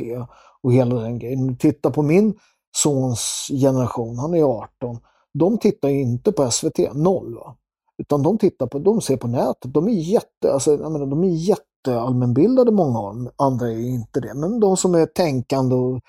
och 0.63 0.73
hela 0.73 0.95
den 0.95 1.19
grejen. 1.19 1.57
Titta 1.57 1.91
på 1.91 2.01
min 2.01 2.33
sons 2.77 3.47
generation, 3.61 4.17
han 4.17 4.33
är 4.33 4.43
18, 4.43 4.99
de 5.33 5.57
tittar 5.57 5.89
ju 5.89 6.01
inte 6.01 6.31
på 6.31 6.51
SVT, 6.51 6.93
noll 6.93 7.35
va. 7.35 7.55
Utan 7.97 8.23
de 8.23 8.37
tittar 8.37 8.67
på, 8.67 8.79
de 8.79 9.01
ser 9.01 9.17
på 9.17 9.27
nätet. 9.27 9.73
De 9.73 9.87
är 9.87 9.91
jätte, 9.91 10.53
alltså, 10.53 10.71
jag 10.71 10.91
menar, 10.91 11.05
de 11.05 11.23
är 11.23 11.27
jätteallmänbildade 11.27 12.71
många 12.71 12.99
av 12.99 13.15
dem. 13.15 13.29
Andra 13.35 13.67
är 13.67 13.79
inte 13.79 14.19
det. 14.19 14.33
Men 14.33 14.59
de 14.59 14.77
som 14.77 14.95
är 14.95 15.05
tänkande 15.05 15.75
och, 15.75 16.01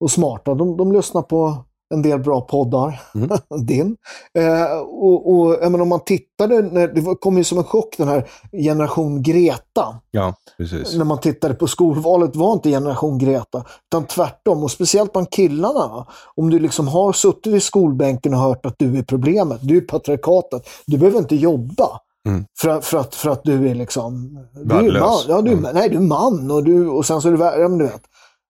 och 0.00 0.10
smarta, 0.10 0.54
de, 0.54 0.76
de 0.76 0.92
lyssnar 0.92 1.22
på 1.22 1.64
en 1.94 2.02
del 2.02 2.18
bra 2.18 2.40
poddar. 2.40 3.00
Din. 3.66 3.96
Eh, 4.38 4.78
och, 4.80 5.32
och 5.32 5.48
menar, 5.62 5.80
om 5.80 5.88
man 5.88 6.04
tittade, 6.04 6.62
när, 6.62 6.88
det 6.88 7.16
kom 7.20 7.38
ju 7.38 7.44
som 7.44 7.58
en 7.58 7.64
chock 7.64 7.94
den 7.98 8.08
här 8.08 8.28
generation 8.52 9.22
Greta. 9.22 10.00
Ja, 10.10 10.34
precis. 10.56 10.96
När 10.96 11.04
man 11.04 11.20
tittade 11.20 11.54
på 11.54 11.66
skolvalet 11.66 12.36
var 12.36 12.52
inte 12.52 12.70
generation 12.70 13.18
Greta, 13.18 13.64
utan 13.88 14.06
tvärtom. 14.06 14.62
Och 14.62 14.70
speciellt 14.70 15.12
bland 15.12 15.30
killarna. 15.30 16.06
Om 16.36 16.50
du 16.50 16.58
liksom 16.58 16.88
har 16.88 17.12
suttit 17.12 17.54
i 17.54 17.60
skolbänken 17.60 18.34
och 18.34 18.40
hört 18.40 18.66
att 18.66 18.74
du 18.78 18.98
är 18.98 19.02
problemet, 19.02 19.58
du 19.62 19.76
är 19.76 19.80
patriarkatet. 19.80 20.68
Du 20.86 20.98
behöver 20.98 21.18
inte 21.18 21.36
jobba. 21.36 22.00
Mm. 22.28 22.44
För, 22.60 22.80
för, 22.80 22.98
att, 22.98 23.14
för 23.14 23.30
att 23.30 23.44
du 23.44 23.68
är 23.68 23.74
liksom... 23.74 24.38
Du 24.52 24.60
är 24.60 24.64
Värdelös. 24.64 25.00
man, 25.00 25.20
ja, 25.28 25.42
du, 25.42 25.52
Mm. 25.52 25.74
Nej, 25.74 25.88
du 25.88 25.96
är 25.96 26.00
man 26.00 26.50
och, 26.50 26.64
du, 26.64 26.88
och 26.88 27.06
sen 27.06 27.20
så 27.20 27.28
är 27.28 27.32
du 27.32 27.38
ja, 27.38 27.68
men 27.68 27.78
du 27.78 27.84
vet. 27.84 28.02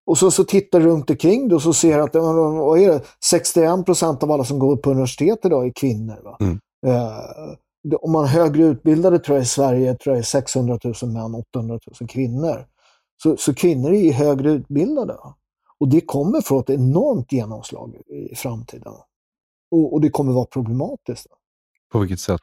Och 0.07 0.19
så, 0.19 0.31
så 0.31 0.45
tittar 0.45 0.81
du 0.81 0.87
runt 0.87 1.11
omkring 1.11 1.49
dig 1.49 1.57
och 1.57 1.63
så 1.63 1.73
ser 1.73 1.99
att 1.99 2.15
vad 2.15 2.79
är 2.79 2.89
det? 2.89 3.03
61 3.25 3.85
procent 3.87 4.23
av 4.23 4.31
alla 4.33 4.45
som 4.45 4.59
går 4.59 4.77
på 4.77 4.91
universitet 4.91 5.39
idag 5.45 5.67
är 5.67 5.73
kvinnor. 5.73 6.37
Mm. 6.41 6.61
Eh, 6.87 7.55
det- 7.83 7.97
om 7.97 8.13
man 8.13 8.25
är 8.25 8.29
högre 8.29 8.63
utbildade 8.65 9.19
tror 9.19 9.37
jag 9.37 9.43
i 9.43 9.47
Sverige 9.49 9.95
tror 9.95 10.15
jag 10.15 10.19
är 10.19 10.23
600 10.23 10.79
000 10.85 10.95
män, 11.13 11.35
800 11.35 11.79
000 12.01 12.09
kvinnor. 12.09 12.67
Så, 13.23 13.37
så 13.37 13.55
kvinnor 13.55 13.93
är 13.93 14.13
högre 14.13 14.51
utbildade. 14.51 15.17
Och 15.79 15.89
det 15.89 16.01
kommer 16.01 16.41
få 16.41 16.61
ett 16.61 16.71
enormt 16.71 17.33
genomslag 17.33 17.95
i 18.31 18.35
framtiden. 18.35 18.93
Och, 19.71 19.93
och 19.93 20.01
det 20.01 20.11
kommer 20.11 20.33
vara 20.33 20.45
problematiskt. 20.47 21.27
På 21.93 21.99
vilket 21.99 22.21
sätt? 22.21 22.41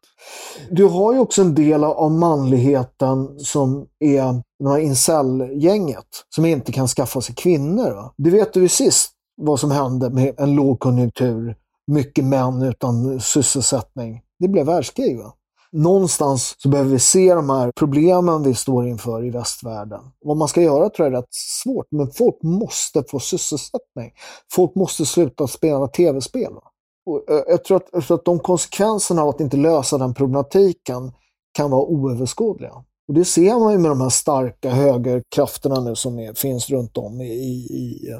Du 0.72 0.86
har 0.86 1.14
ju 1.14 1.20
också 1.20 1.42
en 1.42 1.56
del 1.56 1.84
av 1.84 2.12
manligheten 2.12 3.40
som 3.40 3.88
är 4.00 4.44
det 4.60 4.70
här 4.70 4.80
incel-gänget 4.80 6.08
som 6.36 6.46
inte 6.46 6.72
kan 6.72 6.88
skaffa 6.88 7.22
sig 7.22 7.36
kvinnor. 7.36 7.92
Va? 7.92 8.14
Det 8.18 8.30
vet 8.30 8.54
du 8.54 8.62
ju 8.62 8.70
sist 8.70 9.12
vad 9.42 9.60
som 9.60 9.72
hände 9.72 10.10
med 10.10 10.40
en 10.40 10.56
lågkonjunktur, 10.56 11.56
mycket 11.88 12.26
män 12.26 12.62
utan 12.62 13.22
sysselsättning. 13.22 14.22
Det 14.40 14.48
blev 14.48 14.66
världskrig. 14.66 15.18
Va? 15.18 15.34
någonstans 15.72 16.56
så 16.58 16.70
behöver 16.70 16.92
vi 16.92 17.00
se 17.00 17.34
de 17.34 17.50
här 17.50 17.72
problemen 17.76 18.44
vi 18.44 18.56
står 18.56 18.88
inför 18.88 19.26
i 19.26 19.30
västvärlden. 19.30 20.02
Vad 20.22 20.38
man 20.38 20.48
ska 20.48 20.62
göra 20.62 20.90
tror 20.90 21.08
jag 21.08 21.14
är 21.14 21.22
rätt 21.22 21.34
svårt, 21.64 21.88
men 21.92 22.12
folk 22.12 22.44
måste 22.44 23.04
få 23.10 23.20
sysselsättning. 23.20 24.12
Folk 24.52 24.76
måste 24.76 25.06
sluta 25.06 25.48
spela 25.48 25.88
tv-spel. 25.88 26.54
Va? 26.54 26.62
Eh, 27.08 27.44
jag, 27.48 27.64
tror 27.64 27.78
att, 27.78 27.90
jag 27.92 28.12
att 28.12 28.26
de 28.26 28.40
konsekvenserna 28.40 29.22
av 29.22 29.30
att 29.30 29.40
inte 29.40 29.58
lösa 29.58 29.98
den 29.98 30.14
problematiken 30.14 31.12
kan 31.54 31.72
vara 31.72 31.82
oöverskådliga. 31.82 32.74
Och 33.08 33.14
det 33.14 33.26
ser 33.26 33.60
man 33.60 33.74
ju 33.74 33.80
med 33.80 33.92
de 33.92 34.02
här 34.02 34.10
starka 34.10 34.70
högerkrafterna 34.70 35.80
nu 35.80 35.96
som 35.96 36.20
är, 36.20 36.34
finns 36.34 36.70
runt 36.70 36.98
om 36.98 37.22
i, 37.22 37.26
i, 37.26 38.14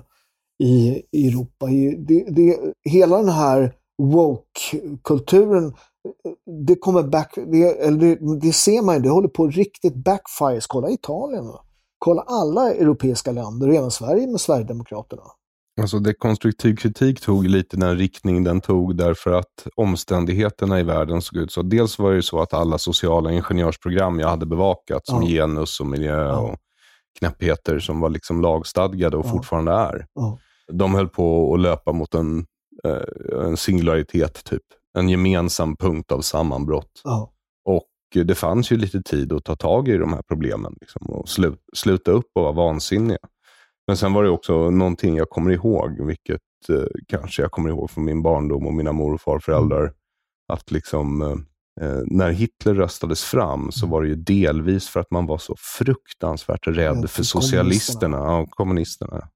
i, 0.64 1.04
i 1.12 1.28
Europa. 1.28 1.66
Det, 1.98 2.26
det, 2.30 2.58
hela 2.90 3.18
den 3.18 3.30
här 3.30 3.74
woke-kulturen, 3.98 5.74
det 6.68 6.76
kommer 6.76 7.04
back, 7.04 7.36
det, 7.36 7.64
eller 7.64 8.00
det, 8.00 8.40
det, 8.40 8.54
ser 8.54 8.82
man 8.82 8.96
ju, 8.96 9.02
det 9.02 9.10
håller 9.10 9.28
på 9.28 9.48
riktigt 9.48 9.96
backfires. 9.96 10.68
Kolla 10.68 10.90
Italien. 10.90 11.52
Kolla 12.00 12.22
alla 12.22 12.74
europeiska 12.74 13.32
länder 13.32 13.68
och 13.68 13.76
även 13.76 13.92
Sverige 13.92 14.28
med 14.28 14.42
Sverigedemokraterna. 14.42 15.24
Alltså 15.82 16.00
dekonstruktiv 16.00 16.76
kritik 16.76 17.22
tog 17.22 17.48
lite 17.48 17.78
den 17.78 17.98
riktning 17.98 18.44
den 18.44 18.62
tog 18.62 18.98
därför 18.98 19.32
att 19.32 19.68
omständigheterna 19.76 20.80
i 20.80 20.84
världen 20.84 21.22
såg 21.22 21.38
ut 21.38 21.52
så. 21.52 21.62
Dels 21.62 22.00
var 22.00 22.14
det 22.14 22.24
så 22.24 22.42
att 22.42 22.54
alla 22.54 22.78
sociala 22.78 23.32
ingenjörsprogram 23.32 24.20
jag 24.20 24.30
hade 24.30 24.46
bevakat, 24.46 25.06
som 25.06 25.24
ja. 25.24 25.30
genus 25.30 25.80
och 25.80 25.86
miljö 25.86 26.24
ja. 26.24 26.38
och 26.38 26.58
knäppheter 27.20 27.80
som 27.80 28.00
var 28.00 28.10
liksom 28.10 28.42
lagstadgade 28.42 29.18
och 29.18 29.26
ja. 29.26 29.30
fortfarande 29.30 29.72
är, 29.72 30.06
de 30.72 30.96
höll 30.96 31.10
på 31.10 31.54
att 31.54 31.60
löpa 31.60 31.92
mot 31.92 32.14
en, 32.14 32.46
eh, 32.84 33.46
en 33.46 33.58
singularitet, 33.58 34.44
typ. 34.44 34.64
En 34.98 35.10
gemensam 35.10 35.76
punkt 35.76 36.12
av 36.12 36.22
sammanbrott. 36.22 37.02
Och 37.66 38.26
det 38.26 38.36
fanns 38.36 38.72
ju 38.72 38.78
lite 38.78 39.02
tid 39.02 39.34
att 39.34 39.44
ta 39.44 39.56
tag 39.56 39.88
i 39.88 39.98
de 39.98 40.14
här 40.14 40.22
problemen 40.22 40.76
liksom, 40.82 41.10
och 41.10 41.30
slu, 41.30 41.56
sluta 41.74 42.12
upp 42.12 42.32
och 42.36 42.44
vara 42.44 42.52
vansinniga. 42.52 43.18
Men 43.88 43.98
sen 43.98 44.14
var 44.14 44.24
det 44.24 44.30
också 44.30 44.70
någonting 44.70 45.16
jag 45.18 45.30
kommer 45.30 45.52
ihåg, 45.52 46.06
vilket 46.06 46.42
eh, 46.70 46.86
kanske 47.08 47.42
jag 47.42 47.52
kommer 47.52 47.70
ihåg 47.70 47.92
från 47.92 48.06
min 48.06 48.22
barndom 48.22 48.68
och 48.68 48.74
mina 48.74 48.92
mor 48.92 49.14
och 49.14 49.22
farföräldrar. 49.22 49.82
Mm. 49.82 49.94
Att 50.54 50.72
liksom, 50.72 51.22
eh, 51.82 52.02
när 52.06 52.32
Hitler 52.32 52.74
röstades 52.74 53.24
fram 53.24 53.72
så 53.72 53.86
mm. 53.86 53.92
var 53.92 54.02
det 54.02 54.08
ju 54.08 54.16
delvis 54.16 54.88
för 54.88 55.00
att 55.00 55.12
man 55.12 55.26
var 55.26 55.38
så 55.38 55.56
fruktansvärt 55.78 56.68
rädd 56.68 57.00
ja, 57.04 57.08
för 57.08 57.24
socialisterna, 57.24 58.18
kommunisterna. 58.18 58.18
Ja, 58.18 58.46
kommunisterna. 58.50 59.30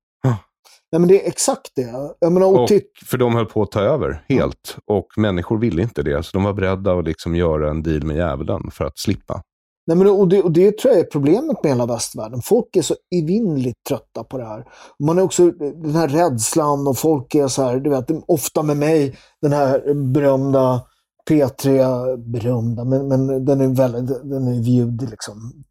Nej, 0.91 0.99
men 0.99 1.07
det 1.07 1.23
är 1.23 1.27
exakt 1.27 1.71
det. 1.75 1.91
Menar, 2.29 2.47
och 2.47 2.63
och 2.63 2.69
för 3.05 3.17
de 3.17 3.35
höll 3.35 3.45
på 3.45 3.61
att 3.61 3.71
ta 3.71 3.81
över 3.81 4.23
helt 4.29 4.77
och 4.85 5.07
människor 5.17 5.57
ville 5.57 5.81
inte 5.81 6.03
det. 6.03 6.23
Så 6.23 6.31
de 6.33 6.43
var 6.43 6.53
beredda 6.53 6.93
att 6.93 7.05
liksom 7.05 7.35
göra 7.35 7.69
en 7.69 7.83
deal 7.83 8.03
med 8.03 8.15
djävulen 8.15 8.71
för 8.71 8.85
att 8.85 8.99
slippa. 8.99 9.43
Nej, 9.87 9.97
men, 9.97 10.07
och, 10.07 10.27
det, 10.27 10.41
och 10.41 10.51
det 10.51 10.77
tror 10.77 10.93
jag 10.93 11.01
är 11.01 11.05
problemet 11.05 11.63
med 11.63 11.71
hela 11.71 11.85
västvärlden. 11.85 12.41
Folk 12.41 12.75
är 12.75 12.81
så 12.81 12.95
evinnerligt 13.15 13.83
trötta 13.87 14.23
på 14.23 14.37
det 14.37 14.45
här. 14.45 14.65
Man 14.99 15.17
är 15.17 15.21
också 15.21 15.51
den 15.51 15.95
här 15.95 16.07
rädslan 16.07 16.87
och 16.87 16.97
folk 16.97 17.35
är 17.35 17.47
så 17.47 17.63
här, 17.63 17.79
du 17.79 17.89
vet, 17.89 18.09
ofta 18.27 18.63
med 18.63 18.77
mig, 18.77 19.17
den 19.41 19.53
här 19.53 19.93
berömda 19.93 20.81
P3, 21.29 22.17
berömda, 22.17 22.83
men, 22.83 23.07
men 23.07 23.45
den 23.45 23.61
är 23.61 23.67
väldigt, 23.67 24.07
den 24.23 24.47
är 24.47 24.61
viewed 24.61 25.09
liksom. 25.09 25.63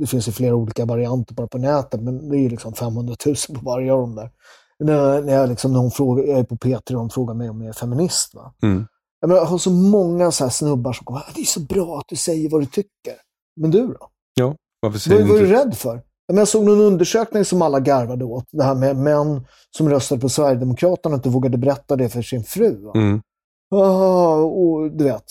Det 0.00 0.06
finns 0.06 0.28
ju 0.28 0.32
flera 0.32 0.54
olika 0.54 0.84
varianter 0.84 1.34
bara 1.34 1.46
på 1.46 1.58
nätet, 1.58 2.00
men 2.02 2.28
det 2.28 2.38
är 2.38 2.50
liksom 2.50 2.72
500 2.72 3.14
000 3.26 3.36
på 3.54 3.64
varje 3.64 3.92
av 3.92 4.00
dem 4.00 4.14
där. 4.14 4.30
När, 4.78 5.22
när 5.22 5.32
jag, 5.32 5.48
liksom, 5.48 5.72
när 5.72 5.80
hon 5.80 5.90
frågar, 5.90 6.24
jag 6.24 6.38
är 6.38 6.44
på 6.44 6.56
P3 6.56 6.94
och 6.94 7.00
hon 7.00 7.10
frågar 7.10 7.34
mig 7.34 7.50
om 7.50 7.60
jag 7.60 7.68
är 7.68 7.72
feminist. 7.72 8.34
Va? 8.34 8.54
Mm. 8.62 8.86
Jag, 9.20 9.28
menar, 9.28 9.40
jag 9.40 9.46
har 9.46 9.58
så 9.58 9.70
många 9.70 10.30
så 10.30 10.50
snubbar 10.50 10.92
som 10.92 11.04
kommer, 11.04 11.22
det 11.34 11.40
är 11.40 11.44
så 11.44 11.60
bra 11.60 11.98
att 11.98 12.08
du 12.08 12.16
säger 12.16 12.50
vad 12.50 12.62
du 12.62 12.66
tycker. 12.66 13.14
Men 13.56 13.70
du 13.70 13.86
då? 13.86 14.08
Ja, 14.34 14.54
varför 14.80 14.98
säger 14.98 15.20
Vad 15.20 15.28
var 15.28 15.38
du 15.38 15.46
rädd 15.46 15.76
för? 15.76 16.02
Jag 16.26 16.48
såg 16.48 16.64
någon 16.64 16.80
undersökning 16.80 17.44
som 17.44 17.62
alla 17.62 17.80
garvade 17.80 18.24
åt. 18.24 18.44
Det 18.50 18.64
här 18.64 18.74
med 18.74 18.96
män 18.96 19.46
som 19.76 19.88
röstade 19.88 20.20
på 20.20 20.28
Sverigedemokraterna 20.28 21.14
och 21.14 21.18
inte 21.18 21.28
vågade 21.28 21.58
berätta 21.58 21.96
det 21.96 22.08
för 22.08 22.22
sin 22.22 22.44
fru. 22.44 22.90
Mm. 22.94 23.20
Ah, 23.70 24.36
och, 24.36 24.90
du 24.90 25.04
vet. 25.04 25.24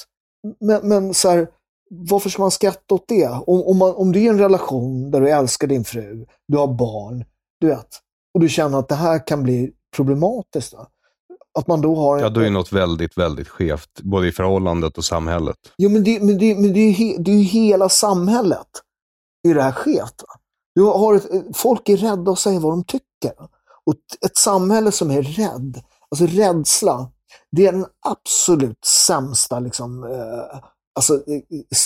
Men, 0.59 0.88
men 0.88 1.13
så 1.13 1.30
här, 1.30 1.47
varför 1.89 2.30
ska 2.30 2.41
man 2.41 2.51
skratta 2.51 2.95
åt 2.95 3.07
det? 3.07 3.28
Om, 3.28 3.63
om, 3.63 3.78
man, 3.78 3.95
om 3.95 4.11
det 4.11 4.19
är 4.19 4.30
en 4.30 4.39
relation 4.39 5.11
där 5.11 5.21
du 5.21 5.30
älskar 5.30 5.67
din 5.67 5.84
fru, 5.84 6.26
du 6.47 6.57
har 6.57 6.67
barn, 6.67 7.26
du 7.59 7.67
vet, 7.67 7.88
och 8.34 8.39
du 8.39 8.49
känner 8.49 8.80
att 8.80 8.89
det 8.89 8.95
här 8.95 9.28
kan 9.28 9.43
bli 9.43 9.71
problematiskt. 9.95 10.74
Va? 10.74 10.88
Att 11.59 11.67
man 11.67 11.81
då 11.81 11.95
har... 11.95 12.19
Ja, 12.19 12.29
då 12.29 12.41
är 12.41 12.49
något 12.49 12.71
väldigt, 12.71 13.17
väldigt 13.17 13.47
skevt, 13.47 14.01
både 14.01 14.27
i 14.27 14.31
förhållandet 14.31 14.97
och 14.97 15.05
samhället. 15.05 15.55
Jo, 15.77 15.89
men 15.89 16.03
det, 16.03 16.23
men 16.23 16.37
det, 16.37 16.55
men 16.55 16.73
det, 16.73 16.79
är, 16.79 16.91
he, 16.91 17.15
det 17.19 17.31
är 17.31 17.35
ju 17.35 17.43
hela 17.43 17.89
samhället 17.89 18.67
i 19.47 19.53
det 19.53 19.61
här 19.61 19.71
skevt. 19.71 20.23
Du 20.75 20.81
har 20.81 21.15
ett, 21.15 21.27
folk 21.53 21.89
är 21.89 21.97
rädda 21.97 22.31
att 22.31 22.39
säga 22.39 22.59
vad 22.59 22.71
de 22.71 22.83
tycker. 22.83 23.33
Och 23.85 23.95
ett 24.25 24.37
samhälle 24.37 24.91
som 24.91 25.11
är 25.11 25.21
rädd, 25.21 25.81
alltså 26.11 26.25
rädsla, 26.25 27.11
det 27.51 27.67
är 27.67 27.71
den 27.71 27.85
absolut 28.05 28.85
sämsta 29.07 29.59
liksom, 29.59 30.03
eh, 30.03 30.59
alltså, 30.95 31.13
eh, 31.13 31.41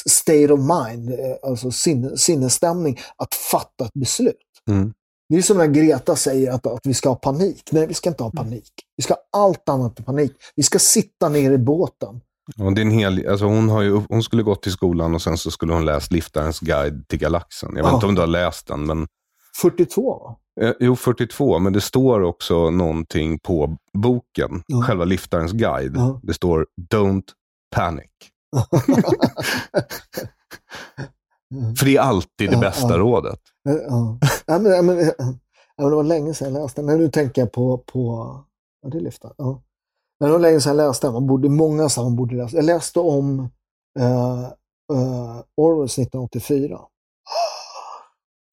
state 0.09 0.53
of 0.53 0.59
mind, 0.59 1.09
eh, 1.09 1.49
alltså 1.49 1.71
sin, 1.71 2.17
sinnesstämning, 2.17 2.99
att 3.17 3.35
fatta 3.35 3.85
ett 3.85 3.93
beslut. 3.93 4.35
Mm. 4.69 4.93
Det 5.29 5.37
är 5.37 5.41
som 5.41 5.57
när 5.57 5.67
Greta 5.67 6.15
säger 6.15 6.51
att, 6.51 6.67
att 6.67 6.85
vi 6.85 6.93
ska 6.93 7.09
ha 7.09 7.15
panik. 7.15 7.69
Nej, 7.71 7.87
vi 7.87 7.93
ska 7.93 8.09
inte 8.09 8.23
ha 8.23 8.31
panik. 8.31 8.71
Vi 8.97 9.03
ska 9.03 9.13
ha 9.13 9.43
allt 9.43 9.69
annat 9.69 9.99
än 9.99 10.05
panik. 10.05 10.33
Vi 10.55 10.63
ska 10.63 10.79
sitta 10.79 11.29
ner 11.29 11.51
i 11.51 11.57
båten. 11.57 12.21
Ja, 12.55 12.69
det 12.69 12.81
är 12.81 12.85
en 12.85 12.91
hel, 12.91 13.27
alltså 13.29 13.45
hon, 13.45 13.69
har 13.69 13.81
ju, 13.81 14.01
hon 14.09 14.23
skulle 14.23 14.43
gått 14.43 14.63
till 14.63 14.71
skolan 14.71 15.15
och 15.15 15.21
sen 15.21 15.37
så 15.37 15.51
skulle 15.51 15.73
hon 15.73 15.85
läst 15.85 16.11
Liftarens 16.11 16.59
guide 16.59 17.07
till 17.07 17.19
galaxen. 17.19 17.69
Jag 17.75 17.83
vet 17.83 17.91
ja. 17.91 17.95
inte 17.95 18.05
om 18.05 18.15
du 18.15 18.21
har 18.21 18.27
läst 18.27 18.67
den, 18.67 18.85
men... 18.85 19.07
42 19.61 20.19
va? 20.19 20.35
Eh, 20.61 20.73
jo, 20.79 20.95
42, 20.95 21.59
men 21.59 21.73
det 21.73 21.81
står 21.81 22.21
också 22.21 22.69
någonting 22.69 23.39
på 23.39 23.77
boken, 23.93 24.63
ja. 24.67 24.81
själva 24.81 25.05
Liftarens 25.05 25.51
guide. 25.51 25.95
Ja. 25.95 26.19
Det 26.23 26.33
står 26.33 26.67
“Don't 26.93 27.23
panic”. 27.75 28.05
För 31.77 31.85
det 31.85 31.95
är 31.95 32.01
alltid 32.01 32.51
det 32.51 32.57
bästa 32.57 32.89
ja, 32.89 32.97
rådet. 32.97 33.39
Ja. 33.63 34.19
Ja, 34.45 34.59
men, 34.59 34.85
men, 34.85 34.97
det 35.77 35.95
var 35.95 36.03
länge 36.03 36.33
sedan 36.33 36.53
jag 36.53 36.61
läste 36.61 36.81
den. 36.81 36.97
Nu 36.97 37.09
tänker 37.09 37.41
jag 37.41 37.51
på, 37.51 37.77
på 37.77 38.27
ja, 38.81 38.89
det 38.89 38.99
lyfter. 38.99 39.31
Ja. 39.37 39.63
Men 40.19 40.29
det 40.29 40.33
var 40.33 40.39
länge 40.39 40.61
sedan 40.61 40.77
jag 40.77 40.87
läste 40.87 41.07
den. 41.07 41.13
Man 41.13 41.27
borde, 41.27 41.49
många 41.49 41.89
sa 41.89 42.03
man 42.03 42.15
borde 42.15 42.35
läsa. 42.35 42.55
Jag 42.55 42.65
läste 42.65 42.99
om 42.99 43.39
uh, 43.99 44.49
uh, 44.93 45.41
Orwells 45.57 45.99
1984. 45.99 46.79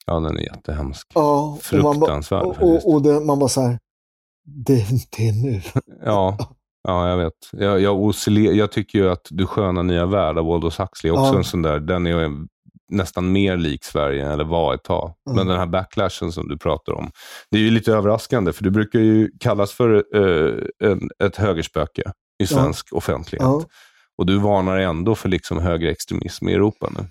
Ja, 0.07 0.21
den 0.21 0.37
är 0.37 0.41
jättehemsk. 0.41 1.13
Ja, 1.15 1.59
Fruktansvärd. 1.61 2.43
Och, 2.43 2.57
man, 2.61 2.77
och, 2.77 2.95
och 2.95 3.03
det, 3.03 3.21
man 3.21 3.39
bara 3.39 3.49
så 3.49 3.61
här, 3.61 3.79
det, 4.45 4.87
det 5.17 5.29
är 5.29 5.33
nu. 5.33 5.63
ja, 6.05 6.39
ja, 6.83 7.09
jag 7.09 7.17
vet. 7.17 7.33
Jag, 7.53 7.81
jag, 7.81 8.15
jag 8.55 8.73
tycker 8.73 8.99
ju 8.99 9.11
att 9.11 9.27
Du 9.31 9.47
sköna 9.47 9.83
nya 9.83 10.07
värld 10.07 10.39
av 10.39 10.51
Aldous 10.51 10.79
Huxley 10.79 11.13
också 11.13 11.25
ja. 11.25 11.37
en 11.37 11.45
sån 11.45 11.63
där, 11.63 11.81
den 11.81 12.07
är 12.07 12.11
nästan 12.89 13.33
mer 13.33 13.57
lik 13.57 13.85
Sverige, 13.85 14.33
eller 14.33 14.45
var 14.45 14.75
ett 14.75 14.83
tag. 14.83 15.15
Mm. 15.27 15.37
Men 15.37 15.47
den 15.47 15.59
här 15.59 15.67
backlashen 15.67 16.33
som 16.33 16.49
du 16.49 16.59
pratar 16.59 16.93
om, 16.93 17.11
det 17.51 17.57
är 17.57 17.61
ju 17.63 17.71
lite 17.71 17.93
överraskande, 17.93 18.53
för 18.53 18.65
du 18.65 18.71
brukar 18.71 18.99
ju 18.99 19.31
kallas 19.41 19.73
för 19.73 20.17
uh, 20.17 20.65
en, 20.85 21.11
ett 21.25 21.37
högerspöke 21.37 22.13
i 22.43 22.47
svensk 22.47 22.89
ja. 22.91 22.97
offentlighet. 22.97 23.43
Ja. 23.43 23.65
Och 24.19 24.27
du 24.27 24.39
varnar 24.39 24.79
ändå 24.79 25.15
för 25.15 25.29
liksom 25.29 25.59
högerextremism 25.59 26.49
i 26.49 26.53
Europa 26.53 26.91
nu. 26.99 27.07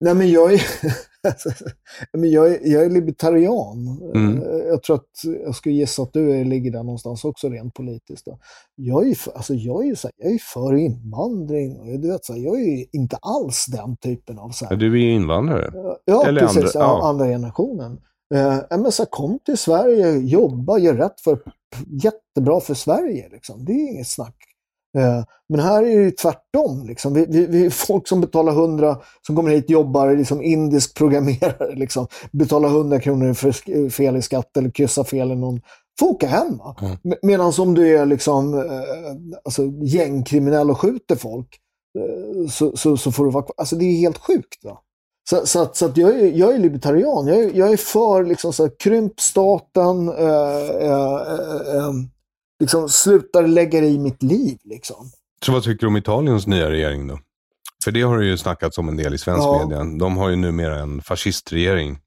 Nej, 0.00 0.14
men 0.14 0.30
jag 0.30 0.52
är, 0.52 0.62
men 2.12 2.30
jag 2.30 2.46
är, 2.46 2.58
jag 2.62 2.84
är 2.84 2.90
libertarian. 2.90 4.02
Mm. 4.14 4.42
Jag 4.68 4.82
tror 4.82 4.96
att 4.96 5.42
jag 5.44 5.54
skulle 5.54 5.74
gissa 5.74 6.02
att 6.02 6.12
du 6.12 6.44
ligger 6.44 6.70
där 6.70 6.82
någonstans 6.82 7.24
också 7.24 7.48
rent 7.48 7.74
politiskt. 7.74 8.24
Då. 8.26 8.38
Jag 8.74 9.08
är, 9.08 9.14
för, 9.14 9.32
alltså 9.32 9.54
jag 9.54 9.86
är, 9.86 9.94
så 9.94 10.08
här, 10.08 10.12
jag 10.16 10.32
är 10.32 10.38
för 10.38 10.74
invandring. 10.74 12.00
Du 12.00 12.10
vet, 12.10 12.24
så 12.24 12.32
här, 12.32 12.40
jag 12.40 12.60
är 12.60 12.84
inte 12.92 13.16
alls 13.16 13.66
den 13.66 13.96
typen 13.96 14.38
av... 14.38 14.50
Så 14.50 14.66
här, 14.66 14.76
du 14.76 15.02
är 15.02 15.14
invandrare? 15.14 15.96
Ja, 16.04 16.26
Eller 16.26 16.40
precis. 16.40 16.56
Andra, 16.56 16.70
ja. 16.74 17.08
andra 17.08 17.26
generationen. 17.26 18.00
Eh, 18.34 18.78
men 18.78 18.92
så 18.92 19.06
kom 19.06 19.38
till 19.38 19.58
Sverige, 19.58 20.18
jobba, 20.18 20.78
gör 20.78 20.94
rätt 20.94 21.20
för 21.20 21.38
jättebra 21.86 22.60
för 22.60 22.74
Sverige. 22.74 23.28
Liksom. 23.32 23.64
Det 23.64 23.72
är 23.72 23.90
inget 23.90 24.08
snack 24.08 24.36
Eh, 24.36 24.51
men 25.48 25.60
här 25.60 25.82
är 25.82 26.04
det 26.04 26.10
tvärtom. 26.10 26.86
Liksom. 26.86 27.14
Vi, 27.14 27.26
vi, 27.28 27.46
vi, 27.46 27.70
folk 27.70 28.08
som 28.08 28.20
betalar 28.20 28.52
100, 28.52 28.98
som 29.26 29.36
kommer 29.36 29.50
hit 29.50 29.70
jobbar 29.70 30.16
liksom 30.16 30.42
indisk 30.42 30.94
programmerare, 30.94 31.74
liksom, 31.74 32.06
betalar 32.32 32.68
100 32.68 33.00
kronor 33.00 33.34
för 33.34 33.90
fel 33.90 34.16
i 34.16 34.22
skatt 34.22 34.56
eller 34.56 34.70
kryssar 34.70 35.04
fel 35.04 35.32
i 35.32 35.36
någon, 35.36 35.60
får 35.98 36.06
åka 36.06 36.26
hem. 36.26 36.60
Mm. 36.80 37.18
Medan 37.22 37.52
om 37.58 37.74
du 37.74 37.96
är 37.96 38.06
liksom, 38.06 38.54
eh, 38.54 39.36
alltså, 39.44 39.62
gängkriminell 39.82 40.70
och 40.70 40.80
skjuter 40.80 41.16
folk, 41.16 41.58
eh, 41.98 42.48
så, 42.48 42.76
så, 42.76 42.96
så, 42.96 43.12
får 43.12 43.24
du 43.24 43.30
vara 43.30 43.44
Alltså 43.56 43.76
det 43.76 43.84
är 43.84 43.96
helt 43.96 44.18
sjukt. 44.18 44.64
Va? 44.64 44.78
Så, 45.30 45.46
så, 45.46 45.62
att, 45.62 45.76
så 45.76 45.86
att 45.86 45.96
jag, 45.96 46.10
är, 46.10 46.32
jag 46.32 46.54
är 46.54 46.58
libertarian. 46.58 47.26
Jag 47.26 47.38
är, 47.38 47.50
jag 47.54 47.72
är 47.72 47.76
för 47.76 48.24
liksom, 48.24 48.52
så 48.52 48.62
här, 48.62 48.72
krymp 48.78 49.20
staten, 49.20 50.08
äh, 50.08 50.16
liksom 52.62 52.88
slutar 52.88 53.46
lägga 53.46 53.78
i 53.78 53.98
mitt 53.98 54.22
liv. 54.22 54.58
Liksom. 54.64 55.10
Så 55.44 55.52
vad 55.52 55.62
tycker 55.62 55.80
du 55.80 55.86
om 55.86 55.96
Italiens 55.96 56.46
nya 56.46 56.70
regering 56.70 57.06
då? 57.08 57.18
För 57.84 57.90
det 57.90 58.02
har 58.02 58.18
det 58.18 58.24
ju 58.24 58.36
snackats 58.38 58.78
om 58.78 58.88
en 58.88 58.96
del 58.96 59.14
i 59.14 59.18
svensk 59.18 59.42
Ja. 59.42 59.66
media. 59.66 59.84
De 59.98 60.16
har 60.16 60.28
ju 60.28 60.36
numera 60.36 60.78
en 60.78 61.02
fascistregering, 61.02 61.98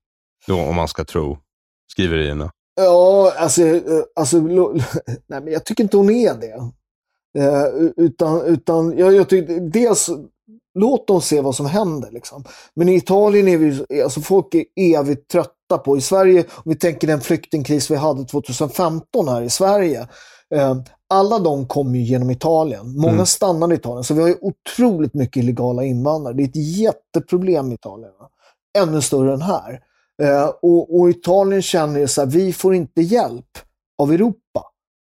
då, 0.48 0.60
om 0.62 0.76
man 0.76 0.88
ska 0.88 1.04
tro 1.04 1.38
skriverierna. 1.92 2.52
Ja, 2.76 3.34
alltså, 3.38 3.62
eh, 3.62 3.82
alltså 4.16 4.40
nej, 5.28 5.42
men 5.42 5.48
jag 5.48 5.66
tycker 5.66 5.84
inte 5.84 5.98
hon 5.98 6.10
är 6.10 6.34
det. 6.34 6.72
Eh, 7.42 7.66
utan, 7.98 8.42
utan 8.42 8.98
jag, 8.98 9.14
jag 9.16 9.30
tycker, 9.30 9.60
dels, 9.60 10.10
låt 10.80 11.08
dem 11.08 11.22
se 11.22 11.42
vad 11.42 11.56
som 11.56 11.66
händer. 11.66 12.12
Liksom. 12.12 12.44
Men 12.74 12.90
i 12.90 12.96
Italien 12.96 13.48
är 13.48 13.58
vi, 13.58 14.02
alltså 14.02 14.22
folk 14.22 14.54
är 14.54 14.66
evigt 14.78 15.32
trötta 15.32 15.78
på, 15.86 15.98
i 15.98 16.02
Sverige, 16.02 16.46
om 16.52 16.64
vi 16.66 16.76
tänker 16.76 17.08
den 17.08 17.22
flyktingkris 17.22 17.92
vi 17.92 17.96
hade 17.96 18.26
2015 18.26 19.28
här 19.28 19.42
i 19.42 19.50
Sverige, 19.50 20.08
alla 21.10 21.40
de 21.40 21.68
kom 21.68 21.96
ju 21.96 22.02
genom 22.02 22.30
Italien. 22.30 22.96
Många 22.98 23.14
Mm. 23.14 23.26
stannade 23.26 23.76
i 23.76 23.78
Italien, 23.78 24.04
så 24.04 24.14
vi 24.14 24.22
har 24.22 24.28
ju 24.28 24.36
otroligt 24.42 25.14
mycket 25.14 25.38
illegala 25.44 25.84
invandrare. 25.84 26.34
Det 26.34 26.44
är 26.44 26.48
ett 26.48 26.78
jätteproblem 26.78 27.72
i 27.72 27.76
Italien. 27.76 28.12
Ännu 28.78 29.02
större 29.02 29.34
än 29.34 29.42
här. 29.42 29.80
Eh, 30.24 30.52
och, 30.62 31.00
och 31.00 31.10
Italien 31.10 31.62
känner 31.62 32.00
ju 32.00 32.08
så 32.08 32.22
här, 32.22 32.28
vi 32.28 32.54
får 32.54 32.76
inte 32.76 33.02
hjälp 33.02 33.46
av 34.02 34.12
Europa. 34.14 34.64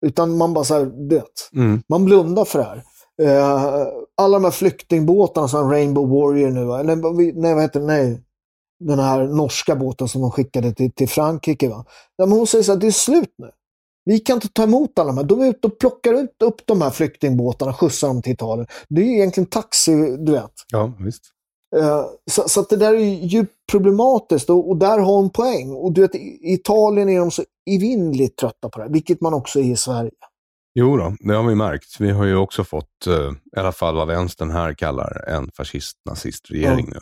Utan 0.07 0.37
man 0.37 0.55
bara 0.55 0.65
så 0.65 0.75
här, 0.75 0.85
du 0.87 1.15
vet, 1.17 1.51
Mm. 1.55 1.83
man 1.89 2.05
blundar 2.05 2.45
för 2.45 2.59
det 2.59 2.65
här. 2.65 2.83
Eh, 3.23 3.87
alla 4.17 4.39
de 4.39 4.45
här 4.45 4.51
flyktingbåtarna 4.51 5.49
som 5.49 5.71
Rainbow 5.71 6.09
Warrior 6.09 6.51
nu, 6.51 6.61
eller 6.61 6.97
nej 7.41 7.55
vad 7.55 7.63
heter 7.63 7.81
det, 7.81 7.87
nej. 7.87 8.23
Den 8.85 8.99
här 8.99 9.27
norska 9.27 9.77
båten 9.77 10.09
som 10.09 10.21
de 10.21 10.31
skickade 10.31 10.73
till, 10.75 10.93
till 10.93 11.09
Frankrike. 11.09 11.69
Va? 11.69 11.85
Men 12.19 12.33
hon 12.33 12.47
säger 12.47 12.65
så 12.65 12.73
här, 12.73 12.79
det 12.81 12.87
är 12.87 12.91
slut 12.91 13.35
nu. 13.39 13.51
Vi 14.09 14.19
kan 14.19 14.35
inte 14.35 14.49
ta 14.49 14.63
emot 14.63 14.99
alla 14.99 15.07
de 15.07 15.19
här. 15.19 15.25
De 15.25 15.41
är 15.41 15.47
ute 15.49 15.67
och 15.67 15.79
plockar 15.79 16.15
ut 16.15 16.43
upp 16.45 16.67
de 16.67 16.83
här 16.83 16.91
flyktingbåtarna, 16.91 17.73
skjutsar 17.73 18.09
dem 18.09 18.23
till 18.23 18.33
Italien. 18.33 18.67
Det 18.89 19.01
är 19.01 19.05
ju 19.05 19.13
egentligen 19.13 19.47
taxi, 19.47 20.17
du 20.19 20.33
vet. 20.33 20.53
Ja, 20.73 20.93
visst. 20.99 21.23
Eh, 21.77 22.05
Så, 22.31 22.49
så 22.49 22.61
att 22.61 22.69
det 22.69 22.77
där 22.77 22.95
är 22.95 22.99
ju 22.99 23.27
djupt 23.27 23.53
problematiskt 23.73 24.51
och, 24.51 24.69
och 24.71 24.77
där 24.77 24.99
har 24.99 25.15
hon 25.15 25.31
poäng. 25.31 25.73
Och 25.73 25.93
du 25.93 26.01
vet, 26.01 26.15
i 26.15 26.39
Italien 26.43 27.09
är 27.09 27.19
de 27.19 27.31
så 27.31 27.43
evinnerligt 27.71 28.39
trötta 28.39 28.69
på 28.69 28.79
det 28.79 28.85
här, 28.85 28.93
vilket 28.93 29.21
man 29.21 29.35
också 29.35 29.59
är 29.61 29.65
i 29.65 29.77
Sverige. 29.77 30.11
Jo 30.75 30.97
då, 30.97 31.17
det 31.21 31.35
har 31.35 31.49
vi 31.49 31.55
märkt. 31.55 32.01
Vi 32.01 32.11
har 32.11 32.25
ju 32.25 32.37
också 32.37 32.65
fått, 32.65 33.07
eh, 33.07 33.33
i 33.57 33.61
alla 33.61 33.73
fall 33.73 33.97
vad 33.97 34.09
vänstern 34.09 34.51
här 34.51 34.75
kallar 34.75 35.29
en 35.29 35.51
fascist-nazist-regering 35.51 36.87
nu. 36.89 37.01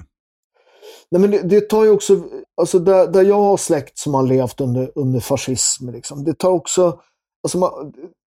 Nej, 1.10 1.20
men 1.20 1.30
det, 1.30 1.42
det 1.42 1.60
tar 1.60 1.84
ju 1.84 1.90
också, 1.90 2.22
alltså 2.60 2.78
där, 2.78 3.06
där 3.06 3.22
jag 3.22 3.40
har 3.42 3.56
släkt 3.56 3.98
som 3.98 4.14
har 4.14 4.22
levt 4.22 4.60
under, 4.60 4.90
under 4.94 5.20
fascism, 5.20 5.88
liksom, 5.90 6.24
det 6.24 6.34
tar 6.38 6.50
också, 6.50 7.00
alltså 7.42 7.58
man, 7.58 7.70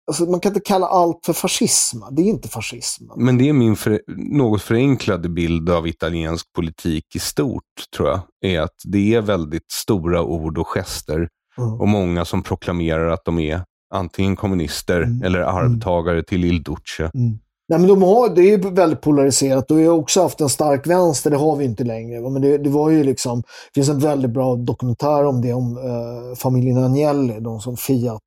alltså 0.08 0.26
man 0.26 0.40
kan 0.40 0.50
inte 0.50 0.60
kalla 0.66 0.88
allt 0.88 1.20
för 1.26 1.34
fascism. 1.34 1.98
Det 2.12 2.22
är 2.22 2.26
inte 2.26 2.48
fascism. 2.48 3.04
Men 3.16 3.38
det 3.38 3.50
är 3.50 3.54
min 3.54 3.76
för, 3.76 4.02
något 4.18 4.62
förenklade 4.62 5.30
bild 5.30 5.70
av 5.70 5.88
italiensk 5.88 6.54
politik 6.54 7.16
i 7.16 7.20
stort, 7.20 7.64
tror 7.98 8.10
jag. 8.10 8.20
Är 8.42 8.62
att 8.62 8.76
det 8.84 9.14
är 9.16 9.22
väldigt 9.22 9.72
stora 9.72 10.24
ord 10.24 10.58
och 10.58 10.68
gester 10.68 11.30
Mm. 11.58 11.82
och 11.82 11.88
många 11.88 12.26
som 12.26 12.44
proklamerar 12.44 13.10
att 13.10 13.26
de 13.26 13.40
är 13.40 13.62
antingen 13.94 14.36
kommunister 14.36 15.02
Mm. 15.02 15.24
eller 15.24 15.40
arvtagare 15.40 16.24
till 16.24 16.46
Il 16.46 16.64
Duce. 16.64 17.12
Mm. 17.14 17.40
Nej, 17.70 17.80
men 17.80 17.88
de 17.88 18.04
har, 18.04 18.30
det 18.30 18.42
är 18.42 18.58
ju 18.58 18.58
väldigt 18.58 19.02
polariserat 19.02 19.72
och 19.72 19.82
jag 19.82 19.92
har 19.92 19.98
också 19.98 20.22
haft 20.22 20.42
en 20.42 20.50
stark 20.50 20.88
vänster, 20.88 21.30
det 21.32 21.38
har 21.38 21.56
vi 21.56 21.66
inte 21.66 21.84
längre. 21.84 22.30
Men 22.30 22.42
det, 22.42 22.58
det 22.58 22.70
var 22.70 22.90
ju 22.90 23.04
liksom, 23.04 23.42
det 23.42 23.74
finns 23.76 23.90
en 23.90 24.00
väldigt 24.00 24.32
bra 24.32 24.56
dokumentär 24.56 25.26
om 25.26 25.42
det, 25.42 25.54
om 25.54 25.78
eh, 25.78 26.36
familjen 26.38 26.78
Agnelli, 26.84 27.40
de 27.40 27.60
som 27.60 27.78
Fiat. 27.78 28.22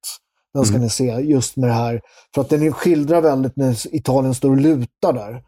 Den 0.54 0.64
ska 0.64 0.74
Mm. 0.74 0.84
ni 0.84 0.90
se, 0.90 1.04
just 1.04 1.56
med 1.56 1.68
det 1.68 1.74
här. 1.74 2.00
För 2.34 2.40
att 2.40 2.48
den 2.48 2.72
skildrar 2.72 3.20
väldigt 3.20 3.56
när 3.56 3.94
Italien 3.96 4.34
står 4.34 4.50
och 4.50 4.56
lutar 4.56 5.12
där 5.12 5.42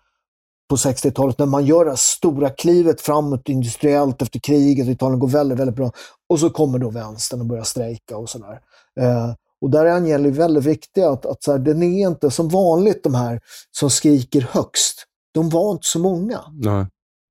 på 0.70 0.76
60-talet, 0.76 1.38
när 1.38 1.46
man 1.46 1.64
gör 1.66 1.84
det 1.84 1.90
här 1.90 1.96
stora 1.96 2.50
klivet 2.50 3.00
framåt 3.00 3.48
industriellt 3.48 4.22
efter 4.22 4.38
kriget, 4.40 4.88
Italien 4.88 5.18
går 5.20 5.28
väldigt, 5.28 5.58
väldigt 5.58 5.76
bra. 5.76 5.90
Och 6.28 6.40
så 6.40 6.50
kommer 6.50 6.78
då 6.78 6.90
vänstern 6.90 7.40
och 7.40 7.46
börjar 7.46 7.64
strejka 7.64 8.16
och 8.16 8.28
sådär. 8.28 8.60
Eh, 9.00 9.30
och 9.60 9.70
där 9.70 9.84
är 9.86 9.92
Agnelli 9.96 10.30
väldigt 10.30 10.64
viktig, 10.64 11.00
att, 11.02 11.26
att 11.26 11.42
så 11.42 11.52
här, 11.52 11.58
den 11.58 11.82
är 11.82 12.08
inte 12.08 12.30
som 12.30 12.48
vanligt 12.48 13.04
de 13.04 13.14
här 13.14 13.40
som 13.70 13.90
skriker 13.90 14.48
högst. 14.50 15.04
De 15.34 15.48
var 15.48 15.72
inte 15.72 15.86
så 15.86 15.98
många. 15.98 16.40
Nej, 16.52 16.86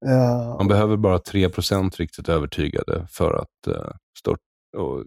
Eh, 0.05 0.57
man 0.57 0.67
behöver 0.67 0.97
bara 0.97 1.17
3% 1.17 1.95
riktigt 1.97 2.29
övertygade 2.29 3.07
för 3.11 3.33
att 3.33 3.67
uh, 3.75 3.91
stort, 4.19 4.39
och, 4.77 4.99
eh, 4.99 5.05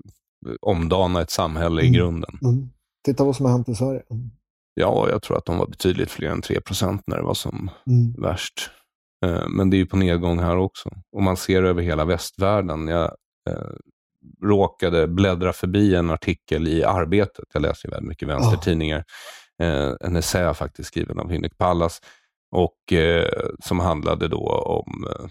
omdana 0.60 1.20
ett 1.20 1.30
samhälle 1.30 1.82
i 1.82 1.86
Mm. 1.86 1.92
grunden. 1.98 2.38
mm. 2.42 2.70
Titta 3.06 3.24
vad 3.24 3.36
som 3.36 3.46
har 3.46 3.52
hänt 3.52 3.68
i 3.68 3.74
Sverige. 3.74 4.02
Mm. 4.10 4.30
Ja, 4.74 5.08
jag 5.10 5.22
tror 5.22 5.36
att 5.38 5.44
de 5.44 5.58
var 5.58 5.66
betydligt 5.66 6.10
fler 6.10 6.28
än 6.30 6.42
3% 6.42 7.02
när 7.06 7.16
det 7.16 7.22
var 7.22 7.34
som 7.34 7.70
Mm. 7.86 8.12
värst. 8.22 8.70
Men 9.48 9.70
det 9.70 9.76
är 9.76 9.78
ju 9.78 9.86
på 9.86 9.96
nedgång 9.96 10.38
här 10.38 10.56
också. 10.56 10.90
Och 11.16 11.22
man 11.22 11.36
ser 11.36 11.62
över 11.62 11.82
hela 11.82 12.04
västvärlden. 12.04 12.88
Jag 12.88 13.10
råkade 14.44 15.08
bläddra 15.08 15.52
förbi 15.52 15.94
en 15.94 16.10
artikel 16.10 16.68
i 16.68 16.84
Arbetet. 16.84 17.44
Jag 17.52 17.62
läser 17.62 17.88
ju 17.88 17.90
väldigt 17.90 18.08
mycket 18.08 18.28
vänstertidningar. 18.28 19.04
Eh, 19.62 19.92
en 20.00 20.16
essä 20.16 20.54
faktiskt 20.54 20.88
skriven 20.88 21.18
av 21.18 21.30
Hinrik 21.30 21.58
Pallas. 21.58 22.00
Och 22.56 22.92
eh, 22.92 23.28
som 23.64 23.80
handlade 23.80 24.28
då 24.28 24.46
om 24.48 25.06
eh, 25.10 25.26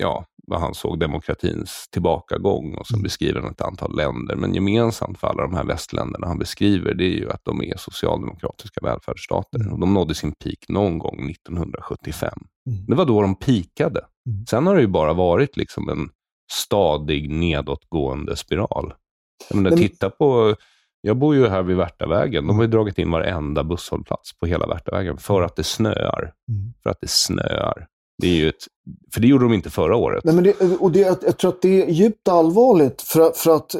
ja, 0.00 0.24
vad 0.46 0.60
han 0.60 0.74
såg 0.74 1.00
demokratins 1.00 1.88
tillbakagång 1.90 2.74
och 2.74 2.86
som 2.86 3.02
beskriver 3.02 3.50
ett 3.50 3.60
antal 3.60 3.96
länder. 3.96 4.36
Men 4.36 4.54
gemensamt 4.54 5.18
för 5.18 5.26
alla 5.26 5.42
de 5.42 5.54
här 5.54 5.64
västländerna 5.64 6.26
han 6.26 6.38
beskriver 6.38 6.94
det 6.94 7.04
är 7.04 7.18
ju 7.18 7.30
att 7.30 7.44
de 7.44 7.62
är 7.62 7.76
socialdemokratiska 7.76 8.80
välfärdsstater. 8.82 9.72
Och 9.72 9.80
de 9.80 9.94
nådde 9.94 10.14
sin 10.14 10.32
peak 10.32 10.68
någon 10.68 10.98
gång 10.98 11.30
1975. 11.30 12.30
Mm. 12.70 12.86
Det 12.86 12.94
var 12.94 13.04
då 13.04 13.22
de 13.22 13.36
pikade. 13.36 14.00
Mm. 14.30 14.46
Sen 14.46 14.66
har 14.66 14.74
det 14.74 14.80
ju 14.80 14.88
bara 14.88 15.12
varit 15.12 15.56
liksom 15.56 15.88
en 15.88 16.08
stadig 16.52 17.30
nedåtgående 17.30 18.36
spiral. 18.36 18.94
Jag 19.48 19.56
menar, 19.56 19.70
Men- 19.70 19.78
titta 19.78 20.10
på, 20.10 20.56
jag 21.00 21.16
bor 21.16 21.34
ju 21.34 21.48
här 21.48 21.62
vid 21.62 21.76
Värtavägen. 21.76 22.46
De 22.46 22.56
har 22.56 22.62
ju 22.62 22.70
dragit 22.70 22.98
in 22.98 23.10
varenda 23.10 23.64
busshållplats 23.64 24.38
på 24.38 24.46
hela 24.46 24.66
Värtavägen 24.66 25.18
för 25.18 25.42
att 25.42 25.56
det 25.56 25.64
snöar. 25.64 26.32
Mm. 26.48 26.72
För 26.82 26.90
att 26.90 27.00
det 27.00 27.10
snöar. 27.10 27.86
Det 28.22 28.28
är 28.28 28.34
ju 28.34 28.48
ett, 28.48 28.64
för 29.14 29.20
det 29.20 29.26
gjorde 29.26 29.44
de 29.44 29.52
inte 29.52 29.70
förra 29.70 29.96
året. 29.96 30.24
Nej, 30.24 30.34
men 30.34 30.44
det, 30.44 30.76
och 30.80 30.92
det, 30.92 31.00
jag 31.00 31.38
tror 31.38 31.50
att 31.50 31.62
det 31.62 31.82
är 31.82 31.90
djupt 31.90 32.28
allvarligt 32.28 33.02
för, 33.02 33.30
för 33.30 33.56
att 33.56 33.74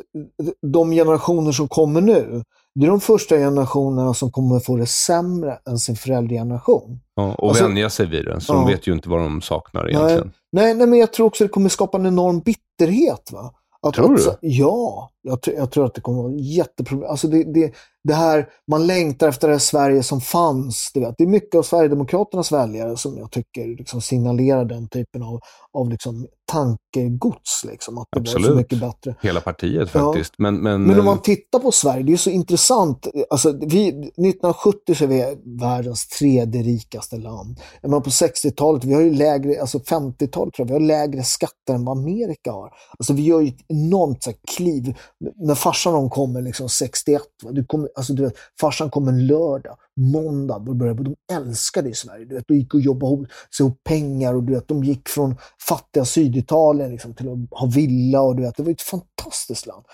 de 0.72 0.90
generationer 0.90 1.52
som 1.52 1.68
kommer 1.68 2.00
nu, 2.00 2.42
det 2.74 2.86
är 2.86 2.90
de 2.90 3.00
första 3.00 3.36
generationerna 3.36 4.14
som 4.14 4.30
kommer 4.32 4.60
få 4.60 4.76
det 4.76 4.86
sämre 4.86 5.58
än 5.68 5.78
sin 5.78 5.96
föräldrageneration. 5.96 7.00
Ja, 7.14 7.34
och 7.34 7.48
Alltså- 7.48 7.64
vänja 7.66 7.90
sig 7.90 8.06
vid 8.06 8.24
den, 8.24 8.40
så 8.40 8.52
Ja. 8.52 8.56
de 8.56 8.66
vet 8.66 8.86
ju 8.86 8.92
inte 8.92 9.08
vad 9.08 9.20
de 9.20 9.40
saknar 9.42 9.88
egentligen. 9.90 10.32
Nej, 10.52 10.74
nej, 10.74 10.86
men 10.86 10.98
jag 10.98 11.12
tror 11.12 11.26
också 11.26 11.44
att 11.44 11.48
det 11.48 11.52
kommer 11.52 11.68
skapa 11.68 11.98
en 11.98 12.06
enorm 12.06 12.40
bitterhet. 12.40 13.32
Va? 13.32 13.52
Att, 13.86 13.94
Tror 13.94 14.14
att, 14.14 14.38
du? 14.40 14.48
Ja, 14.48 15.10
jag, 15.22 15.38
jag 15.44 15.70
tror 15.70 15.86
att 15.86 15.94
det 15.94 16.00
kommer 16.00 16.18
att 16.18 16.30
vara 16.30 16.40
jätteproblem. 16.40 17.10
Alltså 17.10 17.28
det, 17.28 17.44
det, 17.54 17.72
det 18.04 18.14
här, 18.14 18.48
man 18.70 18.86
längtar 18.86 19.28
efter 19.28 19.48
det 19.48 19.54
här 19.54 19.58
Sverige 19.58 20.02
som 20.02 20.20
fanns. 20.20 20.90
Du 20.94 21.00
vet. 21.00 21.14
Det 21.18 21.24
är 21.24 21.28
mycket 21.28 21.54
av 21.58 21.62
Sverigedemokraternas 21.62 22.52
väljare 22.52 22.96
som 22.96 23.18
jag 23.18 23.30
tycker 23.30 23.66
liksom 23.78 24.00
signalerar 24.00 24.64
den 24.64 24.88
typen 24.88 25.22
av, 25.22 25.40
av 25.78 25.90
liksom 25.90 26.26
tankegods. 26.52 27.64
Liksom, 27.64 27.98
att 27.98 28.08
det 28.12 28.20
var 28.20 28.26
så 28.26 28.36
Absolut. 28.36 28.56
mycket 28.56 28.80
bättre. 28.80 29.14
Hela 29.22 29.40
partiet 29.40 29.90
Ja. 29.94 30.00
faktiskt. 30.12 30.34
Men, 30.38 30.54
men, 30.62 30.82
Men 30.82 30.90
om 30.94 30.98
eh, 30.98 31.04
man 31.04 31.22
tittar 31.22 31.58
på 31.58 31.72
Sverige, 31.72 32.02
det 32.02 32.12
är 32.12 32.16
så 32.16 32.30
intressant. 32.30 33.06
Alltså, 33.30 33.52
vi, 33.52 33.88
1970 33.88 34.94
så 34.94 35.04
är 35.04 35.08
vi 35.08 35.36
världens 35.60 36.08
tredje 36.08 36.62
rikaste 36.62 37.16
land. 37.16 37.60
Menar, 37.82 38.00
på 38.00 38.10
60-talet, 38.10 38.84
vi 38.84 38.94
har 38.94 39.00
ju 39.00 39.14
lägre, 39.14 39.60
alltså 39.60 39.78
50-talet 39.78 40.54
tror 40.54 40.54
jag, 40.56 40.66
vi 40.66 40.72
har 40.72 40.80
lägre 40.80 41.22
skatter 41.22 41.74
än 41.74 41.84
vad 41.84 41.98
Amerika 41.98 42.52
har. 42.52 42.70
Alltså 42.98 43.12
vi 43.12 43.22
gör 43.22 43.40
ju 43.40 43.48
ett 43.48 43.64
enormt 43.68 44.22
så 44.22 44.30
här, 44.30 44.38
kliv. 44.56 44.94
När 45.36 45.54
farsan 45.54 45.92
de 45.92 46.10
kommer 46.10 46.42
liksom 46.42 46.68
61, 46.68 47.22
va? 47.42 47.50
Du 47.52 47.64
kommer, 47.64 47.88
alltså, 47.96 48.12
du 48.12 48.22
vet, 48.22 48.34
farsan 48.60 48.90
kom 48.90 49.08
en 49.08 49.26
lördag, 49.26 49.76
måndag, 49.96 50.58
då 50.58 50.74
började, 50.74 51.02
de 51.02 51.16
älskade 51.32 51.88
i 51.88 51.94
Sverige. 51.94 52.24
Du 52.24 52.34
vet, 52.34 52.48
de 52.48 52.54
gick 52.54 52.74
och 52.74 52.80
jobbade 52.80 53.12
ihop, 53.12 53.28
ihop 53.60 53.84
pengar 53.84 54.34
och 54.34 54.42
du 54.42 54.54
vet, 54.54 54.68
de 54.68 54.84
gick 54.84 55.08
från 55.08 55.36
fattiga 55.68 56.04
Syditalien 56.04 56.90
liksom, 56.90 57.14
till 57.14 57.28
att 57.28 57.58
ha 57.60 57.66
villa 57.66 58.20
och 58.20 58.36
du 58.36 58.42
vet, 58.42 58.56
det 58.56 58.62
var 58.62 58.70
ett 58.72 58.82
fantastiskt 58.82 59.66
land. 59.66 59.84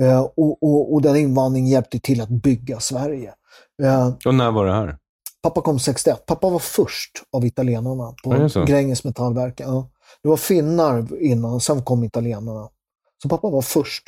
Eh, 0.00 0.20
och, 0.20 0.62
och, 0.62 0.94
och 0.94 1.02
den 1.02 1.16
invandringen 1.16 1.70
hjälpte 1.70 1.98
till 1.98 2.20
att 2.20 2.28
bygga 2.28 2.80
Sverige. 2.80 3.34
Eh, 3.82 4.12
och 4.26 4.34
när 4.34 4.50
var 4.50 4.66
det 4.66 4.72
här? 4.72 4.98
pappa 5.42 5.60
kom 5.60 5.78
61. 5.78 6.26
Pappa 6.26 6.50
var 6.50 6.58
först 6.58 7.10
av 7.32 7.44
italienarna 7.44 8.14
Ja, 8.22 8.48
så. 8.48 8.60
på 8.60 8.66
Gränges 8.66 9.04
metallverk. 9.04 9.60
Ja. 9.60 9.90
Det 10.22 10.28
var 10.28 10.36
finnar 10.36 11.22
innan, 11.22 11.60
sen 11.60 11.82
kom 11.82 12.04
italienarna. 12.04 12.68
Så 13.22 13.28
pappa 13.28 13.50
var 13.50 13.62
först. 13.62 14.02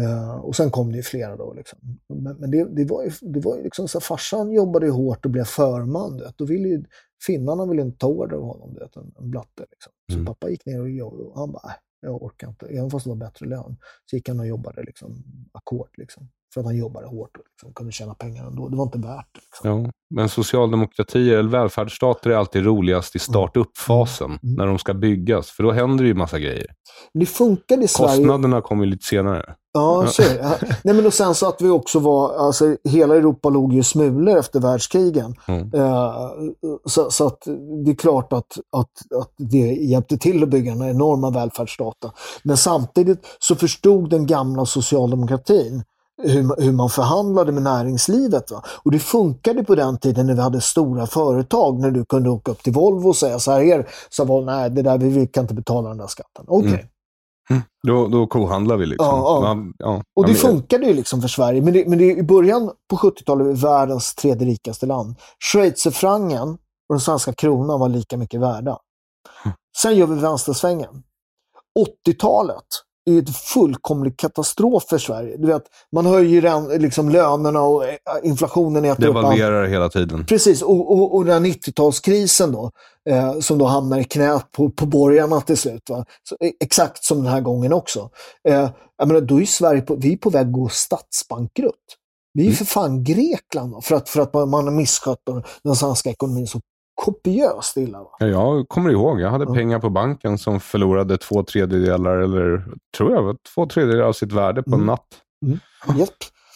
Eh, 0.00 0.34
och 0.34 0.56
sen 0.56 0.70
kom 0.70 0.90
det 0.92 0.96
ju 0.96 1.02
flera 1.02 1.36
då. 1.36 1.54
Liksom. 1.54 1.78
Men, 2.08 2.36
men 2.36 2.50
det, 2.50 2.64
det 2.76 2.84
var 2.84 3.02
ju, 3.04 3.10
det 3.20 3.40
var 3.40 3.56
ju 3.56 3.62
liksom 3.62 3.88
så 3.88 4.00
farsan 4.00 4.52
jobbade 4.52 4.86
ju 4.86 4.92
hårt 4.92 5.24
och 5.24 5.30
blev 5.30 5.44
förman. 5.44 6.16
Vet. 6.18 6.38
Då 6.38 6.44
ville 6.44 6.68
ju, 6.68 6.84
finnarna 7.26 7.66
ville 7.66 7.82
inte 7.82 7.98
ta 7.98 8.06
order 8.06 8.36
av 8.36 8.42
honom, 8.42 8.74
vet, 8.74 8.96
en, 8.96 9.12
en 9.18 9.30
blatte. 9.30 9.64
Liksom. 9.70 9.92
Så 10.12 10.14
Mm. 10.14 10.26
pappa 10.26 10.50
gick 10.50 10.66
ner 10.66 10.80
och 10.80 10.90
jobbade 10.90 11.22
och 11.22 11.38
han 11.38 11.52
bara, 11.52 11.62
"Nej, 11.66 11.76
jag 12.00 12.22
orkar 12.22 12.48
inte. 12.48 12.66
Även 12.66 12.90
fast 12.90 13.04
det 13.04 13.08
var 13.10 13.16
bättre 13.16 13.46
lön 13.46 13.76
så 14.10 14.16
gick 14.16 14.28
han 14.28 14.40
och 14.40 14.46
jobbade 14.46 14.82
liksom 14.82 15.14
ackord. 15.52 15.88
Liksom. 15.96 16.28
För 16.54 16.60
att 16.60 16.66
han 16.66 16.76
jobbade 16.76 17.06
hårt 17.06 17.36
och 17.36 17.42
liksom, 17.52 17.74
kunde 17.74 17.92
tjäna 17.92 18.14
pengar 18.14 18.46
ändå. 18.46 18.68
Det 18.68 18.76
var 18.76 18.84
inte 18.84 18.98
värt 18.98 19.28
det. 19.34 19.40
Liksom. 19.40 19.82
Ja, 19.84 19.90
men 20.14 20.28
socialdemokratier 20.28 21.38
eller 21.38 21.50
välfärdsstater 21.50 22.30
är 22.30 22.34
alltid 22.36 22.64
roligast 22.64 23.16
i 23.16 23.18
startup-fasen, 23.18 24.26
Mm. 24.42 24.54
när 24.56 24.66
de 24.66 24.78
ska 24.78 24.94
byggas. 24.94 25.50
För 25.50 25.62
då 25.62 25.72
händer 25.72 26.04
det 26.04 26.08
ju 26.08 26.14
massa 26.14 26.38
grejer. 26.38 26.66
Det 27.14 27.26
funkade 27.26 27.84
i 27.84 27.88
Sverige. 27.88 28.16
Kostnaderna 28.16 28.60
kommer 28.60 28.84
ju 28.84 28.90
lite 28.90 29.04
senare. 29.04 29.54
Ja, 29.76 30.06
det. 30.18 30.58
Nej, 30.84 30.94
men 30.94 31.06
och 31.06 31.14
sen 31.14 31.34
så 31.34 31.48
att 31.48 31.62
vi 31.62 31.68
också 31.68 31.98
var, 31.98 32.34
alltså 32.34 32.76
hela 32.84 33.16
Europa 33.16 33.48
låg 33.48 33.72
ju 33.72 33.82
smulor 33.82 34.38
efter 34.38 34.60
världskrigen. 34.60 35.34
Mm. 35.48 35.74
Eh, 35.74 36.30
så, 36.86 37.10
så 37.10 37.26
att 37.26 37.42
det 37.84 37.90
är 37.90 37.94
klart 37.96 38.32
att, 38.32 38.58
att, 38.76 39.20
att 39.20 39.32
det 39.36 39.58
hjälpte 39.58 40.18
till 40.18 40.42
att 40.42 40.48
bygga 40.48 40.74
den 40.74 40.88
enorma 40.88 41.30
välfärdsstaten. 41.30 42.10
Men 42.42 42.56
samtidigt 42.56 43.26
så 43.38 43.54
förstod 43.54 44.10
den 44.10 44.26
gamla 44.26 44.66
socialdemokratin 44.66 45.82
hur, 46.22 46.62
hur 46.62 46.72
man 46.72 46.90
förhandlade 46.90 47.52
med 47.52 47.62
näringslivet. 47.62 48.50
Va? 48.50 48.62
Och 48.82 48.90
det 48.90 48.98
funkade 48.98 49.64
på 49.64 49.74
den 49.74 49.98
tiden 49.98 50.26
när 50.26 50.34
vi 50.34 50.40
hade 50.40 50.60
stora 50.60 51.06
företag, 51.06 51.80
när 51.80 51.90
du 51.90 52.04
kunde 52.04 52.30
åka 52.30 52.52
upp 52.52 52.62
till 52.62 52.72
Volvo 52.72 53.08
och 53.08 53.16
säga 53.16 53.38
så 53.38 53.52
här, 53.52 53.60
är, 53.60 53.88
så 54.10 54.24
var 54.24 54.42
nej, 54.42 54.70
det 54.70 54.82
där, 54.82 54.98
vi, 54.98 55.08
vi 55.08 55.26
kan 55.26 55.44
inte 55.44 55.54
betala 55.54 55.88
den 55.88 55.98
där 55.98 56.06
skatten. 56.06 56.44
Okej. 56.48 56.68
Mm. 56.68 56.86
Då, 57.86 58.08
då 58.08 58.26
kohandlar 58.26 58.76
vi 58.76 58.86
liksom. 58.86 59.06
Ja, 59.06 59.40
ja. 59.44 59.54
Man, 59.54 59.74
ja, 59.78 60.02
Och 60.16 60.22
det 60.26 60.32
men- 60.32 60.36
funkade 60.40 60.86
ju 60.86 60.94
liksom 60.94 61.20
för 61.20 61.28
Sverige. 61.28 61.62
Men, 61.62 61.72
det, 61.72 61.88
men 61.88 61.98
det, 61.98 62.04
i 62.04 62.22
början 62.22 62.70
på 62.90 62.96
70-talet 62.96 63.46
var 63.46 63.54
världens 63.54 64.14
tredje 64.14 64.46
rikaste 64.46 64.86
land. 64.86 65.16
Schweizerfrancen 65.52 66.48
och 66.88 66.94
den 66.94 67.00
svenska 67.00 67.32
kronan 67.32 67.80
var 67.80 67.88
lika 67.88 68.16
mycket 68.16 68.40
värda. 68.40 68.78
Sen 69.82 69.96
gör 69.96 70.06
vi 70.06 70.20
vänstersvängen. 70.20 71.02
80-talet 72.08 72.64
är 73.10 73.18
ett 73.22 73.36
fullkomlig 73.36 74.16
katastrof 74.16 74.84
för 74.88 74.98
Sverige. 74.98 75.36
Du 75.36 75.46
vet, 75.46 75.62
man 75.92 76.06
höjer 76.06 76.78
liksom 76.78 77.08
lönerna 77.08 77.60
och 77.60 77.84
eh, 77.84 77.96
inflationen 78.22 78.84
äter 78.84 79.06
upp 79.08 79.16
allt. 79.16 79.24
Devalverar 79.24 79.66
hela 79.66 79.88
tiden. 79.88 80.26
Precis, 80.26 80.62
och, 80.62 80.92
och, 80.92 81.14
och 81.14 81.24
den 81.24 81.44
här 81.44 81.50
90-talskrisen 81.50 82.52
då, 82.52 82.70
eh, 83.10 83.38
som 83.40 83.58
då 83.58 83.64
hamnar 83.66 83.98
i 83.98 84.04
knät 84.04 84.52
på, 84.52 84.70
på 84.70 84.86
borgarna 84.86 85.40
till 85.40 85.56
slut. 85.56 85.82
Så, 86.28 86.36
eh, 86.40 86.50
exakt 86.64 87.04
som 87.04 87.22
den 87.22 87.32
här 87.32 87.40
gången 87.40 87.72
också. 87.72 88.10
Eh, 88.48 88.70
jag 88.98 89.08
menar, 89.08 89.20
då 89.20 89.40
är 89.40 89.44
Sverige 89.44 89.80
på, 89.80 89.96
vi 89.96 90.12
är 90.12 90.16
på 90.16 90.30
väg 90.30 90.46
att 90.46 90.52
gå 90.52 90.68
statsbankrutt. 90.68 91.74
Vi 92.34 92.42
är 92.42 92.46
Mm. 92.46 92.56
för 92.56 92.64
fan 92.64 93.04
Grekland 93.04 93.84
för 93.84 93.94
att, 93.94 94.08
för 94.08 94.20
att 94.20 94.34
man, 94.34 94.50
man 94.50 94.64
har 94.64 94.72
misskött 94.72 95.18
den 95.64 95.76
svenska 95.76 96.10
ekonomin 96.10 96.46
så 96.46 96.60
kopiöst 96.94 97.76
illa. 97.76 97.98
Va? 97.98 98.10
Ja, 98.18 98.26
jag 98.26 98.68
kommer 98.68 98.90
ihåg, 98.90 99.20
jag 99.20 99.30
hade 99.30 99.44
Ja. 99.48 99.54
pengar 99.54 99.78
på 99.78 99.90
banken 99.90 100.38
som 100.38 100.60
förlorade 100.60 101.16
två 101.18 101.42
tredjedelar, 101.42 102.16
eller 102.18 102.64
tror 102.96 103.12
jag, 103.12 103.36
två 103.54 103.66
tredjedelar 103.66 104.04
av 104.06 104.12
sitt 104.12 104.32
värde 104.32 104.62
på 104.62 104.70
en 104.70 104.74
Mm. 104.74 104.86
natt. 104.86 105.06
Japp. 105.98 106.08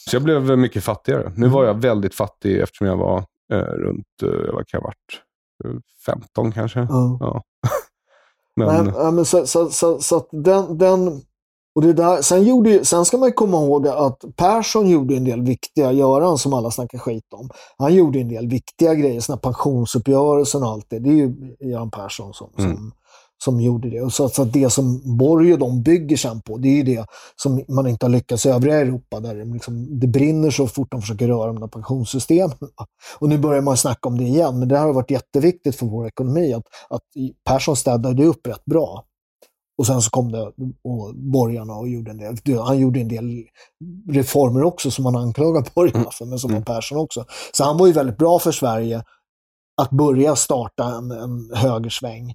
Så 0.09 0.17
jag 0.17 0.23
blev 0.23 0.59
mycket 0.59 0.85
fattigare. 0.85 1.33
Nu 1.37 1.49
var 1.49 1.65
jag 1.65 1.75
väldigt 1.75 2.15
fattig 2.15 2.61
eftersom 2.61 2.87
jag 2.87 2.97
var 2.97 3.19
eh, 3.53 3.59
runt, 3.59 4.07
eh, 4.23 4.53
vad 4.55 4.67
kan 4.67 4.79
jag 4.81 4.83
varit, 4.83 5.23
Eh, 5.65 5.71
15 6.07 6.53
kanske. 6.53 6.87
Ja. 6.91 7.43
Men, 8.57 8.87
ja, 8.87 9.11
men 9.11 9.25
så, 9.25 9.47
så, 9.47 9.71
så, 9.71 9.99
så 10.01 10.17
att 10.17 10.29
den, 10.33 10.79
den 10.79 11.21
och 11.79 11.85
det 11.85 11.93
där, 11.93 12.23
sen, 12.23 12.45
gjorde, 12.45 12.85
sen 12.85 13.05
ska 13.05 13.17
man 13.19 13.33
komma 13.33 13.57
ihåg 13.57 13.89
att 13.89 14.25
Persson 14.37 14.89
gjorde 14.89 15.17
en 15.17 15.25
del 15.25 15.43
viktiga, 15.43 15.93
Göran 15.93 16.39
som 16.39 16.53
alla 16.53 16.71
snackar 16.71 16.99
skit 16.99 17.33
om, 17.35 17.51
han 17.77 17.95
gjorde 17.95 18.19
en 18.21 18.29
del 18.29 18.49
viktiga 18.49 18.95
grejer, 18.95 19.21
såna 19.21 19.39
pensionsuppgörelsen 19.39 20.63
och 20.63 20.69
allt 20.69 20.87
det. 20.89 20.99
Det 20.99 21.09
är 21.11 21.15
ju 21.15 21.57
Göran 21.61 21.91
Persson 21.91 22.35
som, 22.35 22.51
Mm. 22.59 22.77
som, 22.77 22.93
som 23.45 23.61
gjorde 23.61 23.91
det. 23.91 24.01
Och 24.01 24.13
så, 24.13 24.29
så 24.29 24.43
att 24.43 24.53
det 24.53 24.71
som 24.71 25.17
Borg 25.19 25.53
och 25.53 25.59
de 25.59 25.83
bygger 25.83 26.17
sen 26.17 26.41
på, 26.41 26.57
det 26.59 26.69
är 26.69 26.77
ju 26.77 26.83
det 26.83 27.07
som 27.37 27.65
man 27.69 27.87
inte 27.87 28.07
har 28.07 28.11
lyckats 28.11 28.47
i 28.47 28.49
övriga 28.49 28.81
Europa, 28.81 29.21
där 29.21 29.35
det, 29.35 29.45
liksom, 29.45 30.01
det 30.01 30.07
brinner 30.07 30.51
så 30.51 30.67
fort 30.67 30.91
de 30.91 31.01
försöker 31.01 31.29
röra 31.29 31.47
de 31.47 31.61
där 31.61 31.69
pensionssystemen. 31.69 32.57
Och 33.19 33.29
nu 33.29 33.39
börjar 33.39 33.63
man 33.63 33.77
snacka 33.77 34.09
om 34.09 34.19
det 34.19 34.25
igen, 34.25 34.59
men 34.59 34.69
det 34.69 34.79
här 34.79 34.87
har 34.87 34.93
varit 34.93 35.11
jätteviktigt 35.11 35.77
för 35.77 35.87
vår 35.87 36.07
ekonomi, 36.07 36.53
att, 36.53 36.65
att 36.91 37.03
Persson 37.45 37.77
städade 37.77 38.25
upp 38.25 38.47
rätt 38.47 38.65
bra. 38.65 39.05
Och 39.79 39.87
sen 39.87 40.03
så 40.03 40.11
kom 40.11 40.33
det 40.33 40.43
och 40.85 41.15
borgarna 41.15 41.75
och 41.75 41.89
gjorde 41.89 42.11
en 42.11 42.19
del, 42.19 42.59
han 42.59 42.79
gjorde 42.79 43.01
en 43.01 43.09
del 43.09 43.45
reformer 44.11 44.63
också 44.63 44.91
som 44.91 45.05
man 45.05 45.17
anklagar 45.17 45.65
borgarna 45.75 46.11
för, 46.11 46.25
men 46.25 46.39
som 46.39 46.53
var 46.55 46.61
Persson 46.61 46.99
också. 46.99 47.25
Så 47.53 47.65
han 47.65 47.77
var 47.79 47.87
ju 47.87 47.93
väldigt 47.93 48.19
bra 48.19 48.39
för 48.39 48.53
Sverige 48.53 49.05
att 49.83 49.91
börja 49.91 50.37
starta 50.37 50.85
en, 50.85 51.11
en 51.11 51.51
högersväng 51.55 52.31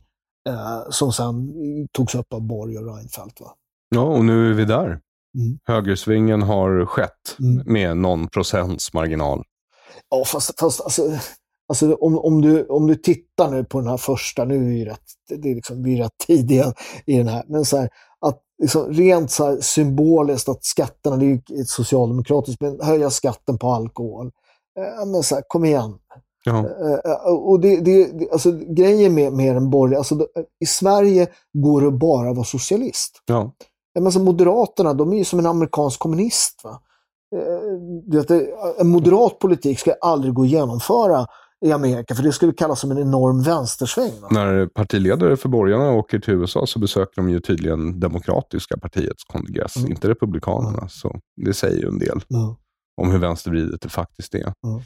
eh, 0.49 0.81
som 0.89 1.13
sen 1.13 1.53
togs 1.91 2.15
upp 2.15 2.33
av 2.33 2.41
Borg 2.41 2.77
och 2.77 2.95
Reinfeldt. 2.95 3.41
Va? 3.41 3.47
ja, 3.95 4.01
och 4.01 4.25
nu 4.25 4.49
är 4.49 4.53
vi 4.53 4.65
där. 4.65 4.85
Mm. 4.85 5.59
Högersvingen 5.63 6.41
har 6.41 6.85
skett 6.85 7.35
Mm. 7.39 7.73
med 7.73 7.97
någon 7.97 8.27
procents 8.27 8.93
marginal. 8.93 9.43
Ja, 10.09 10.25
fast, 10.25 10.59
fast 10.59 10.81
alltså, 10.81 11.01
alltså 11.73 11.93
om, 11.95 12.19
om, 12.19 12.41
du, 12.41 12.65
om 12.67 12.87
du 12.87 12.95
tittar 12.95 13.51
nu 13.51 13.63
på 13.63 13.79
den 13.79 13.87
här 13.89 13.97
första, 13.97 14.45
nu 14.45 14.55
är 14.55 14.59
vi 14.69 14.77
ju 14.79 14.85
rätt, 14.85 15.01
det 15.29 15.51
är 15.51 15.55
liksom, 15.55 15.83
vi 15.83 15.93
är 15.99 16.03
rätt 16.03 16.17
tidiga 16.27 16.73
i 17.05 17.17
den 17.17 17.27
här, 17.27 17.43
men 17.47 17.65
så 17.65 17.77
här, 17.77 17.89
att 18.25 18.39
liksom, 18.61 18.93
rent 18.93 19.31
så 19.31 19.45
här 19.45 19.57
symboliskt 19.61 20.49
att 20.49 20.63
skatterna, 20.65 21.17
det 21.17 21.25
är 21.25 21.29
ju 21.29 21.41
socialdemokratiskt, 21.65 22.61
men 22.61 22.79
höja 22.81 23.09
skatten 23.09 23.57
på 23.57 23.67
alkohol. 23.69 24.31
Eh, 24.79 25.05
men 25.05 25.23
så 25.23 25.35
här, 25.35 25.43
kom 25.47 25.65
igen. 25.65 25.93
Ja. 26.45 26.57
Eh, 26.57 27.33
och 27.33 27.59
det, 27.59 27.77
det, 27.81 28.19
det, 28.19 28.31
alltså, 28.31 28.51
grejen 28.51 29.13
med, 29.13 29.33
med 29.33 29.55
den 29.55 29.69
borgerliga, 29.69 29.97
alltså, 29.97 30.15
det- 30.15 30.27
i 30.59 30.65
Sverige 30.65 31.27
går 31.53 31.81
det 31.81 31.91
bara 31.91 32.29
att 32.29 32.35
vara 32.35 32.45
socialist. 32.45 33.11
Ja. 33.25 33.51
Men 33.95 34.05
alltså, 34.05 34.19
Moderaterna, 34.19 34.93
de 34.93 35.13
är 35.13 35.17
ju 35.17 35.23
som 35.25 35.39
en 35.39 35.45
amerikansk 35.45 35.99
kommunist. 35.99 36.61
Va? 36.63 36.79
Eh, 37.35 37.77
Du 38.05 38.17
vet, 38.17 38.27
det- 38.27 38.47
en 38.79 38.87
moderat 38.87 39.39
politik 39.39 39.79
ska 39.79 39.93
aldrig 40.01 40.33
gå 40.33 40.41
att 40.41 40.47
genomföra 40.49 41.25
i 41.63 41.71
Amerika, 41.71 42.15
för 42.15 42.23
det 42.23 42.31
skulle 42.31 42.53
kallas 42.53 42.79
som 42.79 42.91
en 42.91 42.97
enorm 42.97 43.43
vänstersväng. 43.43 44.11
Va? 44.21 44.27
När 44.31 44.65
partiledare 44.67 45.37
för 45.37 45.49
borgarna 45.49 45.91
åker 45.91 46.19
till 46.19 46.33
USA 46.33 46.65
så 46.67 46.79
besöker 46.79 47.13
de 47.15 47.29
ju 47.29 47.39
tydligen 47.39 47.99
Demokratiska 47.99 48.77
partiets 48.77 49.23
kongress, 49.23 49.77
Mm. 49.77 49.91
inte 49.91 50.09
Republikanerna. 50.09 50.87
Så 50.89 51.19
det 51.45 51.53
säger 51.53 51.81
ju 51.81 51.87
en 51.87 51.99
del 51.99 52.21
Ja. 52.27 52.57
om 53.01 53.11
hur 53.11 53.19
vänstervridet 53.19 53.81
det 53.81 53.89
faktiskt 53.89 54.35
är. 54.35 54.53
Mm. 54.67 54.81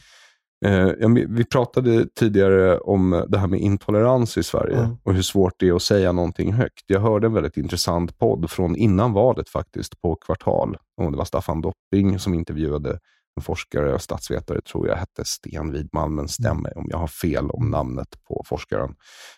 Eh, 0.66 1.26
vi 1.30 1.44
pratade 1.46 2.06
tidigare 2.20 2.78
om 2.80 3.26
det 3.30 3.38
här 3.38 3.48
med 3.48 3.60
intolerans 3.60 4.38
i 4.38 4.44
Sverige 4.44 4.78
Mm. 4.78 4.98
och 5.04 5.14
hur 5.14 5.22
svårt 5.22 5.54
det 5.60 5.68
är 5.70 5.74
att 5.76 5.82
säga 5.82 6.12
någonting 6.12 6.54
högt. 6.54 6.84
Jag 6.88 7.00
hörde 7.00 7.28
en 7.28 7.34
väldigt 7.34 7.58
intressant 7.58 8.18
podd 8.18 8.52
från 8.52 8.76
innan 8.76 9.14
valet 9.14 9.50
faktiskt, 9.50 10.02
på 10.02 10.16
Kvartal. 10.16 10.78
Och 11.02 11.12
det 11.12 11.18
var 11.18 11.26
Staffan 11.26 11.62
Dopping 11.62 12.20
som 12.20 12.34
intervjuade 12.34 13.00
en 13.38 13.42
forskare 13.42 13.94
och 13.94 14.02
statsvetare, 14.02 14.62
tror 14.62 14.88
jag 14.88 14.96
hette 14.96 15.26
Sten 15.26 15.72
Widman, 15.72 16.16
men 16.16 16.28
stämmer 16.28 16.78
om 16.78 16.88
jag 16.90 16.98
har 16.98 17.08
fel 17.08 17.50
om 17.52 17.70
namnet 17.70 18.08
på 18.28 18.44
forskaren. 18.48 18.96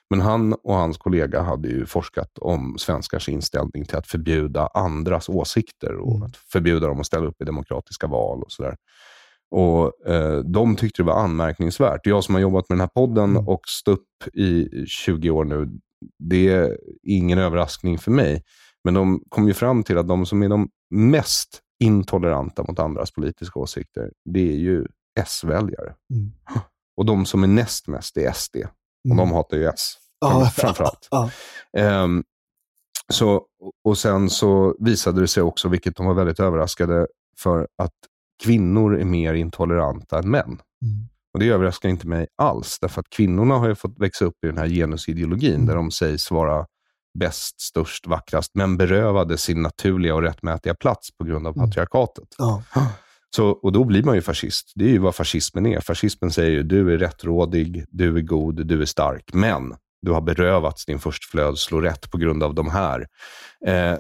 Men 0.09 0.21
han 0.21 0.53
och 0.53 0.73
hans 0.75 0.97
kollega 0.97 1.41
hade 1.41 1.67
ju 1.67 1.85
forskat 1.85 2.37
om 2.37 2.75
svenskars 2.77 3.29
inställning 3.29 3.85
till 3.85 3.97
att 3.97 4.07
förbjuda 4.07 4.67
andras 4.73 5.29
åsikter 5.29 5.95
och 5.95 6.15
Mm. 6.15 6.23
att 6.27 6.35
förbjuda 6.37 6.87
dem 6.87 6.99
att 6.99 7.05
ställa 7.05 7.27
upp 7.27 7.41
i 7.41 7.45
demokratiska 7.45 8.07
val 8.07 8.43
och 8.43 8.51
sådär. 8.51 8.75
Och 9.51 10.07
eh, 10.07 10.39
De 10.39 10.75
tyckte 10.75 11.01
det 11.01 11.05
var 11.05 11.19
anmärkningsvärt. 11.23 12.05
Jag 12.05 12.23
som 12.23 12.35
har 12.35 12.41
jobbat 12.41 12.69
med 12.69 12.75
den 12.77 12.81
här 12.81 12.87
podden 12.95 13.29
Mm. 13.29 13.47
och 13.47 13.61
stått 13.67 13.99
upp 13.99 14.35
i 14.35 14.69
20 14.87 15.29
år 15.29 15.45
nu, 15.45 15.69
det 16.19 16.47
är 16.49 16.77
ingen 17.03 17.37
överraskning 17.39 17.97
för 17.97 18.11
mig. 18.11 18.43
Men 18.83 18.93
de 18.93 19.23
kom 19.29 19.47
ju 19.47 19.53
fram 19.53 19.83
till 19.83 19.97
att 19.97 20.07
de 20.07 20.25
som 20.25 20.43
är 20.43 20.49
de 20.49 20.69
mest 20.89 21.61
intoleranta 21.79 22.63
mot 22.67 22.79
andras 22.79 23.11
politiska 23.11 23.59
åsikter, 23.59 24.11
det 24.25 24.49
är 24.51 24.55
ju 24.57 24.85
S-väljare. 25.19 25.95
Mm. 26.13 26.31
Och 26.97 27.05
de 27.05 27.25
som 27.25 27.43
är 27.43 27.47
näst 27.47 27.87
mest 27.87 28.17
är 28.17 28.31
SD. 28.31 28.55
Och 28.55 29.05
Mm. 29.05 29.17
de 29.17 29.31
hatar 29.31 29.57
ju 29.57 29.67
S 29.67 29.93
Ja, 30.21 30.45
framförallt. 30.55 31.07
Ja. 31.11 31.29
Ehm, 31.77 32.23
så, 33.13 33.45
och 33.83 33.97
sen 33.97 34.29
så 34.29 34.75
visade 34.79 35.21
det 35.21 35.27
sig 35.27 35.43
också, 35.43 35.69
vilket 35.69 35.95
de 35.95 36.05
var 36.05 36.13
väldigt 36.13 36.39
överraskade 36.39 37.07
för, 37.37 37.67
att 37.77 37.93
kvinnor 38.43 38.99
är 38.99 39.05
mer 39.05 39.33
intoleranta 39.33 40.19
än 40.19 40.29
män. 40.31 40.45
Mm. 40.45 41.07
Och 41.33 41.39
Det 41.39 41.49
överraskar 41.49 41.89
inte 41.89 42.07
mig 42.07 42.27
alls, 42.35 42.79
därför 42.79 42.99
att 43.01 43.09
kvinnorna 43.09 43.55
har 43.57 43.67
ju 43.67 43.75
fått 43.75 43.99
växa 43.99 44.25
upp 44.25 44.43
i 44.43 44.47
den 44.47 44.57
här 44.57 44.67
genusideologin, 44.67 45.53
Mm. 45.55 45.65
där 45.65 45.75
de 45.75 45.91
sägs 45.91 46.31
vara 46.31 46.65
bäst, 47.19 47.61
störst, 47.61 48.07
vackrast, 48.07 48.51
men 48.53 48.77
berövade 48.77 49.37
sin 49.37 49.61
naturliga 49.61 50.15
och 50.15 50.21
rättmätiga 50.21 50.75
plats 50.75 51.17
på 51.17 51.23
grund 51.23 51.47
av 51.47 51.57
Mm. 51.57 51.69
patriarkatet. 51.69 52.27
Ja. 52.37 52.63
Så, 53.35 53.47
och 53.49 53.71
då 53.71 53.83
blir 53.83 54.03
man 54.03 54.15
ju 54.15 54.21
fascist. 54.21 54.71
Det 54.75 54.85
är 54.85 54.89
ju 54.89 54.97
vad 54.97 55.15
fascismen 55.15 55.65
är. 55.65 55.79
Fascismen 55.79 56.31
säger 56.31 56.51
ju, 56.51 56.63
du 56.63 56.93
är 56.93 56.97
rättrådig, 56.97 57.85
du 57.89 58.17
är 58.17 58.21
god, 58.21 58.67
du 58.67 58.81
är 58.81 58.85
stark, 58.85 59.29
men 59.33 59.75
du 60.01 60.11
har 60.11 60.21
berövats 60.21 60.85
din 60.85 60.99
förstflödslorätt 60.99 62.11
på 62.11 62.17
grund 62.17 62.43
av 62.43 62.53
de 62.55 62.69
här. 62.69 63.07
Eh, 63.65 63.97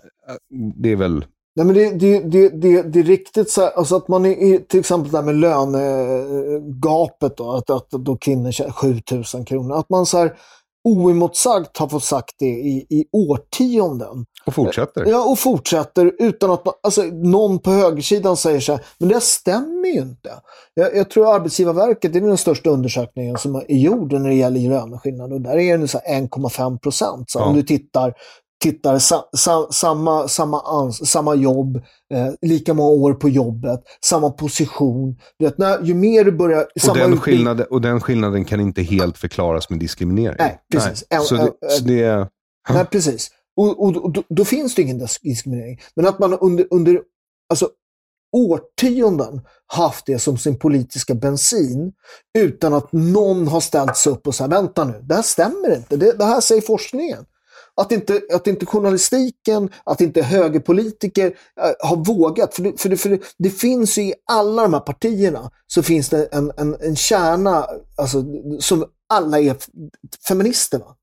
det 0.75 0.91
är 0.91 0.95
väl... 0.95 1.25
Nej, 1.55 1.65
men 1.65 1.75
det, 1.75 1.89
det, 1.91 2.19
det, 2.19 2.49
det, 2.49 2.81
det 2.81 2.99
är 2.99 3.03
riktigt 3.03 3.49
så 3.49 3.61
här, 3.61 3.71
alltså 3.71 3.95
att 3.95 4.07
man 4.07 4.25
är, 4.25 4.57
till 4.57 4.79
exempel 4.79 5.11
där 5.11 5.21
med 5.21 5.35
lönegapet 5.35 7.37
då, 7.37 7.51
att, 7.51 7.69
att 7.69 7.89
då 7.89 8.17
kvinnor 8.17 8.51
tjänar 8.51 8.71
7000 8.71 9.45
kronor. 9.45 9.79
Att 9.79 9.89
man 9.89 10.05
så 10.05 10.17
här, 10.17 10.33
oemotsagt 10.83 11.77
har 11.77 11.87
fått 11.87 12.03
sagt 12.03 12.35
det 12.39 12.45
i, 12.45 12.85
i 12.89 13.05
årtionden. 13.11 14.25
Och 14.45 14.53
fortsätter. 14.55 15.05
Ja, 15.05 15.25
och 15.25 15.39
fortsätter 15.39 16.11
utan 16.19 16.51
att 16.51 16.63
alltså, 16.83 17.01
någon 17.03 17.59
på 17.59 17.71
högersidan 17.71 18.37
säger 18.37 18.59
så 18.59 18.71
här, 18.71 18.85
men 18.97 19.09
det 19.09 19.21
stämmer 19.21 19.87
ju 19.87 20.01
inte. 20.01 20.29
Jag, 20.73 20.95
jag 20.95 21.09
tror 21.09 21.35
Arbetsgivarverket, 21.35 22.13
det 22.13 22.19
är 22.19 22.21
den 22.21 22.37
största 22.37 22.69
undersökningen 22.69 23.37
som 23.37 23.55
är 23.55 23.75
gjord 23.75 24.13
när 24.13 24.29
det 24.29 24.35
gäller 24.35 24.69
löneskillnader. 24.69 25.35
Och 25.35 25.41
där 25.41 25.57
är 25.57 25.77
det 25.77 25.85
1,5 25.85 26.79
procent. 26.79 27.31
Så 27.31 27.39
Ja. 27.39 27.45
om 27.45 27.55
du 27.55 27.63
tittar, 27.63 28.13
tittar 28.59 28.99
sa, 28.99 29.29
sa, 29.37 29.67
samma, 29.71 30.27
samma, 30.27 30.61
ans, 30.61 31.09
samma 31.09 31.35
jobb, 31.35 31.75
eh, 32.13 32.29
lika 32.41 32.73
många 32.73 32.89
år 32.89 33.13
på 33.13 33.29
jobbet, 33.29 33.79
samma 34.05 34.29
position. 34.29 35.15
Du 35.39 35.45
vet, 35.45 35.57
när, 35.57 35.81
ju 35.83 35.93
mer 35.93 36.23
du 36.23 36.31
börjar... 36.31 36.67
Och 36.89 36.97
den, 36.97 37.19
skillnaden, 37.19 37.65
och 37.69 37.81
den 37.81 38.01
skillnaden 38.01 38.45
kan 38.45 38.59
inte 38.59 38.81
helt 38.81 39.17
förklaras 39.17 39.69
med 39.69 39.79
diskriminering. 39.79 40.35
Nej, 40.39 40.59
precis. 40.71 41.03
En- 41.09 41.21
Så, 41.21 41.35
det, 41.35 41.51
så 41.69 41.83
det, 41.83 42.27
Nej, 42.69 42.85
precis. 42.85 43.31
Och, 43.57 43.83
och, 43.83 43.97
och 43.97 44.11
då, 44.11 44.23
då 44.29 44.45
finns 44.45 44.75
det 44.75 44.81
ingen 44.81 45.01
dis- 45.01 45.19
diskriminering. 45.21 45.79
Men 45.95 46.07
att 46.07 46.19
man 46.19 46.33
under, 46.33 46.67
under 46.71 47.01
alltså, 47.49 47.69
årtionden 48.37 49.41
haft 49.67 50.05
det 50.05 50.19
som 50.19 50.37
sin 50.37 50.59
politiska 50.59 51.13
bensin 51.15 51.93
utan 52.37 52.73
att 52.73 52.91
någon 52.91 53.47
har 53.47 53.59
ställt 53.61 53.97
sig 53.97 54.11
upp 54.11 54.27
och 54.27 54.35
sagt 54.35 54.51
vänta 54.53 54.83
nu, 54.83 54.99
det 55.03 55.15
här 55.15 55.21
stämmer 55.21 55.75
inte. 55.75 55.97
Det, 55.97 56.11
det 56.17 56.25
här 56.25 56.41
säger 56.41 56.61
forskningen. 56.61 57.25
Att 57.79 57.91
inte, 57.91 58.21
att 58.33 58.47
inte 58.47 58.65
journalistiken, 58.65 59.69
att 59.83 60.01
inte 60.01 60.21
högerpolitiker 60.21 61.27
äh, 61.61 61.87
har 61.89 61.95
vågat. 62.05 62.55
För, 62.55 62.63
det, 62.63 62.81
för, 62.81 62.89
det, 62.89 62.97
för 62.97 63.09
det, 63.09 63.19
det 63.37 63.49
finns 63.49 63.97
ju 63.97 64.01
i 64.01 64.13
alla 64.31 64.61
de 64.61 64.73
här 64.73 64.81
partierna 64.81 65.51
så 65.67 65.83
finns 65.83 66.09
det 66.09 66.25
en, 66.25 66.51
en, 66.57 66.75
en 66.81 66.95
kärna 66.95 67.65
alltså, 67.97 68.23
som 68.59 68.85
alla 69.13 69.39
är 69.39 69.51
f- 69.51 69.67
feminister. 70.27 70.79
Va? 70.79 70.95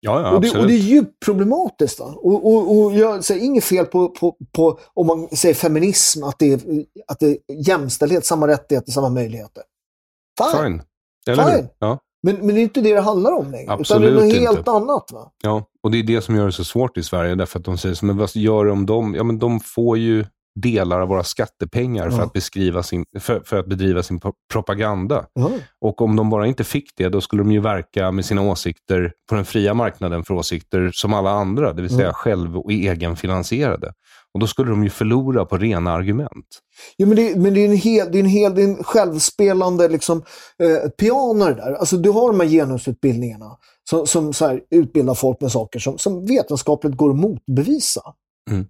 ja, 0.00 0.20
ja, 0.20 0.34
och, 0.34 0.40
det, 0.40 0.58
och 0.58 0.66
det 0.66 0.74
är 0.74 0.78
djupt 0.78 1.24
problematiskt. 1.24 2.00
Va? 2.00 2.06
Och, 2.16 2.46
och, 2.46 2.76
och 2.78 2.92
jag 2.92 3.24
säger 3.24 3.44
inget 3.44 3.64
fel 3.64 3.86
på, 3.86 4.08
på, 4.08 4.36
på 4.52 4.78
om 4.94 5.06
man 5.06 5.28
säger 5.28 5.54
feminism, 5.54 6.24
att 6.24 6.38
det, 6.38 6.52
är, 6.52 6.60
att 7.06 7.20
det 7.20 7.26
är 7.26 7.38
jämställdhet, 7.68 8.26
samma 8.26 8.48
rättigheter, 8.48 8.92
samma 8.92 9.08
möjligheter. 9.08 9.62
Fine. 10.40 10.62
Fine. 10.62 10.82
Eller? 11.32 11.56
Fine. 11.56 11.68
Ja, 11.78 11.98
Men, 12.22 12.36
men 12.36 12.46
det 12.54 12.60
är 12.60 12.62
inte 12.62 12.80
det 12.80 12.94
det 12.94 13.00
handlar 13.00 13.32
om 13.32 13.50
längre. 13.50 13.62
utan 13.62 13.76
det 13.76 13.80
Absolut 13.80 14.10
är 14.10 14.14
något 14.14 14.24
inte. 14.24 14.38
helt 14.38 14.68
annat. 14.68 15.10
Va? 15.12 15.30
ja, 15.42 15.64
och 15.82 15.90
det 15.90 15.98
är 15.98 16.02
det 16.02 16.20
som 16.20 16.36
gör 16.36 16.46
det 16.46 16.52
så 16.52 16.64
svårt 16.64 16.96
i 16.98 17.02
Sverige. 17.02 17.34
Därför 17.34 17.58
att 17.58 17.64
de 17.64 17.78
säger 17.78 17.94
så, 17.94 18.06
men 18.06 18.16
vad 18.16 18.30
gör 18.36 18.64
de 18.64 18.70
om 18.72 18.86
dem? 18.86 19.14
Ja, 19.14 19.22
men 19.24 19.38
de 19.38 19.60
får 19.60 19.98
ju 19.98 20.24
delar 20.60 21.00
av 21.00 21.08
våra 21.08 21.22
skattepengar 21.24 22.10
för, 22.10 22.18
Ja. 22.18 22.24
att, 22.24 22.32
beskriva 22.32 22.82
sin, 22.82 23.04
för, 23.18 23.40
för 23.44 23.58
att 23.58 23.66
bedriva 23.66 24.02
sin 24.02 24.20
pro- 24.20 24.32
propaganda. 24.52 25.24
Ja. 25.34 25.50
Och 25.80 26.00
om 26.02 26.16
de 26.16 26.30
bara 26.30 26.46
inte 26.46 26.64
fick 26.64 26.90
det, 26.96 27.08
då 27.08 27.20
skulle 27.20 27.42
de 27.42 27.52
ju 27.52 27.60
verka 27.60 28.10
med 28.10 28.24
sina 28.24 28.42
åsikter 28.42 29.12
på 29.28 29.34
den 29.34 29.44
fria 29.44 29.74
marknaden 29.74 30.24
för 30.24 30.34
åsikter 30.34 30.90
som 30.94 31.14
alla 31.14 31.30
andra, 31.30 31.72
det 31.72 31.82
vill 31.82 31.90
säga 31.90 32.02
Mm. 32.02 32.14
själv 32.14 32.58
och 32.58 32.72
egenfinansierade. 32.72 33.92
Och 34.38 34.40
då 34.40 34.46
skulle 34.46 34.70
de 34.70 34.84
ju 34.84 34.90
förlora 34.90 35.44
på 35.44 35.58
rena 35.58 35.92
argument. 35.92 36.46
Jo, 36.98 37.06
men 37.06 37.16
det, 37.16 37.36
men 37.36 37.54
det 37.54 37.60
är 37.60 37.68
en 37.68 37.76
hel, 37.76 38.12
det 38.12 38.18
är 38.18 38.20
en 38.20 38.28
hel 38.28 38.54
det 38.54 38.62
är 38.62 38.68
en 38.68 38.84
självspelande 38.84 39.88
liksom, 39.88 40.22
eh, 40.62 40.90
piano 40.90 41.44
det 41.44 41.54
där. 41.54 41.72
Alltså, 41.72 41.96
du 41.96 42.10
har 42.10 42.32
de 42.32 42.40
här 42.40 42.48
genusutbildningarna 42.48 43.56
som, 43.90 44.06
som 44.06 44.32
så 44.32 44.46
här, 44.46 44.60
utbildar 44.70 45.14
folk 45.14 45.40
med 45.40 45.52
saker 45.52 45.78
som, 45.78 45.98
som 45.98 46.26
vetenskapligt 46.26 46.96
går 46.96 47.10
att 47.10 47.16
motbevisa. 47.16 48.00
Mm. 48.50 48.66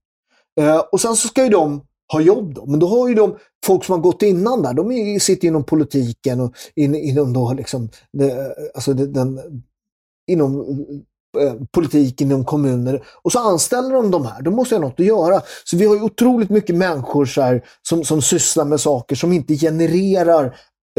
Eh, 0.60 0.78
och 0.92 1.00
sen 1.00 1.16
så 1.16 1.28
ska 1.28 1.44
ju 1.44 1.50
de 1.50 1.80
ha 2.12 2.20
jobb 2.20 2.54
då. 2.54 2.66
Men 2.66 2.80
då 2.80 2.86
har 2.86 3.08
ju 3.08 3.14
de 3.14 3.36
folk 3.66 3.84
som 3.84 3.92
har 3.92 4.00
gått 4.00 4.22
innan 4.22 4.62
där, 4.62 4.74
de 4.74 4.92
är, 4.92 5.18
sitter 5.18 5.48
inom 5.48 5.64
politiken 5.64 6.40
och 6.40 6.52
in, 6.76 6.94
inom 6.94 7.32
då 7.32 7.52
liksom, 7.52 7.88
det, 8.12 8.54
alltså 8.74 8.94
det, 8.94 9.06
den, 9.06 9.40
inom 10.30 10.66
eh, 11.40 11.54
politik 11.72 12.20
inom 12.20 12.44
kommuner 12.44 13.02
och 13.22 13.32
så 13.32 13.38
anställer 13.38 13.94
de 13.94 14.10
de 14.10 14.26
här. 14.26 14.42
De 14.42 14.54
måste 14.54 14.74
ha 14.74 14.82
något 14.82 15.00
att 15.00 15.06
göra. 15.06 15.40
Så 15.64 15.76
vi 15.76 15.86
har 15.86 15.94
ju 15.94 16.02
otroligt 16.02 16.50
mycket 16.50 16.76
människor 16.76 17.26
så 17.26 17.42
här, 17.42 17.64
som, 17.88 18.04
som 18.04 18.22
sysslar 18.22 18.64
med 18.64 18.80
saker 18.80 19.16
som 19.16 19.32
inte 19.32 19.54
genererar 19.54 20.44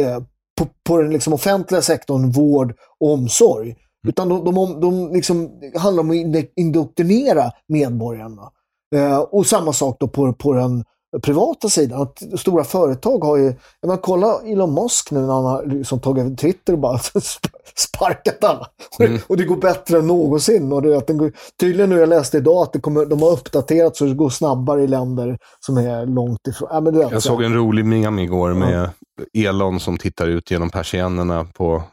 eh, 0.02 0.20
på, 0.60 0.68
på 0.88 1.02
den 1.02 1.12
liksom 1.12 1.34
offentliga 1.34 1.82
sektorn 1.82 2.32
vård 2.32 2.74
och 3.00 3.14
omsorg. 3.14 3.76
Utan 4.08 4.30
de, 4.30 4.46
de, 4.46 4.82
de 4.82 5.14
liksom, 5.14 5.50
handlar 5.76 6.04
om 6.04 6.10
att 6.12 6.46
indoktrinera 6.56 7.52
medborgarna. 7.68 8.52
Eh, 8.96 9.18
och 9.18 9.46
samma 9.46 9.74
sak 9.74 9.98
då 10.00 10.08
på, 10.08 10.34
på 10.34 10.54
den 10.54 10.84
privata 11.24 11.70
sidan. 11.70 12.01
Att 12.01 12.39
stora 12.39 12.64
företag 12.64 13.24
har 13.24 13.38
ju, 13.38 13.53
menar, 13.82 13.97
kolla 13.97 14.39
Elon 14.45 14.74
Musk 14.74 15.12
nu 15.12 15.20
när 15.20 15.34
han 15.34 15.45
har 15.45 15.66
liksom 15.66 15.99
tagit 15.99 16.26
över 16.26 16.36
Twitter 16.36 16.74
och 16.74 16.80
bara 16.80 16.97
sp- 17.14 17.49
sparkat 17.76 18.43
alla. 18.43 18.68
Mm. 18.99 19.20
Och 19.28 19.38
det 19.38 19.43
går 19.43 19.55
bättre 19.55 19.97
än 19.99 20.07
någonsin. 20.07 20.72
Och 20.74 20.82
det, 20.82 20.97
att 20.97 21.07
den 21.07 21.18
går, 21.18 21.32
tydligen 21.60 21.89
nu, 21.89 21.99
jag 21.99 22.10
läste 22.10 22.38
idag 22.38 22.62
att 22.64 22.74
det 22.74 22.80
kommer, 22.80 23.05
de 23.05 23.22
har 23.22 23.32
uppdaterat 23.32 23.95
så 23.97 24.05
det 24.05 24.14
går 24.14 24.30
snabbare 24.30 24.84
i 24.84 24.88
länder 24.88 25.38
som 25.66 25.78
är 25.78 26.05
långt 26.05 26.47
ifrån. 26.47 26.70
Ja, 26.72 26.80
men 26.82 26.93
du 26.93 26.99
vet, 26.99 27.12
Jag 27.12 27.24
så- 27.24 27.30
såg 27.30 27.43
en 27.43 27.53
rolig 27.53 27.86
meme 27.86 28.22
igår 28.24 28.53
med 28.53 28.89
Elon 29.34 29.80
som 29.80 29.97
tittar 29.97 30.28
ut 30.28 30.51
genom 30.51 30.70
persiennerna 30.70 31.45
på 31.53 31.84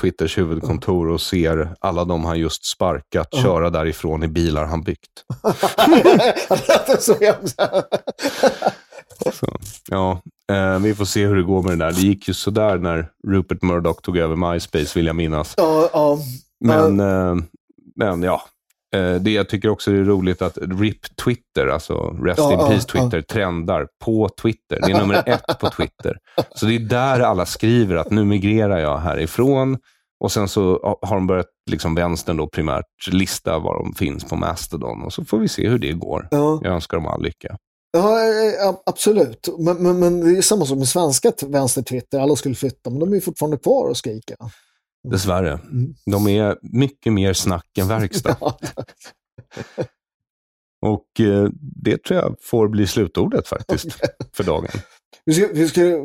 Twitters 0.00 0.38
huvudkontor 0.38 1.08
och 1.08 1.20
ser 1.20 1.74
alla 1.80 2.04
de 2.04 2.24
han 2.24 2.38
just 2.38 2.64
sparkat 2.64 3.34
köra 3.34 3.70
därifrån 3.70 4.22
i 4.22 4.28
bilar 4.28 4.64
han 4.64 4.82
byggt. 4.82 5.24
det 6.48 6.92
är 6.92 7.00
så 7.00 7.14
hemskt. 7.20 7.60
Så, 9.32 9.46
ja, 9.90 10.20
eh, 10.52 10.78
vi 10.78 10.94
får 10.94 11.04
se 11.04 11.26
hur 11.26 11.36
det 11.36 11.42
går 11.42 11.62
med 11.62 11.78
det 11.78 11.84
där. 11.84 11.92
Det 11.92 12.00
gick 12.00 12.28
ju 12.28 12.34
sådär 12.34 12.78
när 12.78 13.08
Rupert 13.28 13.62
Murdoch 13.62 14.02
tog 14.02 14.18
över 14.18 14.36
MySpace, 14.36 14.98
vill 14.98 15.06
jag 15.06 15.16
minnas. 15.16 15.54
ja, 15.56 15.90
ja. 15.92 16.18
Men, 16.60 17.00
eh, 17.00 17.34
men 17.96 18.22
ja, 18.22 18.34
eh, 18.34 18.40
det 19.20 19.30
jag 19.30 19.48
tycker 19.48 19.68
också 19.68 19.90
är 19.90 20.04
roligt 20.04 20.42
att 20.42 20.58
RIP 20.62 21.16
Twitter, 21.24 21.66
alltså 21.66 21.94
Rest 22.24 22.38
Ja, 22.38 22.52
in 22.52 22.58
ja, 22.58 22.68
Peace 22.68 22.88
Twitter, 22.88 23.22
trendar 23.22 23.86
på 24.04 24.28
Twitter. 24.42 24.80
Det 24.86 24.92
är 24.92 24.98
nummer 24.98 25.22
ett 25.26 25.58
på 25.60 25.70
Twitter. 25.70 26.16
Så 26.54 26.66
det 26.66 26.74
är 26.74 26.78
där 26.78 27.20
alla 27.20 27.46
skriver 27.46 27.96
att 27.96 28.10
nu 28.10 28.24
migrerar 28.24 28.78
jag 28.78 28.98
härifrån. 28.98 29.78
Och 30.20 30.32
sen 30.32 30.48
så 30.48 30.96
har 31.02 31.14
de 31.16 31.26
börjat, 31.26 31.46
liksom 31.70 31.94
vänstern 31.94 32.36
då 32.36 32.46
primärt, 32.46 32.84
lista 33.10 33.58
var 33.58 33.74
de 33.74 33.94
finns 33.94 34.24
på 34.24 34.36
Mastodon. 34.36 35.02
Och 35.02 35.12
så 35.12 35.24
får 35.24 35.38
vi 35.38 35.48
se 35.48 35.68
hur 35.68 35.78
det 35.78 35.92
går. 35.92 36.28
Ja. 36.30 36.60
Jag 36.62 36.72
önskar 36.72 36.96
dem 36.96 37.06
all 37.06 37.22
lycka. 37.22 37.56
Ja, 37.92 38.20
eh, 38.20 38.74
absolut. 38.86 39.48
Men, 39.58 39.76
men, 39.76 39.98
men 39.98 40.20
det 40.20 40.38
är 40.38 40.42
samma 40.42 40.64
som 40.64 40.78
med 40.78 40.88
svenska 40.88 41.32
vänster-Twitter. 41.46 42.20
Alla 42.20 42.36
skulle 42.36 42.54
flytta, 42.54 42.90
men 42.90 42.98
de 42.98 43.10
är 43.10 43.14
ju 43.14 43.20
fortfarande 43.20 43.56
kvar 43.56 43.88
och 43.88 43.96
skriker. 43.96 44.36
Dessvärre. 45.10 45.52
Mm. 45.52 45.94
De 46.10 46.28
är 46.28 46.56
mycket 46.62 47.12
mer 47.12 47.32
snack 47.32 47.78
än 47.78 47.88
verkstad. 47.88 48.36
Och 50.86 51.20
eh, 51.20 51.48
det 51.84 52.04
tror 52.04 52.20
jag 52.20 52.36
får 52.42 52.68
bli 52.68 52.86
slutordet 52.86 53.48
faktiskt 53.48 53.88
för 54.32 54.44
dagen. 54.44 54.68
Vi 55.24 55.32
skulle, 55.34 55.52
vi, 55.52 55.68
skulle, 55.68 55.96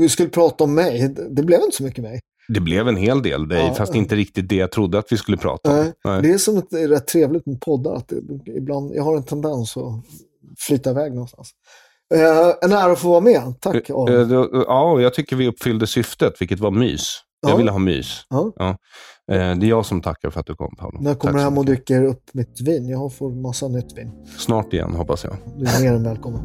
vi 0.00 0.08
skulle 0.08 0.28
prata 0.28 0.64
om 0.64 0.74
mig. 0.74 1.14
Det- 1.30 1.42
blev 1.42 1.60
inte 1.60 1.76
så 1.76 1.82
mycket 1.82 2.04
mig. 2.04 2.20
Det 2.48 2.60
blev 2.60 2.88
en 2.88 2.96
hel 2.96 3.22
del 3.22 3.48
dig, 3.48 3.58
Ja. 3.66 3.74
fast 3.74 3.94
inte 3.94 4.16
riktigt 4.16 4.48
det 4.48 4.56
jag 4.56 4.70
trodde 4.72 4.98
att 4.98 5.12
vi 5.12 5.16
skulle 5.16 5.36
prata 5.36 5.70
om. 5.80 5.92
Nej. 6.04 6.22
Det 6.22 6.30
är 6.30 6.38
som 6.38 6.56
ett, 6.58 6.72
rätt 6.72 7.06
trevligt 7.06 7.46
med 7.46 7.60
poddar. 7.60 7.94
Att 7.94 8.08
det, 8.08 8.52
ibland, 8.56 8.94
jag 8.94 9.02
har 9.02 9.16
en 9.16 9.22
tendens 9.22 9.76
att 9.76 10.04
flyta 10.58 10.90
iväg 10.90 11.12
någonstans. 11.12 11.50
Eh, 12.14 12.54
en 12.62 12.72
ära 12.72 12.92
att 12.92 12.98
få 12.98 13.08
vara 13.08 13.20
med. 13.20 13.54
Tack 13.60 13.90
Eh, 13.90 13.96
Aron. 13.96 14.28
då- 14.28 14.64
Ja, 14.68 15.00
jag 15.00 15.14
tycker 15.14 15.36
vi 15.36 15.48
uppfyllde 15.48 15.86
syftet, 15.86 16.40
vilket 16.40 16.60
var 16.60 16.70
mys. 16.70 17.16
Jag 17.42 17.50
Ja. 17.52 17.56
ville 17.56 17.70
ha 17.70 17.78
mys. 17.78 18.26
Ja. 18.28 18.52
Ja. 18.56 18.68
Eh, 18.68 18.76
Det 19.58 19.66
är 19.66 19.68
jag 19.68 19.86
som 19.86 20.00
tackar 20.00 20.30
för 20.30 20.40
att 20.40 20.46
du 20.46 20.54
kom, 20.54 20.76
Paolo. 20.76 20.98
När 21.00 21.10
jag 21.10 21.18
kommer 21.18 21.32
Tack 21.32 21.40
så 21.40 21.44
hem 21.44 21.58
och 21.58 21.64
dricker 21.64 22.04
upp 22.04 22.22
mitt 22.32 22.60
vin. 22.60 22.88
Jag 22.88 23.14
får 23.14 23.30
massa 23.30 23.68
nytt 23.68 23.98
vin. 23.98 24.12
Snart 24.38 24.72
igen, 24.72 24.94
hoppas 24.94 25.24
jag. 25.24 25.36
Du 25.56 25.64
är 25.66 25.80
mer 25.82 25.92
än 25.92 26.02
välkommen. 26.04 26.42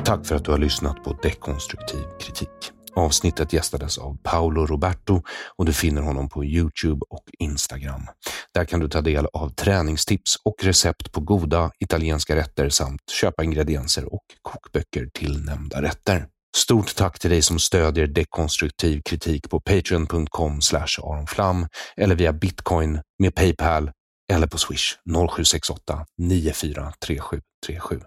Tack 0.04 0.26
för 0.26 0.34
att 0.36 0.44
du 0.44 0.50
har 0.50 0.58
lyssnat 0.58 1.04
på 1.04 1.16
Dekonstruktiv 1.22 2.00
kritik. 2.20 2.48
Avsnittet 2.96 3.52
gästades 3.52 3.98
av 3.98 4.18
Paolo 4.22 4.66
Roberto 4.66 5.22
och 5.56 5.64
du 5.64 5.72
finner 5.72 6.02
honom 6.02 6.28
på 6.28 6.44
Youtube 6.44 7.00
och 7.10 7.24
Instagram. 7.38 8.06
Där 8.54 8.64
kan 8.64 8.80
du 8.80 8.88
ta 8.88 9.00
del 9.00 9.26
av 9.32 9.48
träningstips 9.48 10.36
och 10.44 10.64
recept 10.64 11.12
på 11.12 11.20
goda 11.20 11.70
italienska 11.78 12.36
rätter 12.36 12.68
samt 12.68 13.10
köpa 13.10 13.44
ingredienser 13.44 14.14
och 14.14 14.24
kokböcker 14.42 15.08
till 15.14 15.44
nämnda 15.44 15.82
rätter. 15.82 16.26
Stort 16.56 16.96
tack 16.96 17.18
till 17.18 17.30
dig 17.30 17.42
som 17.42 17.58
stödjer 17.58 18.06
dekonstruktiv 18.06 19.02
kritik 19.04 19.50
på 19.50 19.60
patreon.com 19.60 20.60
aronflam 21.02 21.66
eller 21.96 22.14
via 22.14 22.32
bitcoin 22.32 23.00
med 23.18 23.34
Paypal 23.34 23.90
eller 24.32 24.46
på 24.46 24.58
swish 24.58 24.98
0768 25.04 26.06
943737. 26.18 28.00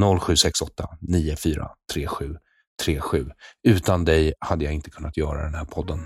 0768 0.00 0.88
37. 2.80 3.32
Utan 3.62 4.04
dig 4.04 4.34
hade 4.38 4.64
jag 4.64 4.74
inte 4.74 4.90
kunnat 4.90 5.16
göra 5.16 5.42
den 5.42 5.54
här 5.54 5.64
podden. 5.64 5.98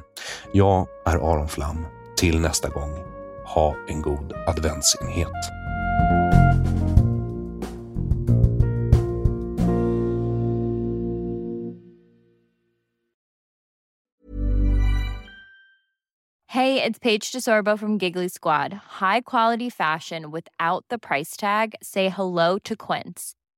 Jag 0.52 0.86
är 1.06 1.16
Aron 1.16 1.48
Flam. 1.48 1.86
Till 2.16 2.40
nästa 2.40 2.68
gång, 2.68 2.90
ha 3.46 3.76
en 3.88 4.02
god 4.02 4.32
adventsenhet. 4.46 5.28
Hej, 16.46 16.74
det 16.74 16.86
är 16.86 17.00
Paige 17.00 17.32
DeSorbo 17.34 17.76
från 17.76 17.98
Giggly 17.98 18.28
Squad. 18.28 18.72
High 18.72 19.20
quality 19.26 19.70
fashion 19.70 20.32
without 20.32 20.84
the 20.90 20.98
price 20.98 21.40
tag. 21.40 21.74
Say 21.82 22.08
hello 22.08 22.58
to 22.58 22.74
Quince. 22.76 23.43